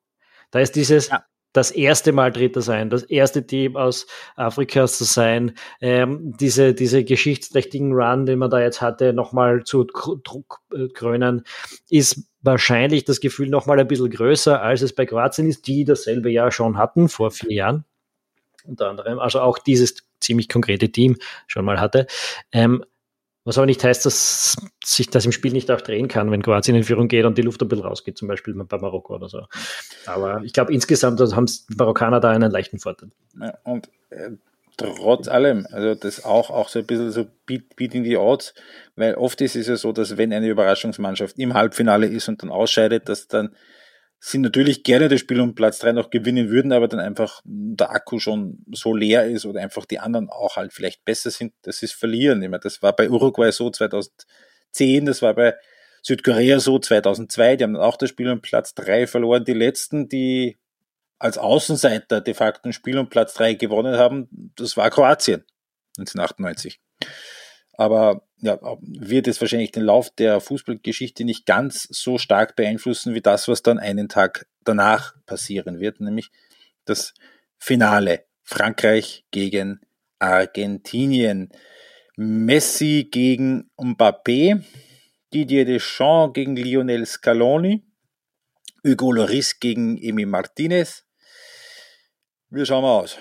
Da 0.51 0.59
ist 0.59 0.75
dieses, 0.75 1.09
ja. 1.09 1.23
das 1.53 1.71
erste 1.71 2.11
Mal 2.11 2.31
Dritter 2.31 2.61
sein, 2.61 2.89
das 2.89 3.03
erste 3.03 3.45
Team 3.45 3.75
aus 3.75 4.07
Afrika 4.35 4.87
zu 4.87 5.03
sein, 5.03 5.55
ähm, 5.81 6.35
diese, 6.39 6.73
diese 6.73 7.03
geschichtsträchtigen 7.03 7.93
Run, 7.93 8.25
den 8.25 8.39
man 8.39 8.49
da 8.49 8.61
jetzt 8.61 8.81
hatte, 8.81 9.13
nochmal 9.13 9.63
zu 9.63 9.85
äh, 10.73 10.87
krönen, 10.89 11.43
ist 11.89 12.27
wahrscheinlich 12.41 13.05
das 13.05 13.19
Gefühl 13.19 13.49
nochmal 13.49 13.79
ein 13.79 13.87
bisschen 13.87 14.09
größer, 14.09 14.61
als 14.61 14.81
es 14.81 14.93
bei 14.93 15.05
Kroatien 15.05 15.47
ist, 15.47 15.67
die 15.67 15.83
dasselbe 15.83 16.29
Jahr 16.29 16.51
schon 16.51 16.77
hatten, 16.77 17.09
vor 17.09 17.31
vier 17.31 17.53
Jahren. 17.53 17.85
Unter 18.65 18.89
anderem, 18.89 19.19
also 19.19 19.41
auch 19.41 19.59
dieses 19.59 19.97
ziemlich 20.19 20.49
konkrete 20.49 20.91
Team 20.91 21.17
schon 21.47 21.65
mal 21.65 21.79
hatte. 21.79 22.07
Ähm, 22.51 22.83
was 23.45 23.57
aber 23.57 23.67
nicht 23.67 23.83
heißt, 23.83 24.05
dass 24.05 24.57
sich 24.83 25.09
das 25.09 25.25
im 25.25 25.31
Spiel 25.31 25.53
nicht 25.53 25.69
auch 25.69 25.81
drehen 25.81 26.07
kann, 26.07 26.31
wenn 26.31 26.41
Kroatien 26.41 26.75
in 26.75 26.83
Führung 26.83 27.07
geht 27.07 27.25
und 27.25 27.37
die 27.37 27.43
Luft 27.43 27.61
ein 27.61 27.67
bisschen 27.67 27.85
rausgeht, 27.85 28.17
zum 28.17 28.27
Beispiel 28.27 28.55
bei 28.55 28.77
Marokko 28.77 29.15
oder 29.15 29.29
so. 29.29 29.43
Aber 30.07 30.41
ich 30.43 30.51
glaube, 30.51 30.73
insgesamt 30.73 31.19
haben 31.19 31.45
die 31.45 31.75
Marokkaner 31.77 32.19
da 32.19 32.31
einen 32.31 32.51
leichten 32.51 32.79
Vorteil. 32.79 33.11
Ja, 33.39 33.55
und 33.63 33.89
äh, 34.09 34.31
trotz 34.77 35.27
allem, 35.27 35.67
also 35.71 35.93
das 35.93 36.25
auch, 36.25 36.49
auch 36.49 36.69
so 36.69 36.79
ein 36.79 36.85
bisschen 36.87 37.11
so 37.11 37.27
beating 37.45 38.03
the 38.03 38.17
odds, 38.17 38.55
weil 38.95 39.13
oft 39.13 39.39
ist 39.41 39.55
es 39.55 39.67
ja 39.67 39.75
so, 39.75 39.91
dass 39.91 40.17
wenn 40.17 40.33
eine 40.33 40.47
Überraschungsmannschaft 40.47 41.37
im 41.37 41.53
Halbfinale 41.53 42.07
ist 42.07 42.27
und 42.27 42.41
dann 42.41 42.49
ausscheidet, 42.49 43.07
dass 43.09 43.27
dann 43.27 43.55
sie 44.19 44.37
natürlich 44.39 44.83
gerne 44.83 45.07
das 45.07 45.19
Spiel 45.19 45.39
um 45.39 45.55
Platz 45.55 45.79
drei 45.79 45.91
noch 45.91 46.09
gewinnen 46.09 46.49
würden, 46.49 46.71
aber 46.71 46.87
dann 46.87 46.99
einfach 46.99 47.41
der 47.45 47.91
Akku 47.91 48.19
schon 48.19 48.63
so 48.73 48.95
leer 48.95 49.25
ist 49.25 49.45
oder 49.45 49.61
einfach 49.61 49.85
die 49.85 49.99
anderen 49.99 50.29
auch 50.29 50.55
halt 50.55 50.73
vielleicht 50.73 51.05
besser 51.05 51.29
sind, 51.29 51.53
das 51.61 51.83
ist 51.83 51.93
verlieren. 51.93 52.41
Ich 52.41 52.49
meine, 52.49 52.61
das 52.61 52.81
war 52.81 52.95
bei 52.95 53.09
Uruguay 53.09 53.51
so 53.51 53.69
2010, 53.69 55.05
das 55.05 55.21
war 55.21 55.33
bei 55.35 55.55
Südkorea 56.01 56.59
so 56.59 56.79
2002, 56.79 57.55
die 57.55 57.63
haben 57.63 57.73
dann 57.73 57.83
auch 57.83 57.97
das 57.97 58.09
Spiel 58.09 58.29
um 58.29 58.41
Platz 58.41 58.73
drei 58.73 59.07
verloren. 59.07 59.43
Die 59.43 59.53
letzten, 59.53 60.07
die 60.07 60.57
als 61.19 61.37
Außenseiter 61.37 62.21
de 62.21 62.33
facto 62.33 62.69
ein 62.69 62.73
Spiel 62.73 62.97
um 62.97 63.09
Platz 63.09 63.33
drei 63.33 63.53
gewonnen 63.53 63.97
haben, 63.97 64.51
das 64.55 64.77
war 64.77 64.89
Kroatien 64.89 65.43
1998. 65.97 66.79
Aber 67.77 68.23
ja, 68.41 68.59
wird 68.81 69.27
es 69.27 69.41
wahrscheinlich 69.41 69.71
den 69.71 69.83
Lauf 69.83 70.09
der 70.09 70.39
Fußballgeschichte 70.39 71.23
nicht 71.25 71.45
ganz 71.45 71.87
so 71.89 72.17
stark 72.17 72.55
beeinflussen 72.55 73.13
wie 73.13 73.21
das, 73.21 73.47
was 73.47 73.63
dann 73.63 73.79
einen 73.79 74.09
Tag 74.09 74.47
danach 74.63 75.15
passieren 75.25 75.79
wird, 75.79 75.99
nämlich 75.99 76.31
das 76.85 77.13
Finale 77.57 78.25
Frankreich 78.43 79.25
gegen 79.31 79.81
Argentinien. 80.19 81.49
Messi 82.17 83.09
gegen 83.11 83.69
Mbappé, 83.77 84.63
Didier 85.33 85.65
Deschamps 85.65 86.33
gegen 86.33 86.55
Lionel 86.55 87.05
Scaloni, 87.05 87.83
Hugo 88.85 89.11
Loris 89.11 89.59
gegen 89.59 89.97
Emi 89.97 90.25
Martinez. 90.25 91.03
Wir 92.49 92.65
schauen 92.65 92.83
mal 92.83 92.99
aus. 92.99 93.17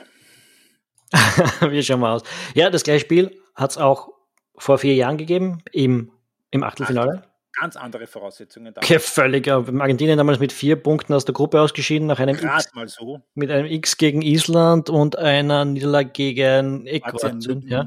Wir 1.70 1.82
schauen 1.82 2.00
mal 2.00 2.14
aus. 2.14 2.22
Ja, 2.54 2.70
das 2.70 2.84
gleiche 2.84 3.00
Spiel 3.00 3.40
hat 3.54 3.72
es 3.72 3.78
auch 3.78 4.10
vor 4.56 4.78
vier 4.78 4.94
Jahren 4.94 5.16
gegeben, 5.16 5.62
im, 5.72 6.10
im 6.50 6.62
Achtelfinale. 6.62 7.22
Ganz 7.60 7.76
andere 7.76 8.08
Voraussetzungen. 8.08 8.74
Okay, 8.76 8.98
völlig. 8.98 9.48
Argentinien 9.48 10.18
damals 10.18 10.40
mit 10.40 10.52
vier 10.52 10.74
Punkten 10.74 11.14
aus 11.14 11.24
der 11.24 11.34
Gruppe 11.34 11.60
ausgeschieden, 11.60 12.08
nach 12.08 12.18
einem 12.18 12.36
X, 12.36 12.74
mal 12.74 12.88
so. 12.88 13.20
mit 13.34 13.50
einem 13.50 13.66
X 13.66 13.96
gegen 13.96 14.22
Island 14.22 14.90
und 14.90 15.16
einer 15.16 15.64
Niederlage 15.64 16.10
gegen 16.10 16.84
Ecuador. 16.86 17.38
Ja. 17.66 17.86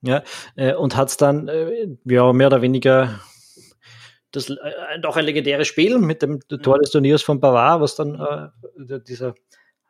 ja, 0.00 0.22
äh, 0.56 0.74
und 0.74 0.96
hat 0.96 1.08
es 1.08 1.18
dann 1.18 1.48
äh, 1.48 1.86
ja, 2.04 2.32
mehr 2.32 2.46
oder 2.46 2.62
weniger 2.62 3.20
das, 4.32 4.48
äh, 4.48 4.54
doch 5.02 5.16
ein 5.16 5.26
legendäres 5.26 5.68
Spiel 5.68 5.98
mit 5.98 6.22
dem 6.22 6.40
Tor 6.48 6.78
des 6.78 6.90
Turniers 6.90 7.22
von 7.22 7.40
Bavard, 7.40 7.82
was 7.82 7.94
dann 7.96 8.52
dieser 9.06 9.34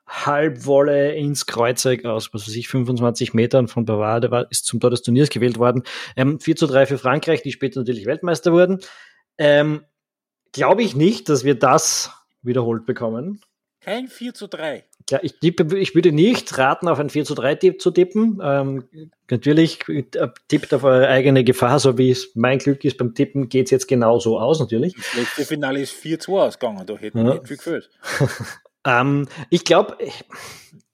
Halbwolle 0.06 1.14
ins 1.14 1.46
Kreuzeck 1.46 2.04
aus, 2.04 2.32
was 2.32 2.46
weiß 2.46 2.54
ich, 2.54 2.68
25 2.68 3.34
Metern 3.34 3.66
von 3.66 3.84
Bavard, 3.84 4.24
der 4.24 4.30
war, 4.30 4.50
ist 4.50 4.66
zum 4.66 4.78
Tor 4.78 4.90
des 4.90 5.02
Turniers 5.02 5.30
gewählt 5.30 5.58
worden. 5.58 5.82
Ähm, 6.16 6.38
4 6.38 6.56
zu 6.56 6.66
3 6.66 6.86
für 6.86 6.98
Frankreich, 6.98 7.42
die 7.42 7.52
später 7.52 7.80
natürlich 7.80 8.06
Weltmeister 8.06 8.52
wurden. 8.52 8.80
Ähm, 9.38 9.84
Glaube 10.52 10.82
ich 10.82 10.96
nicht, 10.96 11.28
dass 11.28 11.44
wir 11.44 11.54
das 11.54 12.12
wiederholt 12.42 12.86
bekommen. 12.86 13.42
Kein 13.80 14.08
4 14.08 14.32
zu 14.34 14.48
3. 14.48 14.84
Ja, 15.10 15.20
ich, 15.22 15.38
tippe, 15.38 15.78
ich 15.78 15.94
würde 15.94 16.10
nicht 16.10 16.56
raten, 16.58 16.88
auf 16.88 16.98
ein 16.98 17.10
4 17.10 17.24
zu 17.24 17.34
3 17.34 17.54
Tipp 17.56 17.80
zu 17.80 17.90
tippen. 17.90 18.40
Ähm, 18.42 18.88
natürlich 19.30 19.86
äh, 19.88 20.04
tippt 20.48 20.74
auf 20.74 20.82
eure 20.82 21.08
eigene 21.08 21.44
Gefahr, 21.44 21.78
so 21.78 21.96
wie 21.98 22.10
es 22.10 22.30
mein 22.34 22.58
Glück 22.58 22.84
ist 22.84 22.96
beim 22.96 23.14
Tippen, 23.14 23.48
geht 23.48 23.66
es 23.66 23.70
jetzt 23.70 23.86
genauso 23.86 24.40
aus, 24.40 24.58
natürlich. 24.58 24.94
Das 24.94 25.14
letzte 25.14 25.44
Finale 25.44 25.80
ist 25.80 25.92
4 25.92 26.18
zu 26.18 26.38
ausgegangen, 26.38 26.84
da 26.86 26.96
hätten 26.96 27.18
wir 27.18 27.26
ja. 27.26 27.34
nicht 27.34 27.46
viel 27.46 27.56
gefühlt. 27.56 27.90
Ähm, 28.86 29.28
ich 29.50 29.64
glaube, 29.64 29.98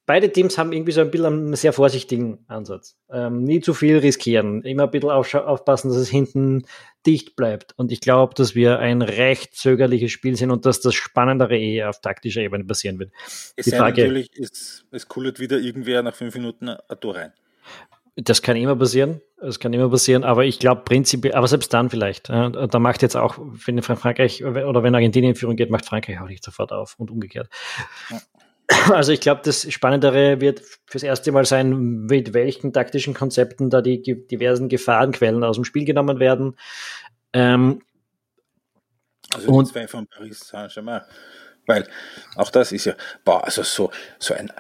beide 0.07 0.33
Teams 0.33 0.59
haben 0.59 0.73
irgendwie 0.73 0.93
so 0.93 1.01
ein 1.01 1.11
bisschen 1.11 1.27
einen 1.27 1.57
sehr 1.57 1.73
vorsichtigen 1.73 2.45
Ansatz. 2.49 2.99
Ähm, 3.11 3.45
nie 3.45 3.61
zu 3.61 3.75
viel 3.75 3.99
riskieren, 3.99 4.63
immer 4.63 4.85
ein 4.85 4.91
bisschen 4.91 5.11
aufpassen, 5.11 5.89
dass 5.89 5.99
es 5.99 6.09
hinten 6.09 6.65
dicht 7.07 7.37
bleibt. 7.37 7.75
Und 7.77 7.93
ich 7.93 8.01
glaube, 8.01 8.35
dass 8.35 8.55
wir 8.55 8.79
ein 8.79 9.03
recht 9.03 9.55
zögerliches 9.55 10.11
Spiel 10.11 10.37
sind 10.37 10.51
und 10.51 10.67
dass 10.67 10.81
das 10.81 10.95
Spannendere 10.95 11.57
eher 11.57 11.91
auf 11.91 12.01
taktischer 12.01 12.41
Ebene 12.41 12.65
passieren 12.65 12.99
wird. 12.99 13.13
Es 13.57 13.67
Die 13.67 13.71
Frage, 13.71 14.03
natürlich, 14.03 14.31
es, 14.39 14.85
es 14.91 15.09
kullert 15.09 15.39
wieder 15.39 15.59
irgendwer 15.59 16.03
nach 16.03 16.15
fünf 16.15 16.35
Minuten 16.35 16.69
ein 16.69 17.01
Tor 17.01 17.17
rein. 17.17 17.33
Das 18.17 18.43
kann 18.43 18.57
immer 18.57 18.77
passieren. 18.77 19.23
Das 19.41 19.59
kann 19.59 19.73
immer 19.73 19.89
passieren, 19.89 20.23
aber 20.23 20.45
ich 20.45 20.59
glaube 20.59 20.83
prinzipiell, 20.83 21.35
aber 21.35 21.49
selbst 21.49 21.73
dann 21.73 21.91
vielleicht. 21.91 22.29
Ja, 22.29 22.51
da 22.51 22.79
macht 22.79 23.03
jetzt 23.03 23.17
auch, 23.17 23.39
wenn 23.39 23.83
Frankreich 23.83 24.45
oder 24.45 24.83
wenn 24.83 24.95
Argentinien 24.95 25.31
in 25.33 25.37
Führung 25.37 25.57
geht, 25.57 25.71
macht 25.71 25.87
Frankreich 25.87 26.21
auch 26.21 26.29
nicht 26.29 26.45
sofort 26.45 26.73
auf 26.73 26.95
und 26.99 27.11
umgekehrt. 27.11 27.49
Ja. 28.11 28.21
Also 28.91 29.13
ich 29.13 29.21
glaube, 29.21 29.43
das 29.45 29.71
Spannendere 29.71 30.41
wird 30.41 30.63
fürs 30.87 31.03
erste 31.03 31.33
Mal 31.33 31.45
sein, 31.45 32.05
mit 32.07 32.33
welchen 32.33 32.73
taktischen 32.73 33.13
Konzepten 33.13 33.71
da 33.71 33.83
die 33.83 34.01
diversen 34.03 34.69
Gefahrenquellen 34.69 35.45
aus 35.45 35.57
dem 35.57 35.65
Spiel 35.65 35.85
genommen 35.85 36.21
werden. 36.21 36.57
Ähm, 37.33 37.83
also 39.35 39.49
und, 39.49 39.67
zwei 39.67 39.89
von 39.89 40.07
Paris 40.07 40.41
Saint-Germain. 40.41 41.03
Weil 41.67 41.89
auch 42.37 42.51
das 42.51 42.73
ist 42.73 42.87
ja, 42.87 42.95
boah, 43.25 43.45
also 43.45 43.63
so, 43.63 43.91
so 44.19 44.35
ein 44.35 44.51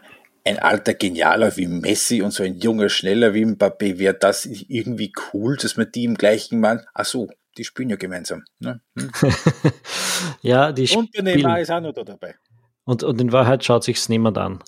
ein 0.44 0.58
alter 0.58 0.94
Genialer 0.94 1.56
wie 1.56 1.66
Messi 1.66 2.22
und 2.22 2.32
so 2.32 2.42
ein 2.42 2.58
junger, 2.58 2.88
schneller 2.88 3.34
wie 3.34 3.44
Mbappé, 3.44 3.98
wäre 3.98 4.14
das 4.14 4.46
irgendwie 4.46 5.12
cool, 5.32 5.56
dass 5.56 5.76
man 5.76 5.90
die 5.92 6.04
im 6.04 6.16
gleichen 6.16 6.60
Mann, 6.60 6.80
ach 6.94 7.04
so, 7.04 7.28
die 7.56 7.64
spielen 7.64 7.90
ja 7.90 7.96
gemeinsam. 7.96 8.44
Ne? 8.58 8.80
Hm? 8.98 9.10
ja, 10.42 10.72
die 10.72 10.88
Und 10.96 11.14
der 11.14 11.22
Neymar 11.22 11.60
ist 11.60 11.70
auch 11.70 11.80
noch 11.80 11.92
da 11.92 12.04
dabei. 12.04 12.34
Und, 12.84 13.02
und 13.04 13.20
in 13.20 13.32
Wahrheit 13.32 13.64
schaut 13.64 13.84
sich's 13.84 14.08
niemand 14.08 14.38
an. 14.38 14.62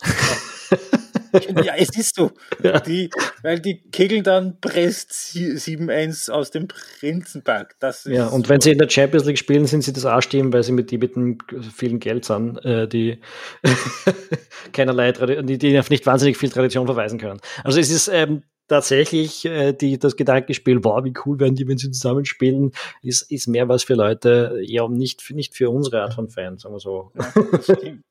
Ja, 1.65 1.75
es 1.77 1.97
ist 1.97 2.17
so. 2.17 2.31
Ja. 2.63 2.81
Die, 2.81 3.11
weil 3.43 3.61
die 3.61 3.83
kegeln 3.91 4.23
dann 4.23 4.59
Brest 4.61 5.11
7-1 5.13 6.31
aus 6.31 6.51
dem 6.51 6.69
Prinzenpark. 6.69 7.77
Das 7.81 8.05
ja, 8.05 8.27
und 8.29 8.47
so. 8.47 8.51
wenn 8.51 8.61
sie 8.61 8.73
in 8.73 8.79
der 8.79 8.89
Champions 8.89 9.27
League 9.27 9.39
spielen, 9.39 9.67
sind 9.67 9.83
sie 9.83 9.93
das 9.93 10.05
Arschteam, 10.05 10.53
weil 10.53 10.63
sie 10.63 10.73
mit 10.73 10.91
die 10.91 10.99
mit 10.99 11.17
dem 11.17 11.39
vielen 11.75 12.01
Geld 12.01 12.25
sind, 12.25 12.65
äh, 12.65 12.89
die 12.89 13.21
keinerlei 14.73 15.13
die, 15.13 15.59
die 15.59 15.79
auf 15.79 15.91
nicht 15.91 16.07
wahnsinnig 16.07 16.37
viel 16.37 16.51
Tradition 16.51 16.87
verweisen 16.87 17.19
können. 17.19 17.41
Also 17.63 17.81
es 17.81 17.91
ist 17.91 18.09
ähm, 18.09 18.43
tatsächlich 18.69 19.45
äh, 19.45 19.73
die, 19.73 19.99
das 19.99 20.17
Gedankenspiel, 20.17 20.83
wow, 20.85 21.05
wie 21.05 21.15
cool 21.25 21.39
werden 21.39 21.55
die, 21.55 21.69
wenn 21.69 21.79
sie 21.79 21.91
zusammenspielen, 21.91 22.73
ist, 23.03 23.31
ist 23.31 23.47
mehr 23.47 23.69
was 23.69 23.85
für 23.85 23.95
Leute, 23.95 24.61
ja, 24.63 24.89
nicht, 24.89 25.31
nicht 25.33 25.55
für 25.55 25.71
unsere 25.71 26.03
Art 26.03 26.15
von 26.15 26.29
Fans, 26.29 26.63
sagen 26.63 26.75
wir 26.75 26.81
so. 26.81 27.13
Ja, 27.15 27.33
das 27.53 27.65
stimmt. 27.65 28.05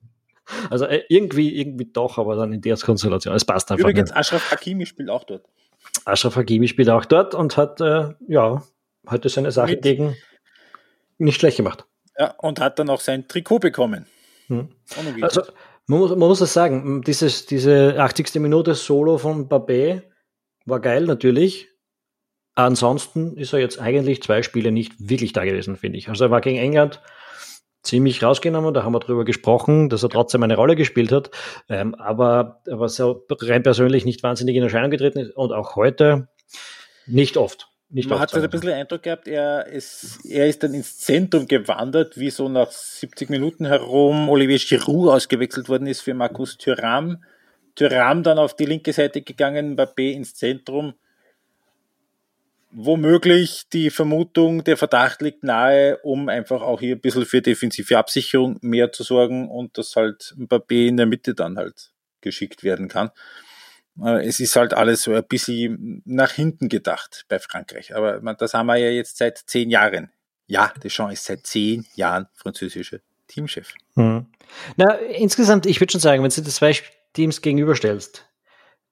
Also 0.69 0.85
äh, 0.85 1.03
irgendwie, 1.09 1.59
irgendwie 1.59 1.85
doch, 1.85 2.17
aber 2.17 2.35
dann 2.35 2.53
in 2.53 2.61
der 2.61 2.77
Konstellation. 2.77 3.35
Es 3.35 3.45
passt 3.45 3.71
einfach. 3.71 3.81
Übrigens, 3.81 4.09
nicht. 4.09 4.17
Ashraf 4.17 4.51
Hakimi 4.51 4.85
spielt 4.85 5.09
auch 5.09 5.23
dort. 5.23 5.45
Ashraf 6.05 6.35
Hakimi 6.35 6.67
spielt 6.67 6.89
auch 6.89 7.05
dort 7.05 7.35
und 7.35 7.57
hat, 7.57 7.81
äh, 7.81 8.13
ja, 8.27 8.63
heute 9.09 9.29
seine 9.29 9.51
Sache 9.51 9.71
Mit. 9.71 9.81
gegen 9.81 10.15
nicht 11.17 11.39
schlecht 11.39 11.57
gemacht. 11.57 11.85
Ja, 12.17 12.35
und 12.39 12.59
hat 12.59 12.79
dann 12.79 12.89
auch 12.89 13.01
sein 13.01 13.27
Trikot 13.27 13.59
bekommen. 13.59 14.05
Hm. 14.47 14.69
Also, 15.21 15.43
man 15.87 15.99
muss, 15.99 16.09
man 16.11 16.19
muss 16.19 16.41
es 16.41 16.53
sagen, 16.53 17.01
dieses, 17.01 17.45
diese 17.45 17.95
80. 17.99 18.35
Minute 18.35 18.75
Solo 18.75 19.17
von 19.17 19.49
Babé 19.49 20.03
war 20.65 20.79
geil 20.79 21.05
natürlich. 21.05 21.69
Ansonsten 22.55 23.35
ist 23.35 23.53
er 23.53 23.59
jetzt 23.59 23.79
eigentlich 23.79 24.21
zwei 24.21 24.43
Spiele 24.43 24.71
nicht 24.71 24.93
wirklich 25.09 25.33
da 25.33 25.43
gewesen, 25.43 25.75
finde 25.75 25.97
ich. 25.97 26.09
Also 26.09 26.25
er 26.25 26.31
war 26.31 26.41
gegen 26.41 26.59
England 26.59 27.01
ziemlich 27.84 28.23
rausgenommen, 28.23 28.73
da 28.73 28.84
haben 28.84 28.93
wir 28.93 28.99
drüber 28.99 29.25
gesprochen, 29.25 29.89
dass 29.89 30.03
er 30.03 30.09
trotzdem 30.09 30.41
eine 30.43 30.55
Rolle 30.55 30.75
gespielt 30.75 31.11
hat, 31.11 31.31
ähm, 31.69 31.93
aber 31.95 32.61
was 32.65 32.99
er 32.99 33.17
rein 33.29 33.61
persönlich 33.61 34.05
nicht 34.05 34.23
wahnsinnig 34.23 34.55
in 34.55 34.63
Erscheinung 34.63 34.89
getreten 34.89 35.19
ist 35.19 35.36
und 35.36 35.51
auch 35.51 35.75
heute 35.75 36.29
nicht 37.05 37.38
oft. 37.38 37.69
Nicht 37.89 38.09
Man 38.09 38.19
hat 38.19 38.34
halt 38.34 38.43
ein 38.43 38.49
bisschen 38.49 38.69
den 38.69 38.79
Eindruck 38.79 39.03
gehabt, 39.03 39.27
er 39.27 39.67
ist, 39.67 40.25
er 40.25 40.47
ist 40.47 40.63
dann 40.63 40.73
ins 40.73 40.97
Zentrum 40.97 41.47
gewandert, 41.47 42.17
wie 42.17 42.31
so 42.31 42.49
nach 42.49 42.71
70 42.71 43.29
Minuten 43.29 43.67
herum 43.67 44.29
Olivier 44.29 44.57
Giroud 44.57 45.09
ausgewechselt 45.09 45.69
worden 45.69 45.86
ist 45.86 46.01
für 46.01 46.15
Markus 46.15 46.57
Thuram. 46.57 47.23
Thuram 47.75 48.23
dann 48.23 48.39
auf 48.39 48.55
die 48.55 48.65
linke 48.65 48.93
Seite 48.93 49.21
gegangen, 49.21 49.75
Mbappé 49.75 50.11
ins 50.11 50.34
Zentrum 50.34 50.95
womöglich 52.74 53.63
die 53.71 53.89
Vermutung, 53.89 54.63
der 54.63 54.78
Verdacht 54.78 55.21
liegt 55.21 55.43
nahe, 55.43 55.97
um 55.99 56.28
einfach 56.28 56.61
auch 56.61 56.80
hier 56.80 56.95
ein 56.95 57.01
bisschen 57.01 57.26
für 57.26 57.41
defensive 57.41 57.97
Absicherung 57.97 58.57
mehr 58.61 58.91
zu 58.91 59.03
sorgen 59.03 59.49
und 59.49 59.78
dass 59.78 59.95
halt 59.95 60.34
Mbappé 60.38 60.88
in 60.88 60.97
der 60.97 61.05
Mitte 61.05 61.36
dann 61.36 61.57
halt 61.57 61.91
geschickt 62.21 62.63
werden 62.63 62.88
kann. 62.88 63.11
Äh, 64.01 64.26
es 64.26 64.39
ist 64.39 64.55
halt 64.55 64.74
alles 64.74 65.03
so 65.03 65.13
ein 65.13 65.26
bisschen 65.28 66.01
nach 66.05 66.32
hinten 66.32 66.69
gedacht 66.69 67.26
bei 67.28 67.39
Frankreich. 67.39 67.95
Aber 67.95 68.19
das 68.34 68.53
haben 68.53 68.67
wir 68.67 68.78
ja 68.78 68.89
jetzt 68.89 69.17
seit 69.17 69.38
zehn 69.38 69.69
Jahren. 69.69 70.11
Ja, 70.47 70.74
Deschamps 70.84 71.13
ist 71.13 71.26
seit 71.26 71.45
zehn 71.45 71.86
Jahren 71.95 72.28
französischer 72.34 72.99
Teamchef. 73.28 73.74
Hm. 73.95 74.26
Na, 74.76 74.95
insgesamt, 74.95 75.65
ich 75.65 75.80
würde 75.80 75.91
schon 75.91 76.01
sagen, 76.01 76.24
wenn 76.24 76.32
du 76.32 76.41
das 76.41 76.55
zwei 76.55 76.76
Teams 77.13 77.41
gegenüberstellst, 77.41 78.26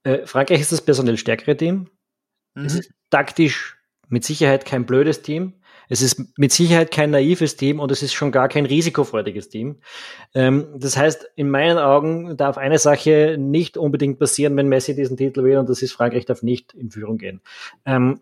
äh, 0.04 0.26
Frankreich 0.26 0.62
ist 0.62 0.72
das 0.72 0.82
personell 0.82 1.18
stärkere 1.18 1.58
Team, 1.58 1.90
Mhm. 2.56 2.66
Es 2.66 2.76
ist 2.76 2.92
taktisch 3.10 3.78
mit 4.10 4.24
Sicherheit 4.24 4.66
kein 4.66 4.86
blödes 4.86 5.22
Team. 5.22 5.54
Es 5.90 6.02
ist 6.02 6.38
mit 6.38 6.54
Sicherheit 6.54 6.92
kein 6.92 7.12
naives 7.12 7.58
Team 7.58 7.82
und 7.82 7.92
es 7.92 8.02
ist 8.02 8.14
schon 8.14 8.32
gar 8.32 8.48
kein 8.48 8.66
risikofreudiges 8.66 9.50
Team. 9.50 9.82
Ähm, 10.34 10.68
das 10.78 10.96
heißt, 10.96 11.30
in 11.36 11.50
meinen 11.50 11.78
Augen 11.78 12.38
darf 12.38 12.58
eine 12.58 12.80
Sache 12.80 13.36
nicht 13.38 13.76
unbedingt 13.78 14.18
passieren, 14.18 14.56
wenn 14.56 14.70
Messi 14.70 14.96
diesen 14.96 15.18
Titel 15.18 15.44
will 15.44 15.58
und 15.58 15.70
das 15.70 15.82
ist, 15.82 15.92
Frankreich 15.92 16.26
darf 16.26 16.44
nicht 16.44 16.74
in 16.74 16.92
Führung 16.92 17.18
gehen. 17.18 17.42
Ähm, 17.86 18.22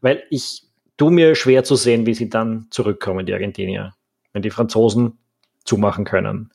weil 0.00 0.22
ich 0.30 0.62
tu 0.96 1.10
mir 1.10 1.34
schwer 1.34 1.62
zu 1.62 1.76
sehen, 1.76 2.06
wie 2.06 2.14
sie 2.14 2.30
dann 2.30 2.68
zurückkommen, 2.70 3.26
die 3.26 3.34
Argentinier, 3.34 3.92
wenn 4.32 4.42
die 4.42 4.50
Franzosen 4.50 5.18
zumachen 5.64 6.04
können. 6.04 6.50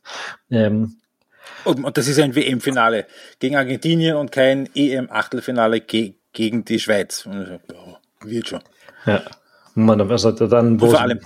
Ähm, 0.50 0.96
und 1.64 1.98
das 1.98 2.08
ist 2.08 2.20
ein 2.20 2.36
WM-Finale 2.36 3.06
gegen 3.40 3.56
Argentinien 3.56 4.18
und 4.18 4.32
kein 4.32 4.70
EM-Achtelfinale 4.76 5.82
gegen 5.82 6.16
gegen 6.36 6.64
die 6.64 6.80
Schweiz. 6.80 7.26
Und 7.26 7.60
oh, 7.74 7.96
wird 8.22 8.50
schon. 8.50 8.62
Ja. 9.08 9.24
Man, 9.74 10.00
also 10.00 10.32
dann, 10.32 10.80
vor 10.80 11.02
allem 11.02 11.20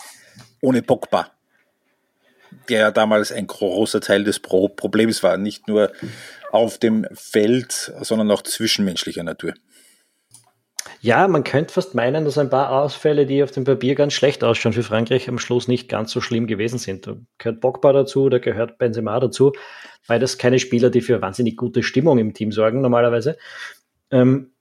ohne 0.61 0.81
Pogba, 0.81 1.29
der 2.69 2.79
ja 2.79 2.91
damals 2.91 3.31
ein 3.31 3.47
großer 3.47 3.99
Teil 3.99 4.23
des 4.23 4.39
Pro 4.39 4.69
Problems 4.69 5.21
war, 5.21 5.37
nicht 5.37 5.67
nur 5.67 5.91
auf 6.51 6.77
dem 6.77 7.05
Feld, 7.13 7.93
sondern 8.01 8.31
auch 8.31 8.41
zwischenmenschlicher 8.41 9.23
Natur. 9.23 9.53
Ja, 11.01 11.27
man 11.27 11.43
könnte 11.43 11.73
fast 11.73 11.95
meinen, 11.95 12.25
dass 12.25 12.37
ein 12.37 12.49
paar 12.49 12.71
Ausfälle, 12.71 13.25
die 13.25 13.43
auf 13.43 13.51
dem 13.51 13.63
Papier 13.63 13.95
ganz 13.95 14.13
schlecht 14.13 14.43
ausschauen 14.43 14.73
für 14.73 14.83
Frankreich, 14.83 15.29
am 15.29 15.39
Schluss 15.39 15.67
nicht 15.67 15.87
ganz 15.87 16.11
so 16.11 16.19
schlimm 16.19 16.47
gewesen 16.47 16.77
sind. 16.79 17.07
Da 17.07 17.15
gehört 17.37 17.61
Pogba 17.61 17.93
dazu, 17.93 18.29
da 18.29 18.39
gehört 18.39 18.77
Benzema 18.77 19.19
dazu, 19.19 19.53
weil 20.07 20.19
das 20.19 20.37
keine 20.37 20.59
Spieler, 20.59 20.89
die 20.89 21.01
für 21.01 21.21
wahnsinnig 21.21 21.55
gute 21.55 21.83
Stimmung 21.83 22.17
im 22.17 22.33
Team 22.33 22.51
sorgen 22.51 22.81
normalerweise. 22.81 23.37
Ähm, 24.11 24.51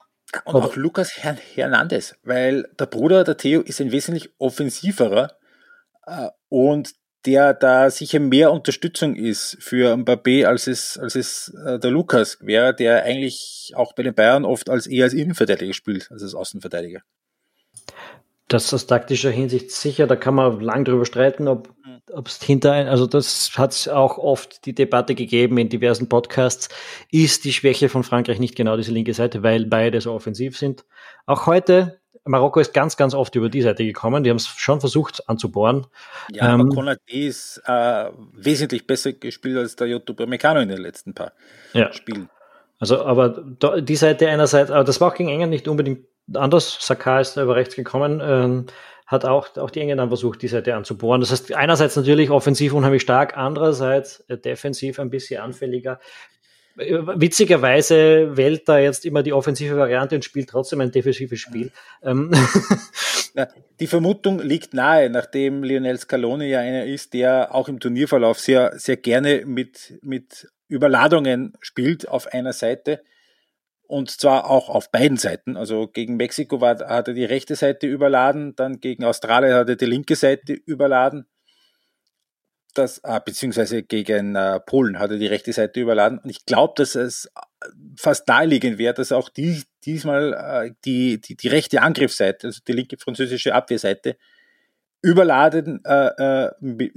und 0.44 0.54
Aber 0.54 0.66
auch 0.66 0.76
Lukas 0.76 1.12
Hernandez, 1.16 2.16
weil 2.22 2.68
der 2.78 2.86
Bruder, 2.86 3.24
der 3.24 3.36
Theo, 3.36 3.60
ist 3.60 3.80
ein 3.80 3.92
wesentlich 3.92 4.30
offensiverer 4.38 5.36
äh, 6.06 6.28
und 6.48 6.94
der 7.26 7.52
da 7.52 7.90
sicher 7.90 8.20
mehr 8.20 8.52
Unterstützung 8.52 9.16
ist 9.16 9.56
für 9.60 9.94
Mbappé, 9.94 10.44
als 10.44 10.66
es, 10.66 10.96
als 10.98 11.14
es 11.14 11.52
äh, 11.64 11.78
der 11.78 11.90
Lukas 11.90 12.38
wäre, 12.40 12.74
der 12.74 13.04
eigentlich 13.04 13.72
auch 13.74 13.92
bei 13.94 14.02
den 14.02 14.14
Bayern 14.14 14.44
oft 14.44 14.70
als 14.70 14.86
eher 14.86 15.04
als 15.04 15.14
Innenverteidiger 15.14 15.74
spielt, 15.74 16.10
als 16.10 16.22
als 16.22 16.34
Außenverteidiger. 16.34 17.02
Das 18.48 18.64
ist 18.64 18.74
aus 18.74 18.86
taktischer 18.86 19.30
Hinsicht 19.30 19.70
sicher, 19.70 20.06
da 20.06 20.16
kann 20.16 20.34
man 20.34 20.60
lang 20.60 20.84
drüber 20.84 21.04
streiten, 21.04 21.48
ob 21.48 21.68
ob 22.12 22.28
es 22.28 22.42
hinter 22.42 22.72
ein, 22.72 22.88
also 22.88 23.06
das 23.06 23.52
hat 23.56 23.72
es 23.72 23.88
auch 23.88 24.18
oft 24.18 24.64
die 24.66 24.74
Debatte 24.74 25.14
gegeben 25.14 25.58
in 25.58 25.68
diversen 25.68 26.08
Podcasts, 26.08 26.68
ist 27.10 27.44
die 27.44 27.52
Schwäche 27.52 27.88
von 27.88 28.02
Frankreich 28.02 28.38
nicht 28.38 28.56
genau 28.56 28.76
diese 28.76 28.92
linke 28.92 29.14
Seite, 29.14 29.42
weil 29.42 29.66
beide 29.66 30.00
so 30.00 30.12
offensiv 30.12 30.56
sind. 30.56 30.84
Auch 31.26 31.46
heute, 31.46 32.00
Marokko 32.24 32.60
ist 32.60 32.74
ganz, 32.74 32.96
ganz 32.96 33.14
oft 33.14 33.34
über 33.34 33.48
die 33.48 33.62
Seite 33.62 33.84
gekommen, 33.84 34.24
die 34.24 34.30
haben 34.30 34.36
es 34.36 34.46
schon 34.46 34.80
versucht 34.80 35.28
anzubohren. 35.28 35.86
Ja, 36.32 36.54
ähm, 36.54 36.60
aber 36.60 36.70
Konaté 36.70 37.26
ist 37.26 37.62
äh, 37.66 38.10
wesentlich 38.32 38.86
besser 38.86 39.12
gespielt 39.12 39.56
als 39.56 39.76
der 39.76 39.88
Youtube 39.88 40.26
Meccano 40.26 40.60
in 40.60 40.68
den 40.68 40.80
letzten 40.80 41.14
paar 41.14 41.32
ja. 41.72 41.92
Spielen. 41.92 42.28
Also, 42.80 43.04
aber 43.04 43.44
die 43.80 43.96
Seite 43.96 44.28
einerseits, 44.28 44.70
aber 44.70 44.84
das 44.84 45.00
war 45.00 45.08
auch 45.08 45.14
gegen 45.14 45.30
England 45.30 45.50
nicht 45.50 45.66
unbedingt 45.66 46.06
anders. 46.34 46.78
Saka 46.80 47.20
ist 47.20 47.36
über 47.36 47.56
rechts 47.56 47.74
gekommen. 47.74 48.20
Ähm, 48.22 48.66
hat 49.06 49.24
auch, 49.24 49.56
auch 49.56 49.70
die 49.70 49.80
Engländer 49.80 50.08
versucht, 50.08 50.42
die 50.42 50.48
Seite 50.48 50.74
anzubohren. 50.74 51.22
Das 51.22 51.30
heißt, 51.30 51.54
einerseits 51.54 51.96
natürlich 51.96 52.28
offensiv 52.30 52.74
unheimlich 52.74 53.00
stark, 53.00 53.38
andererseits 53.38 54.20
äh, 54.28 54.36
defensiv 54.36 55.00
ein 55.00 55.08
bisschen 55.08 55.40
anfälliger. 55.40 55.98
Äh, 56.76 56.98
witzigerweise 57.16 58.36
wählt 58.36 58.68
da 58.68 58.78
jetzt 58.78 59.06
immer 59.06 59.22
die 59.22 59.32
offensive 59.32 59.78
Variante 59.78 60.14
und 60.14 60.24
spielt 60.26 60.50
trotzdem 60.50 60.82
ein 60.82 60.92
defensives 60.92 61.40
Spiel. 61.40 61.72
Ähm. 62.02 62.30
die 63.80 63.86
Vermutung 63.86 64.40
liegt 64.40 64.74
nahe, 64.74 65.08
nachdem 65.08 65.62
Lionel 65.62 65.98
Scaloni 65.98 66.46
ja 66.46 66.60
einer 66.60 66.84
ist, 66.84 67.14
der 67.14 67.54
auch 67.54 67.68
im 67.68 67.80
Turnierverlauf 67.80 68.38
sehr, 68.38 68.78
sehr 68.78 68.98
gerne 68.98 69.44
mit, 69.46 69.98
mit 70.02 70.48
Überladungen 70.68 71.54
spielt 71.60 72.08
auf 72.08 72.26
einer 72.26 72.52
Seite 72.52 73.00
und 73.88 74.10
zwar 74.10 74.48
auch 74.48 74.68
auf 74.68 74.90
beiden 74.92 75.16
Seiten. 75.16 75.56
Also 75.56 75.88
gegen 75.88 76.16
Mexiko 76.16 76.60
war, 76.60 76.78
hat 76.78 77.08
er 77.08 77.14
die 77.14 77.24
rechte 77.24 77.56
Seite 77.56 77.86
überladen, 77.86 78.54
dann 78.54 78.80
gegen 78.80 79.02
Australien 79.02 79.54
hat 79.54 79.68
er 79.68 79.76
die 79.76 79.86
linke 79.86 80.14
Seite 80.14 80.52
überladen. 80.52 81.26
Das, 82.74 83.02
ah, 83.02 83.18
beziehungsweise 83.18 83.82
gegen 83.82 84.36
äh, 84.36 84.60
Polen 84.60 84.98
hat 84.98 85.10
er 85.10 85.16
die 85.16 85.26
rechte 85.26 85.52
Seite 85.52 85.80
überladen. 85.80 86.18
Und 86.18 86.28
ich 86.28 86.44
glaube, 86.44 86.74
dass 86.76 86.94
es 86.94 87.28
fast 87.96 88.28
naheliegend 88.28 88.78
wäre, 88.78 88.92
dass 88.92 89.10
auch 89.10 89.30
die, 89.30 89.64
diesmal 89.84 90.34
äh, 90.34 90.74
die, 90.84 91.18
die, 91.20 91.34
die 91.34 91.48
rechte 91.48 91.80
Angriffsseite, 91.80 92.46
also 92.46 92.60
die 92.68 92.72
linke 92.72 92.98
französische 92.98 93.54
Abwehrseite, 93.54 94.16
überladen, 95.00 95.80
äh, 95.84 96.46
äh, 96.46 96.50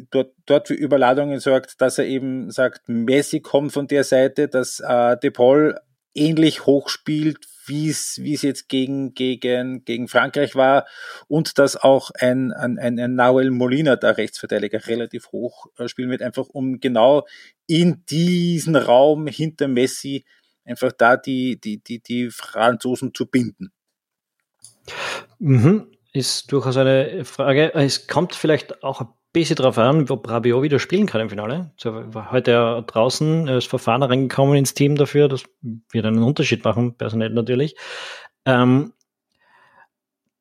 dort, 0.09 0.33
dort 0.45 0.67
für 0.67 0.73
Überladungen 0.73 1.39
sorgt, 1.39 1.79
dass 1.79 1.99
er 1.99 2.05
eben 2.05 2.51
sagt, 2.51 2.89
Messi 2.89 3.39
kommt 3.39 3.71
von 3.71 3.87
der 3.87 4.03
Seite, 4.03 4.49
dass 4.49 4.81
äh, 4.81 5.17
De 5.17 5.29
Paul 5.29 5.79
ähnlich 6.14 6.66
hoch 6.66 6.89
spielt, 6.89 7.47
wie 7.68 7.89
es 7.89 8.41
jetzt 8.41 8.68
gegen 8.70 9.14
gegen 9.14 9.86
gegen 9.86 10.07
Frankreich 10.07 10.55
war 10.55 10.86
und 11.28 11.57
dass 11.57 11.78
auch 11.78 12.12
ein 12.20 12.51
ein, 12.51 12.78
ein, 12.78 12.99
ein 12.99 13.16
Nahuel 13.16 13.51
Molina, 13.51 13.95
der 13.95 14.18
Rechtsverteidiger, 14.18 14.88
relativ 14.88 15.32
hoch 15.32 15.68
äh, 15.78 15.88
spielen 15.88 16.09
wird, 16.09 16.22
einfach 16.22 16.47
um 16.47 16.80
genau 16.80 17.26
in 17.68 18.03
diesen 18.09 18.76
Raum 18.76 19.28
hinter 19.28 19.68
Messi 19.68 20.26
einfach 20.66 20.91
da 20.91 21.18
die 21.18 21.59
die 21.59 21.82
die 21.82 22.01
die 22.01 22.30
Franzosen 22.30 23.14
zu 23.14 23.26
binden. 23.28 23.72
Mhm. 25.39 25.88
Ist 26.14 26.51
durchaus 26.51 26.76
eine 26.76 27.24
Frage. 27.24 27.74
Es 27.74 28.07
kommt 28.07 28.36
vielleicht 28.36 28.84
auch 28.84 29.01
ein 29.01 29.07
bisschen 29.34 29.55
darauf 29.55 29.77
an, 29.77 30.09
ob 30.09 30.29
Rabiot 30.29 30.63
wieder 30.63 30.79
spielen 30.79 31.05
kann 31.05 31.21
im 31.21 31.29
Finale. 31.29 31.71
War 31.84 32.32
heute 32.32 32.51
ja 32.51 32.82
draußen, 32.82 33.47
ist 33.47 33.67
Verfahren 33.67 34.03
reingekommen 34.03 34.55
ins 34.55 34.73
Team 34.73 34.95
dafür, 34.95 35.27
das 35.27 35.43
wird 35.91 36.05
einen 36.05 36.23
Unterschied 36.23 36.63
machen, 36.65 36.95
personell 36.95 37.29
natürlich. 37.29 37.75
Ähm, 38.45 38.93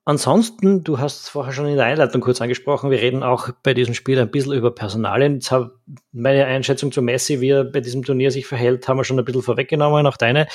ansonsten, 0.04 0.82
du 0.82 0.98
hast 0.98 1.22
es 1.22 1.28
vorher 1.28 1.52
schon 1.52 1.66
in 1.66 1.76
der 1.76 1.86
Einleitung 1.86 2.20
kurz 2.20 2.40
angesprochen, 2.40 2.90
wir 2.90 3.00
reden 3.00 3.22
auch 3.22 3.50
bei 3.62 3.74
diesem 3.74 3.94
Spiel 3.94 4.18
ein 4.18 4.30
bisschen 4.30 4.54
über 4.54 4.74
Personalien. 4.74 5.34
Jetzt 5.34 5.52
habe 5.52 5.78
meine 6.10 6.44
Einschätzung 6.46 6.90
zu 6.90 7.00
Messi, 7.00 7.40
wie 7.40 7.50
er 7.50 7.64
bei 7.64 7.80
diesem 7.80 8.02
Turnier 8.02 8.32
sich 8.32 8.46
verhält, 8.46 8.88
haben 8.88 8.96
wir 8.96 9.04
schon 9.04 9.18
ein 9.18 9.24
bisschen 9.24 9.42
vorweggenommen, 9.42 10.06
auch 10.06 10.16
deine. 10.16 10.48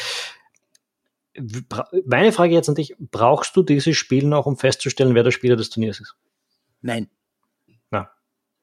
Meine 2.06 2.32
Frage 2.32 2.54
jetzt 2.54 2.70
an 2.70 2.76
dich, 2.76 2.96
brauchst 3.00 3.56
du 3.56 3.64
dieses 3.64 3.96
Spiel 3.96 4.26
noch, 4.26 4.46
um 4.46 4.58
festzustellen, 4.58 5.16
wer 5.16 5.24
der 5.24 5.32
Spieler 5.32 5.56
des 5.56 5.70
Turniers 5.70 6.00
ist? 6.00 6.16
Nein. 6.82 7.10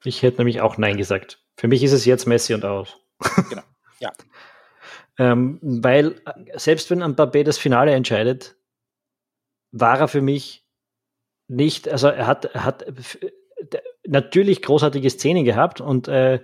Ich 0.03 0.21
hätte 0.21 0.37
nämlich 0.37 0.61
auch 0.61 0.77
Nein 0.77 0.97
gesagt. 0.97 1.39
Für 1.55 1.67
mich 1.67 1.83
ist 1.83 1.93
es 1.93 2.05
jetzt 2.05 2.25
Messi 2.25 2.53
und 2.53 2.65
aus. 2.65 2.97
Genau. 3.49 3.63
Ja. 3.99 4.11
Ähm, 5.17 5.59
weil 5.61 6.21
selbst 6.55 6.89
wenn 6.89 7.01
ein 7.01 7.15
Mbappé 7.15 7.43
das 7.43 7.57
Finale 7.57 7.93
entscheidet, 7.93 8.55
war 9.71 9.99
er 9.99 10.07
für 10.07 10.21
mich 10.21 10.65
nicht, 11.47 11.87
also 11.87 12.07
er 12.07 12.27
hat, 12.27 12.45
er 12.45 12.65
hat 12.65 12.85
natürlich 14.05 14.61
großartige 14.61 15.09
Szenen 15.09 15.45
gehabt 15.45 15.81
und 15.81 16.07
äh, 16.07 16.41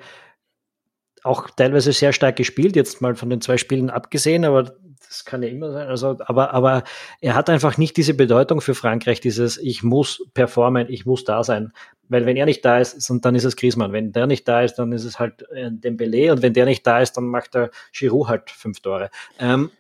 auch 1.23 1.49
teilweise 1.49 1.91
sehr 1.91 2.13
stark 2.13 2.35
gespielt, 2.37 2.75
jetzt 2.75 3.01
mal 3.01 3.15
von 3.15 3.29
den 3.29 3.41
zwei 3.41 3.57
Spielen 3.57 3.89
abgesehen, 3.89 4.45
aber 4.45 4.75
das 5.09 5.25
kann 5.25 5.41
ja 5.41 5.49
immer 5.49 5.71
sein. 5.71 5.87
Also, 5.87 6.17
aber, 6.19 6.53
aber 6.53 6.83
er 7.19 7.33
hat 7.33 7.49
einfach 7.49 7.79
nicht 7.79 7.97
diese 7.97 8.13
Bedeutung 8.13 8.61
für 8.61 8.75
Frankreich, 8.75 9.19
dieses 9.19 9.57
ich 9.57 9.81
muss 9.81 10.23
performen, 10.35 10.87
ich 10.87 11.07
muss 11.07 11.23
da 11.23 11.43
sein. 11.43 11.73
Weil 12.09 12.27
wenn 12.27 12.37
er 12.37 12.45
nicht 12.45 12.63
da 12.63 12.77
ist, 12.77 13.09
dann 13.09 13.33
ist 13.33 13.43
es 13.43 13.55
Griezmann. 13.55 13.91
Wenn 13.91 14.11
der 14.11 14.27
nicht 14.27 14.47
da 14.47 14.61
ist, 14.61 14.75
dann 14.75 14.91
ist 14.91 15.05
es 15.05 15.17
halt 15.17 15.49
äh, 15.51 15.71
Dembele 15.71 16.31
und 16.31 16.43
wenn 16.43 16.53
der 16.53 16.65
nicht 16.65 16.85
da 16.85 16.99
ist, 17.01 17.13
dann 17.13 17.25
macht 17.25 17.55
der 17.55 17.71
Giroud 17.91 18.27
halt 18.27 18.51
fünf 18.51 18.81
Tore. 18.81 19.09
Ähm, 19.39 19.71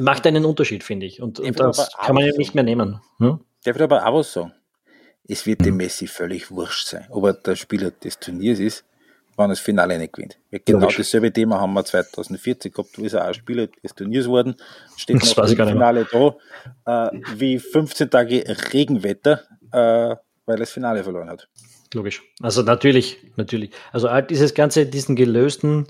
macht 0.00 0.26
einen 0.26 0.46
Unterschied, 0.46 0.82
finde 0.82 1.04
ich. 1.04 1.20
Und, 1.20 1.38
und 1.38 1.60
das 1.60 1.90
kann 1.98 2.14
man 2.14 2.24
ja 2.24 2.32
nicht 2.38 2.54
mehr 2.54 2.64
nehmen. 2.64 3.02
Hm? 3.18 3.40
Der 3.66 3.74
wird 3.74 3.82
aber 3.82 4.06
auch 4.06 4.14
was 4.14 4.32
sagen. 4.32 4.54
Es 5.28 5.44
wird 5.44 5.64
dem 5.64 5.76
Messi 5.76 6.06
völlig 6.06 6.50
wurscht 6.50 6.86
sein, 6.86 7.06
ob 7.10 7.24
er 7.24 7.34
der 7.34 7.56
Spieler 7.56 7.90
des 7.90 8.18
Turniers 8.18 8.60
ist 8.60 8.84
wenn 9.36 9.50
das 9.50 9.60
Finale 9.60 9.98
nicht 9.98 10.12
gewinnt. 10.12 10.38
Genau 10.50 10.80
Logisch. 10.80 10.98
dasselbe 10.98 11.32
Thema 11.32 11.60
haben 11.60 11.72
wir 11.72 11.84
2040 11.84 12.72
gehabt, 12.72 12.98
wo 12.98 13.04
ist 13.04 13.14
auch 13.14 13.32
Spieler 13.34 13.66
des 13.82 13.94
Turniers 13.94 14.28
worden, 14.28 14.56
steht 14.96 15.20
das 15.20 15.36
noch 15.36 15.48
im 15.48 15.56
Finale 15.56 16.06
da, 16.10 17.06
äh, 17.08 17.20
wie 17.36 17.58
15 17.58 18.10
Tage 18.10 18.44
Regenwetter, 18.72 19.42
äh, 19.72 19.76
weil 19.76 20.18
er 20.46 20.56
das 20.56 20.70
Finale 20.70 21.02
verloren 21.02 21.28
hat. 21.28 21.48
Logisch. 21.94 22.22
Also 22.40 22.62
natürlich, 22.62 23.18
natürlich. 23.36 23.70
Also 23.92 24.08
dieses 24.20 24.54
ganze, 24.54 24.86
diesen 24.86 25.16
gelösten 25.16 25.86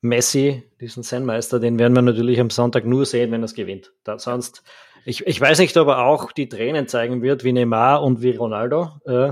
Messi, 0.00 0.64
diesen 0.80 1.02
Zen-Meister, 1.02 1.60
den 1.60 1.78
werden 1.78 1.94
wir 1.94 2.02
natürlich 2.02 2.40
am 2.40 2.50
Sonntag 2.50 2.84
nur 2.84 3.06
sehen, 3.06 3.30
wenn 3.30 3.42
er 3.42 3.46
es 3.46 3.54
gewinnt. 3.54 3.92
Da, 4.04 4.18
sonst, 4.18 4.62
ich, 5.04 5.26
ich 5.26 5.40
weiß 5.40 5.58
nicht, 5.58 5.76
ob 5.76 5.88
er 5.88 6.04
auch 6.04 6.32
die 6.32 6.48
Tränen 6.48 6.88
zeigen 6.88 7.22
wird, 7.22 7.44
wie 7.44 7.52
Neymar 7.52 8.02
und 8.02 8.22
wie 8.22 8.36
Ronaldo. 8.36 8.90
Äh, 9.06 9.30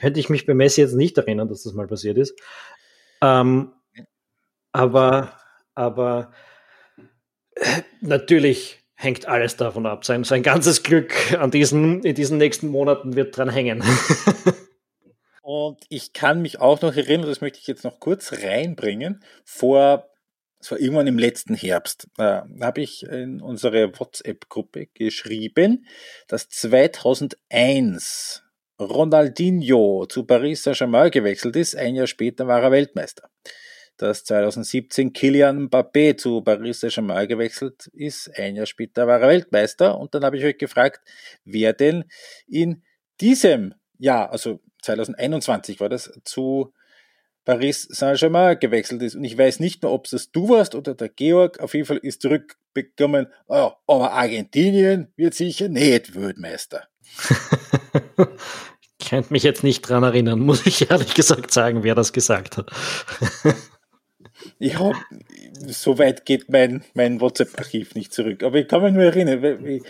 könnte 0.00 0.18
ich 0.18 0.30
mich 0.30 0.46
bei 0.46 0.54
Messi 0.54 0.80
jetzt 0.80 0.94
nicht 0.94 1.18
erinnern, 1.18 1.48
dass 1.48 1.62
das 1.62 1.74
mal 1.74 1.86
passiert 1.86 2.16
ist. 2.18 2.34
Ähm, 3.22 3.72
aber, 4.72 5.32
aber 5.74 6.32
äh, 7.54 7.82
natürlich 8.00 8.78
hängt 8.94 9.26
alles 9.26 9.56
davon 9.56 9.86
ab. 9.86 10.04
Sein, 10.04 10.24
sein 10.24 10.42
ganzes 10.42 10.82
Glück 10.82 11.14
an 11.38 11.50
diesen, 11.50 12.02
in 12.02 12.14
diesen 12.14 12.38
nächsten 12.38 12.68
Monaten 12.68 13.16
wird 13.16 13.36
dran 13.36 13.50
hängen. 13.50 13.82
Und 15.42 15.84
ich 15.88 16.12
kann 16.12 16.42
mich 16.42 16.60
auch 16.60 16.80
noch 16.80 16.94
erinnern, 16.94 17.26
das 17.26 17.40
möchte 17.40 17.58
ich 17.58 17.66
jetzt 17.66 17.82
noch 17.84 17.98
kurz 17.98 18.32
reinbringen, 18.32 19.24
vor, 19.44 20.08
es 20.60 20.70
war 20.70 20.78
irgendwann 20.78 21.08
im 21.08 21.18
letzten 21.18 21.54
Herbst, 21.54 22.08
äh, 22.18 22.42
habe 22.60 22.82
ich 22.82 23.02
in 23.04 23.40
unsere 23.40 23.98
WhatsApp-Gruppe 23.98 24.86
geschrieben, 24.94 25.86
dass 26.28 26.48
2001 26.48 28.44
Ronaldinho 28.80 30.06
zu 30.06 30.24
Paris 30.24 30.62
Saint-Germain 30.62 31.10
gewechselt 31.10 31.56
ist. 31.56 31.76
Ein 31.76 31.94
Jahr 31.94 32.06
später 32.06 32.46
war 32.46 32.62
er 32.62 32.70
Weltmeister. 32.70 33.28
Dass 33.98 34.24
2017 34.24 35.12
Kylian 35.12 35.68
Mbappé 35.68 36.16
zu 36.16 36.40
Paris 36.40 36.80
Saint-Germain 36.80 37.28
gewechselt 37.28 37.88
ist. 37.92 38.30
Ein 38.36 38.56
Jahr 38.56 38.66
später 38.66 39.06
war 39.06 39.20
er 39.20 39.28
Weltmeister. 39.28 39.98
Und 39.98 40.14
dann 40.14 40.24
habe 40.24 40.38
ich 40.38 40.44
euch 40.44 40.56
gefragt, 40.56 41.00
wer 41.44 41.74
denn 41.74 42.04
in 42.48 42.82
diesem 43.20 43.74
Jahr, 43.98 44.32
also 44.32 44.60
2021 44.82 45.78
war 45.80 45.90
das, 45.90 46.10
zu 46.24 46.72
Paris 47.44 47.82
Saint-Germain 47.90 48.58
gewechselt 48.58 49.02
ist. 49.02 49.14
Und 49.14 49.24
ich 49.24 49.36
weiß 49.36 49.60
nicht 49.60 49.82
mehr, 49.82 49.92
ob 49.92 50.10
es 50.10 50.30
du 50.32 50.48
warst 50.48 50.74
oder 50.74 50.94
der 50.94 51.08
Georg. 51.08 51.60
Auf 51.60 51.74
jeden 51.74 51.86
Fall 51.86 51.98
ist 51.98 52.22
zurückbekommen, 52.22 53.26
oh, 53.46 53.72
aber 53.86 54.12
Argentinien 54.12 55.12
wird 55.16 55.34
sicher 55.34 55.68
nicht 55.68 56.14
Weltmeister. 56.14 56.88
könnte 59.00 59.32
mich 59.32 59.42
jetzt 59.42 59.64
nicht 59.64 59.82
dran 59.82 60.02
erinnern, 60.02 60.40
muss 60.40 60.66
ich 60.66 60.90
ehrlich 60.90 61.14
gesagt 61.14 61.52
sagen, 61.52 61.82
wer 61.82 61.94
das 61.94 62.12
gesagt 62.12 62.56
hat. 62.56 62.70
ja, 64.58 64.92
so 65.66 65.98
weit 65.98 66.24
geht 66.24 66.50
mein, 66.50 66.84
mein 66.94 67.20
WhatsApp-Archiv 67.20 67.94
nicht 67.94 68.12
zurück. 68.12 68.42
Aber 68.42 68.56
ich 68.58 68.68
kann 68.68 68.82
mich 68.82 68.92
nur 68.92 69.04
erinnern, 69.04 69.66
ich, 69.66 69.82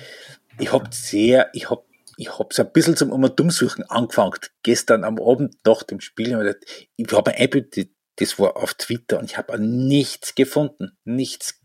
ich 0.58 0.72
habe 0.72 0.88
sehr, 0.92 1.50
ich 1.52 1.70
habe 1.70 1.82
ich 2.20 2.38
habe 2.38 2.52
so 2.52 2.62
ein 2.62 2.72
bisschen 2.72 2.96
zum 2.96 3.12
Umdummsuchen 3.12 3.88
angefangen. 3.88 4.38
Gestern 4.62 5.04
am 5.04 5.18
Abend 5.18 5.56
nach 5.64 5.82
dem 5.82 6.00
Spiel. 6.00 6.54
Ich 6.96 7.12
habe 7.12 7.34
ein 7.34 7.48
Bild, 7.50 7.88
das 8.16 8.38
war 8.38 8.58
auf 8.58 8.74
Twitter 8.74 9.18
und 9.18 9.30
ich 9.30 9.38
habe 9.38 9.58
nichts 9.58 10.34
gefunden. 10.34 10.98
Nichts. 11.04 11.58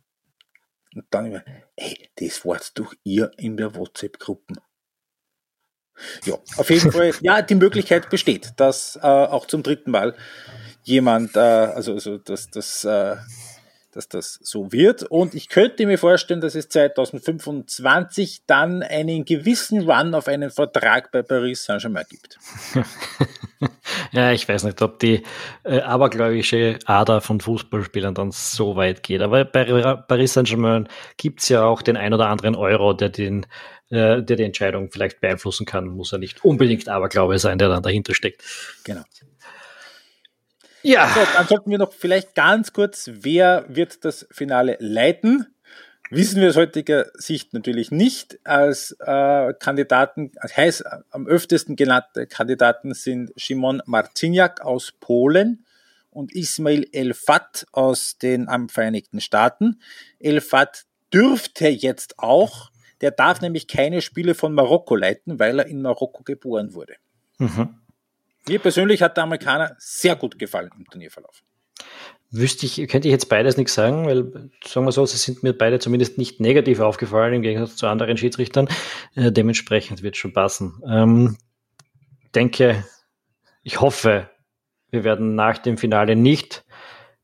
Und 0.94 1.06
dann 1.10 1.26
immer, 1.26 1.44
ey, 1.76 2.10
das 2.16 2.46
war's 2.46 2.74
doch 2.74 2.94
ihr 3.04 3.32
in 3.38 3.58
der 3.58 3.76
WhatsApp-Gruppe. 3.76 4.54
Ja, 6.26 6.36
auf 6.58 6.70
jeden 6.70 6.92
Fall, 6.92 7.14
ja, 7.22 7.42
die 7.42 7.56
Möglichkeit 7.56 8.10
besteht, 8.10 8.54
dass 8.58 8.98
äh, 8.98 9.08
auch 9.08 9.48
zum 9.48 9.64
dritten 9.64 9.92
Mal 9.92 10.16
jemand, 10.84 11.36
äh, 11.36 11.40
also, 11.40 11.94
also 11.94 12.18
dass, 12.18 12.50
dass, 12.50 12.84
äh, 12.84 13.16
dass 13.96 14.10
das 14.10 14.40
so 14.42 14.72
wird. 14.72 15.04
Und 15.04 15.34
ich 15.34 15.48
könnte 15.48 15.86
mir 15.86 15.98
vorstellen, 15.98 16.42
dass 16.42 16.54
es 16.54 16.68
2025 16.70 18.42
dann 18.46 18.84
einen 18.84 19.24
gewissen 19.24 19.90
Run 19.90 20.14
auf 20.14 20.28
einen 20.28 20.52
Vertrag 20.52 21.12
bei 21.12 21.24
Paris 21.24 21.64
Saint-Germain 21.64 22.06
gibt. 22.10 22.38
ja, 24.12 24.32
ich 24.34 24.48
weiß 24.48 24.66
nicht, 24.66 24.82
ob 24.82 25.00
die 25.00 25.24
äh, 25.64 25.80
abergläubische 25.80 26.78
Ader 26.86 27.22
von 27.22 27.40
Fußballspielern 27.40 28.14
dann 28.14 28.32
so 28.32 28.76
weit 28.76 29.02
geht. 29.02 29.22
Aber 29.22 29.46
bei 29.46 29.64
Paris 29.64 30.34
Saint-Germain 30.34 30.90
gibt 31.16 31.42
es 31.42 31.50
ja 31.50 31.64
auch 31.64 31.82
den 31.82 31.96
ein 31.96 32.14
oder 32.14 32.28
anderen 32.28 32.56
Euro, 32.56 32.94
der 32.94 33.10
den 33.10 33.46
äh, 33.90 34.22
der 34.22 34.36
die 34.36 34.44
Entscheidung 34.44 34.92
vielleicht 34.92 35.22
beeinflussen 35.22 35.66
kann. 35.66 35.88
Muss 35.88 36.12
ja 36.12 36.18
nicht 36.18 36.44
unbedingt 36.44 36.90
Aberglaube 36.90 37.40
sein, 37.40 37.60
der 37.60 37.70
dann 37.70 37.84
dahinter 37.84 38.14
steckt. 38.14 38.44
Genau. 38.84 39.04
Ja. 40.86 41.10
So, 41.14 41.22
dann 41.36 41.48
sollten 41.48 41.70
wir 41.70 41.78
noch 41.78 41.94
vielleicht 41.94 42.36
ganz 42.36 42.74
kurz, 42.74 43.10
wer 43.12 43.66
wird 43.68 44.06
das 44.06 44.28
Finale 44.32 44.78
leiten? 44.80 45.48
Wissen 46.12 46.42
wir 46.42 46.50
aus 46.50 46.56
heutiger 46.56 47.08
Sicht 47.16 47.54
natürlich 47.54 47.90
nicht. 47.90 48.40
Als 48.44 48.96
äh, 49.00 49.54
Kandidaten, 49.60 50.32
als 50.38 50.56
heiß 50.56 50.84
am 51.10 51.26
öftesten 51.26 51.76
genannte 51.76 52.28
Kandidaten 52.28 52.94
sind 52.94 53.32
Szymon 53.40 53.82
Marciniak 53.86 54.62
aus 54.62 54.94
Polen 55.00 55.66
und 56.12 56.34
Ismail 56.36 56.88
Elfat 56.92 57.66
aus 57.72 58.18
den 58.20 58.48
Vereinigten 58.70 59.20
Staaten. 59.20 59.82
Elfat 60.20 60.86
dürfte 61.12 61.68
jetzt 61.68 62.20
auch 62.20 62.70
der 63.02 63.12
darf 63.12 63.42
nämlich 63.42 63.68
keine 63.68 64.02
Spiele 64.02 64.36
von 64.36 64.54
Marokko 64.54 64.96
leiten, 64.96 65.40
weil 65.40 65.60
er 65.60 65.66
in 65.68 65.82
Marokko 65.82 66.24
geboren 66.24 66.74
wurde. 66.74 66.96
Mhm. 67.38 67.76
Mir 68.48 68.60
persönlich 68.60 69.02
hat 69.02 69.18
der 69.18 69.24
Amerikaner 69.24 69.76
sehr 69.80 70.16
gut 70.16 70.38
gefallen 70.38 70.70
im 70.78 70.86
Turnierverlauf. 70.86 71.44
Wüsste 72.32 72.66
ich, 72.66 72.76
könnte 72.90 73.08
ich 73.08 73.12
jetzt 73.12 73.30
beides 73.30 73.58
nichts 73.58 73.74
sagen, 73.74 74.06
weil, 74.06 74.50
sagen 74.66 74.86
wir 74.86 74.92
so, 74.92 75.06
sie 75.06 75.18
sind 75.18 75.42
mir 75.44 75.54
beide 75.54 75.80
zumindest 75.80 76.18
nicht 76.18 76.40
negativ 76.40 76.80
aufgefallen 76.80 77.34
im 77.34 77.42
Gegensatz 77.42 77.78
zu 77.78 77.88
anderen 77.88 78.18
Schiedsrichtern. 78.18 78.68
Äh, 79.16 79.32
dementsprechend 79.32 80.04
wird 80.04 80.16
es 80.16 80.20
schon 80.20 80.34
passen. 80.34 80.82
Ähm, 80.88 81.38
denke, 82.34 82.84
ich 83.64 83.80
hoffe, 83.80 84.30
wir 84.92 85.04
werden 85.04 85.36
nach 85.36 85.58
dem 85.58 85.78
Finale 85.78 86.16
nicht 86.16 86.66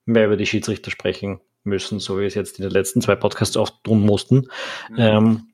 mehr 0.05 0.25
über 0.25 0.37
die 0.37 0.45
Schiedsrichter 0.45 0.91
sprechen 0.91 1.41
müssen, 1.63 1.99
so 1.99 2.17
wie 2.17 2.21
wir 2.21 2.27
es 2.27 2.35
jetzt 2.35 2.57
in 2.57 2.63
den 2.63 2.71
letzten 2.71 3.01
zwei 3.01 3.15
Podcasts 3.15 3.57
oft 3.57 3.83
tun 3.83 4.01
mussten. 4.01 4.47
Mhm. 4.89 4.97
Ähm, 4.97 5.47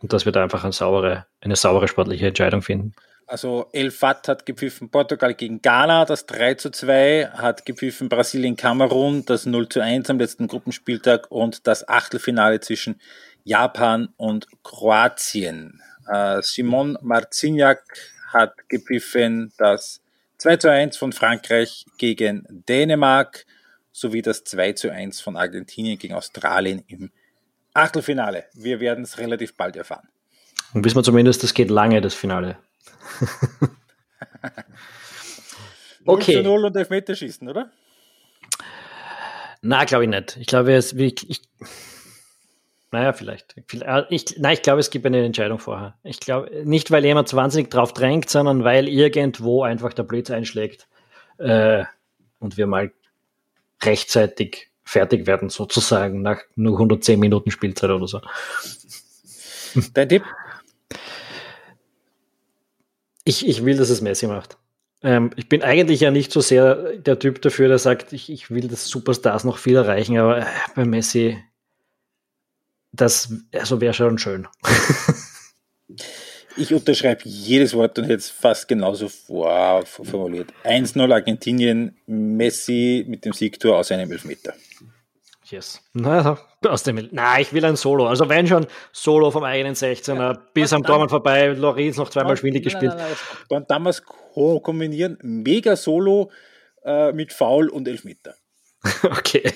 und 0.00 0.12
dass 0.12 0.24
wir 0.24 0.32
da 0.32 0.42
einfach 0.42 0.64
eine 0.64 0.72
saubere, 0.72 1.26
eine 1.40 1.56
saubere 1.56 1.88
sportliche 1.88 2.28
Entscheidung 2.28 2.62
finden. 2.62 2.94
Also 3.28 3.68
El 3.72 3.90
Fat 3.90 4.26
hat 4.26 4.46
gepfiffen 4.46 4.88
Portugal 4.88 5.34
gegen 5.34 5.60
Ghana, 5.60 6.06
das 6.06 6.24
3 6.24 6.54
zu 6.54 6.70
2, 6.70 7.32
hat 7.34 7.66
gepfiffen 7.66 8.08
Brasilien 8.08 8.56
Kamerun, 8.56 9.26
das 9.26 9.44
0 9.44 9.68
zu 9.68 9.80
1 9.80 10.08
am 10.08 10.18
letzten 10.18 10.48
Gruppenspieltag 10.48 11.30
und 11.30 11.66
das 11.66 11.86
Achtelfinale 11.86 12.60
zwischen 12.60 12.98
Japan 13.44 14.08
und 14.16 14.46
Kroatien. 14.64 15.82
Äh, 16.10 16.40
Simon 16.40 16.96
Marciniak 17.02 17.82
hat 18.32 18.66
gepfiffen 18.70 19.52
das 19.58 20.00
2 20.38 20.56
zu 20.56 20.70
1 20.70 20.96
von 20.96 21.12
Frankreich 21.12 21.84
gegen 21.98 22.46
Dänemark 22.48 23.44
sowie 23.92 24.22
das 24.22 24.44
2 24.44 24.72
zu 24.72 24.90
1 24.90 25.20
von 25.20 25.36
Argentinien 25.36 25.98
gegen 25.98 26.14
Australien 26.14 26.82
im 26.86 27.10
Achtelfinale. 27.74 28.46
Wir 28.54 28.80
werden 28.80 29.04
es 29.04 29.18
relativ 29.18 29.54
bald 29.54 29.76
erfahren. 29.76 30.08
Und 30.72 30.82
wissen 30.86 30.96
wir 30.96 31.02
zumindest, 31.02 31.42
das 31.42 31.52
geht 31.52 31.68
lange, 31.68 32.00
das 32.00 32.14
Finale. 32.14 32.56
Okay. 36.04 36.34
0 36.34 36.42
zu 36.42 36.48
0 36.48 36.64
und 36.66 36.76
Elfmeterschießen, 36.76 37.48
oder? 37.48 37.70
Na, 39.62 39.84
glaube 39.84 40.04
ich 40.04 40.10
nicht. 40.10 40.36
Ich 40.36 40.46
glaube, 40.46 40.74
es, 40.74 40.92
ich, 40.92 41.28
ich, 41.28 41.42
naja, 42.90 43.12
vielleicht. 43.12 43.56
Äh, 43.56 44.04
ich, 44.08 44.38
nein, 44.38 44.54
ich 44.54 44.62
glaube, 44.62 44.80
es 44.80 44.90
gibt 44.90 45.04
eine 45.06 45.24
Entscheidung 45.24 45.58
vorher. 45.58 45.96
Ich 46.04 46.20
glaube, 46.20 46.50
nicht, 46.64 46.90
weil 46.90 47.04
jemand 47.04 47.32
wahnsinnig 47.34 47.70
drauf 47.70 47.92
drängt, 47.92 48.30
sondern 48.30 48.64
weil 48.64 48.88
irgendwo 48.88 49.62
einfach 49.62 49.92
der 49.92 50.04
Blitz 50.04 50.30
einschlägt 50.30 50.86
äh, 51.38 51.84
und 52.38 52.56
wir 52.56 52.66
mal 52.66 52.92
rechtzeitig 53.82 54.68
fertig 54.84 55.26
werden, 55.26 55.50
sozusagen, 55.50 56.22
nach 56.22 56.40
nur 56.56 56.74
110 56.74 57.20
Minuten 57.20 57.50
Spielzeit 57.50 57.90
oder 57.90 58.06
so. 58.06 58.20
Dein 59.92 60.08
Tipp? 60.08 60.22
Ich, 63.28 63.46
ich 63.46 63.62
will, 63.62 63.76
dass 63.76 63.90
es 63.90 64.00
Messi 64.00 64.26
macht. 64.26 64.56
Ähm, 65.02 65.32
ich 65.36 65.50
bin 65.50 65.62
eigentlich 65.62 66.00
ja 66.00 66.10
nicht 66.10 66.32
so 66.32 66.40
sehr 66.40 66.96
der 66.96 67.18
Typ 67.18 67.42
dafür, 67.42 67.68
der 67.68 67.78
sagt, 67.78 68.14
ich, 68.14 68.32
ich 68.32 68.50
will, 68.50 68.68
dass 68.68 68.88
Superstars 68.88 69.44
noch 69.44 69.58
viel 69.58 69.76
erreichen, 69.76 70.16
aber 70.16 70.38
äh, 70.38 70.46
bei 70.74 70.86
Messi, 70.86 71.36
das 72.90 73.30
also 73.52 73.82
wäre 73.82 73.92
schon 73.92 74.16
schön. 74.16 74.48
ich 76.56 76.72
unterschreibe 76.72 77.20
jedes 77.24 77.74
Wort 77.74 77.98
und 77.98 78.10
es 78.10 78.30
fast 78.30 78.66
genauso 78.66 79.10
vor, 79.10 79.84
formuliert. 79.84 80.48
1-0 80.64 81.12
Argentinien, 81.12 81.98
Messi 82.06 83.04
mit 83.06 83.26
dem 83.26 83.34
Siegtor 83.34 83.76
aus 83.76 83.92
einem 83.92 84.10
Elfmeter. 84.10 84.54
Yes. 85.50 85.80
Na, 85.94 86.38
aus 86.66 86.82
dem, 86.82 87.08
na, 87.12 87.40
ich 87.40 87.52
will 87.52 87.64
ein 87.64 87.76
Solo. 87.76 88.06
Also 88.06 88.28
wenn 88.28 88.46
schon 88.46 88.66
Solo 88.92 89.30
vom 89.30 89.44
eigenen 89.44 89.74
16er 89.74 90.14
ja, 90.14 90.32
bis 90.52 90.72
am 90.72 90.82
Tormann 90.82 91.08
vorbei, 91.08 91.46
Lorenz 91.48 91.96
noch 91.96 92.10
zweimal 92.10 92.36
schwindig 92.36 92.64
gespielt. 92.64 92.94
Nein, 92.96 92.98
nein, 92.98 93.16
nein, 93.50 93.64
damals 93.68 94.02
kombinieren, 94.62 95.18
mega 95.22 95.76
Solo 95.76 96.30
äh, 96.84 97.12
mit 97.12 97.32
Foul 97.32 97.68
und 97.68 97.88
Elfmeter. 97.88 98.34
okay. 99.04 99.52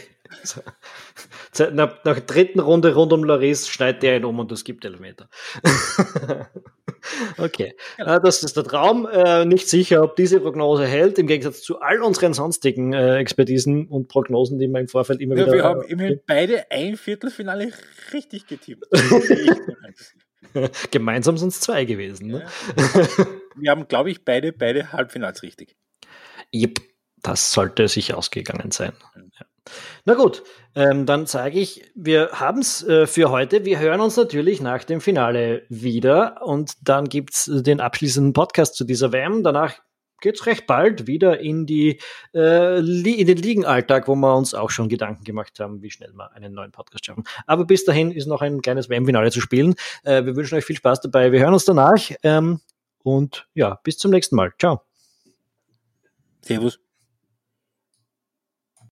Nach, 1.54 1.72
nach, 1.72 1.98
der 2.00 2.14
dritten 2.20 2.60
Runde 2.60 2.94
rund 2.94 3.12
um 3.12 3.24
Loris 3.24 3.68
schneidet 3.68 4.02
der 4.02 4.16
ihn 4.16 4.24
um 4.24 4.38
und 4.38 4.50
es 4.52 4.64
gibt 4.64 4.84
Elfmeter. 4.84 5.28
okay, 7.38 7.74
ja. 7.98 8.16
Äh, 8.16 8.20
das 8.22 8.42
ist 8.42 8.56
der 8.56 8.64
Traum. 8.64 9.06
Äh, 9.06 9.44
nicht 9.44 9.68
sicher, 9.68 10.02
ob 10.02 10.16
diese 10.16 10.40
Prognose 10.40 10.86
hält, 10.86 11.18
im 11.18 11.26
Gegensatz 11.26 11.62
zu 11.62 11.80
all 11.80 12.02
unseren 12.02 12.32
sonstigen 12.32 12.92
äh, 12.92 13.18
Expertisen 13.18 13.86
und 13.88 14.08
Prognosen, 14.08 14.58
die 14.58 14.68
wir 14.68 14.80
im 14.80 14.88
Vorfeld 14.88 15.20
immer 15.20 15.36
ja, 15.36 15.46
wieder. 15.46 15.54
Wir 15.54 15.64
haben 15.64 15.82
immerhin 15.82 16.20
beide 16.26 16.70
ein 16.70 16.96
Viertelfinale 16.96 17.72
richtig 18.12 18.46
getippt. 18.46 18.86
Gemeinsam 20.90 21.36
sind 21.36 21.48
es 21.48 21.60
zwei 21.60 21.84
gewesen. 21.84 22.28
Ne? 22.28 22.46
Ja. 22.76 23.26
Wir 23.56 23.70
haben, 23.70 23.88
glaube 23.88 24.10
ich, 24.10 24.24
beide, 24.24 24.52
beide 24.52 24.92
Halbfinals 24.92 25.42
richtig. 25.42 25.76
Yep, 26.54 26.80
das 27.22 27.52
sollte 27.52 27.88
sich 27.88 28.14
ausgegangen 28.14 28.70
sein. 28.70 28.92
Mhm. 29.14 29.30
Ja. 29.38 29.46
Na 30.04 30.14
gut, 30.14 30.42
ähm, 30.74 31.06
dann 31.06 31.26
sage 31.26 31.60
ich, 31.60 31.82
wir 31.94 32.30
haben 32.32 32.60
es 32.60 32.82
äh, 32.86 33.06
für 33.06 33.30
heute. 33.30 33.64
Wir 33.64 33.78
hören 33.78 34.00
uns 34.00 34.16
natürlich 34.16 34.60
nach 34.60 34.84
dem 34.84 35.00
Finale 35.00 35.64
wieder 35.68 36.42
und 36.44 36.72
dann 36.82 37.08
gibt 37.08 37.34
es 37.34 37.50
den 37.52 37.80
abschließenden 37.80 38.32
Podcast 38.32 38.74
zu 38.74 38.84
dieser 38.84 39.12
WM. 39.12 39.42
Danach 39.42 39.74
geht 40.22 40.36
es 40.36 40.46
recht 40.46 40.66
bald 40.66 41.06
wieder 41.06 41.40
in, 41.40 41.66
die, 41.66 42.00
äh, 42.34 42.78
in 42.78 43.26
den 43.26 43.36
Ligenalltag, 43.36 44.08
wo 44.08 44.14
wir 44.14 44.34
uns 44.34 44.54
auch 44.54 44.70
schon 44.70 44.88
Gedanken 44.88 45.24
gemacht 45.24 45.60
haben, 45.60 45.82
wie 45.82 45.90
schnell 45.90 46.12
wir 46.14 46.32
einen 46.32 46.54
neuen 46.54 46.72
Podcast 46.72 47.04
schaffen. 47.04 47.24
Aber 47.46 47.66
bis 47.66 47.84
dahin 47.84 48.10
ist 48.10 48.26
noch 48.26 48.40
ein 48.40 48.62
kleines 48.62 48.88
WM-Finale 48.88 49.30
zu 49.30 49.40
spielen. 49.40 49.74
Äh, 50.04 50.24
wir 50.24 50.34
wünschen 50.36 50.56
euch 50.56 50.64
viel 50.64 50.76
Spaß 50.76 51.00
dabei. 51.00 51.32
Wir 51.32 51.40
hören 51.40 51.54
uns 51.54 51.66
danach 51.66 52.10
ähm, 52.22 52.60
und 53.02 53.46
ja, 53.54 53.78
bis 53.82 53.98
zum 53.98 54.10
nächsten 54.10 54.36
Mal. 54.36 54.52
Ciao. 54.58 54.82
Servus. 56.40 56.78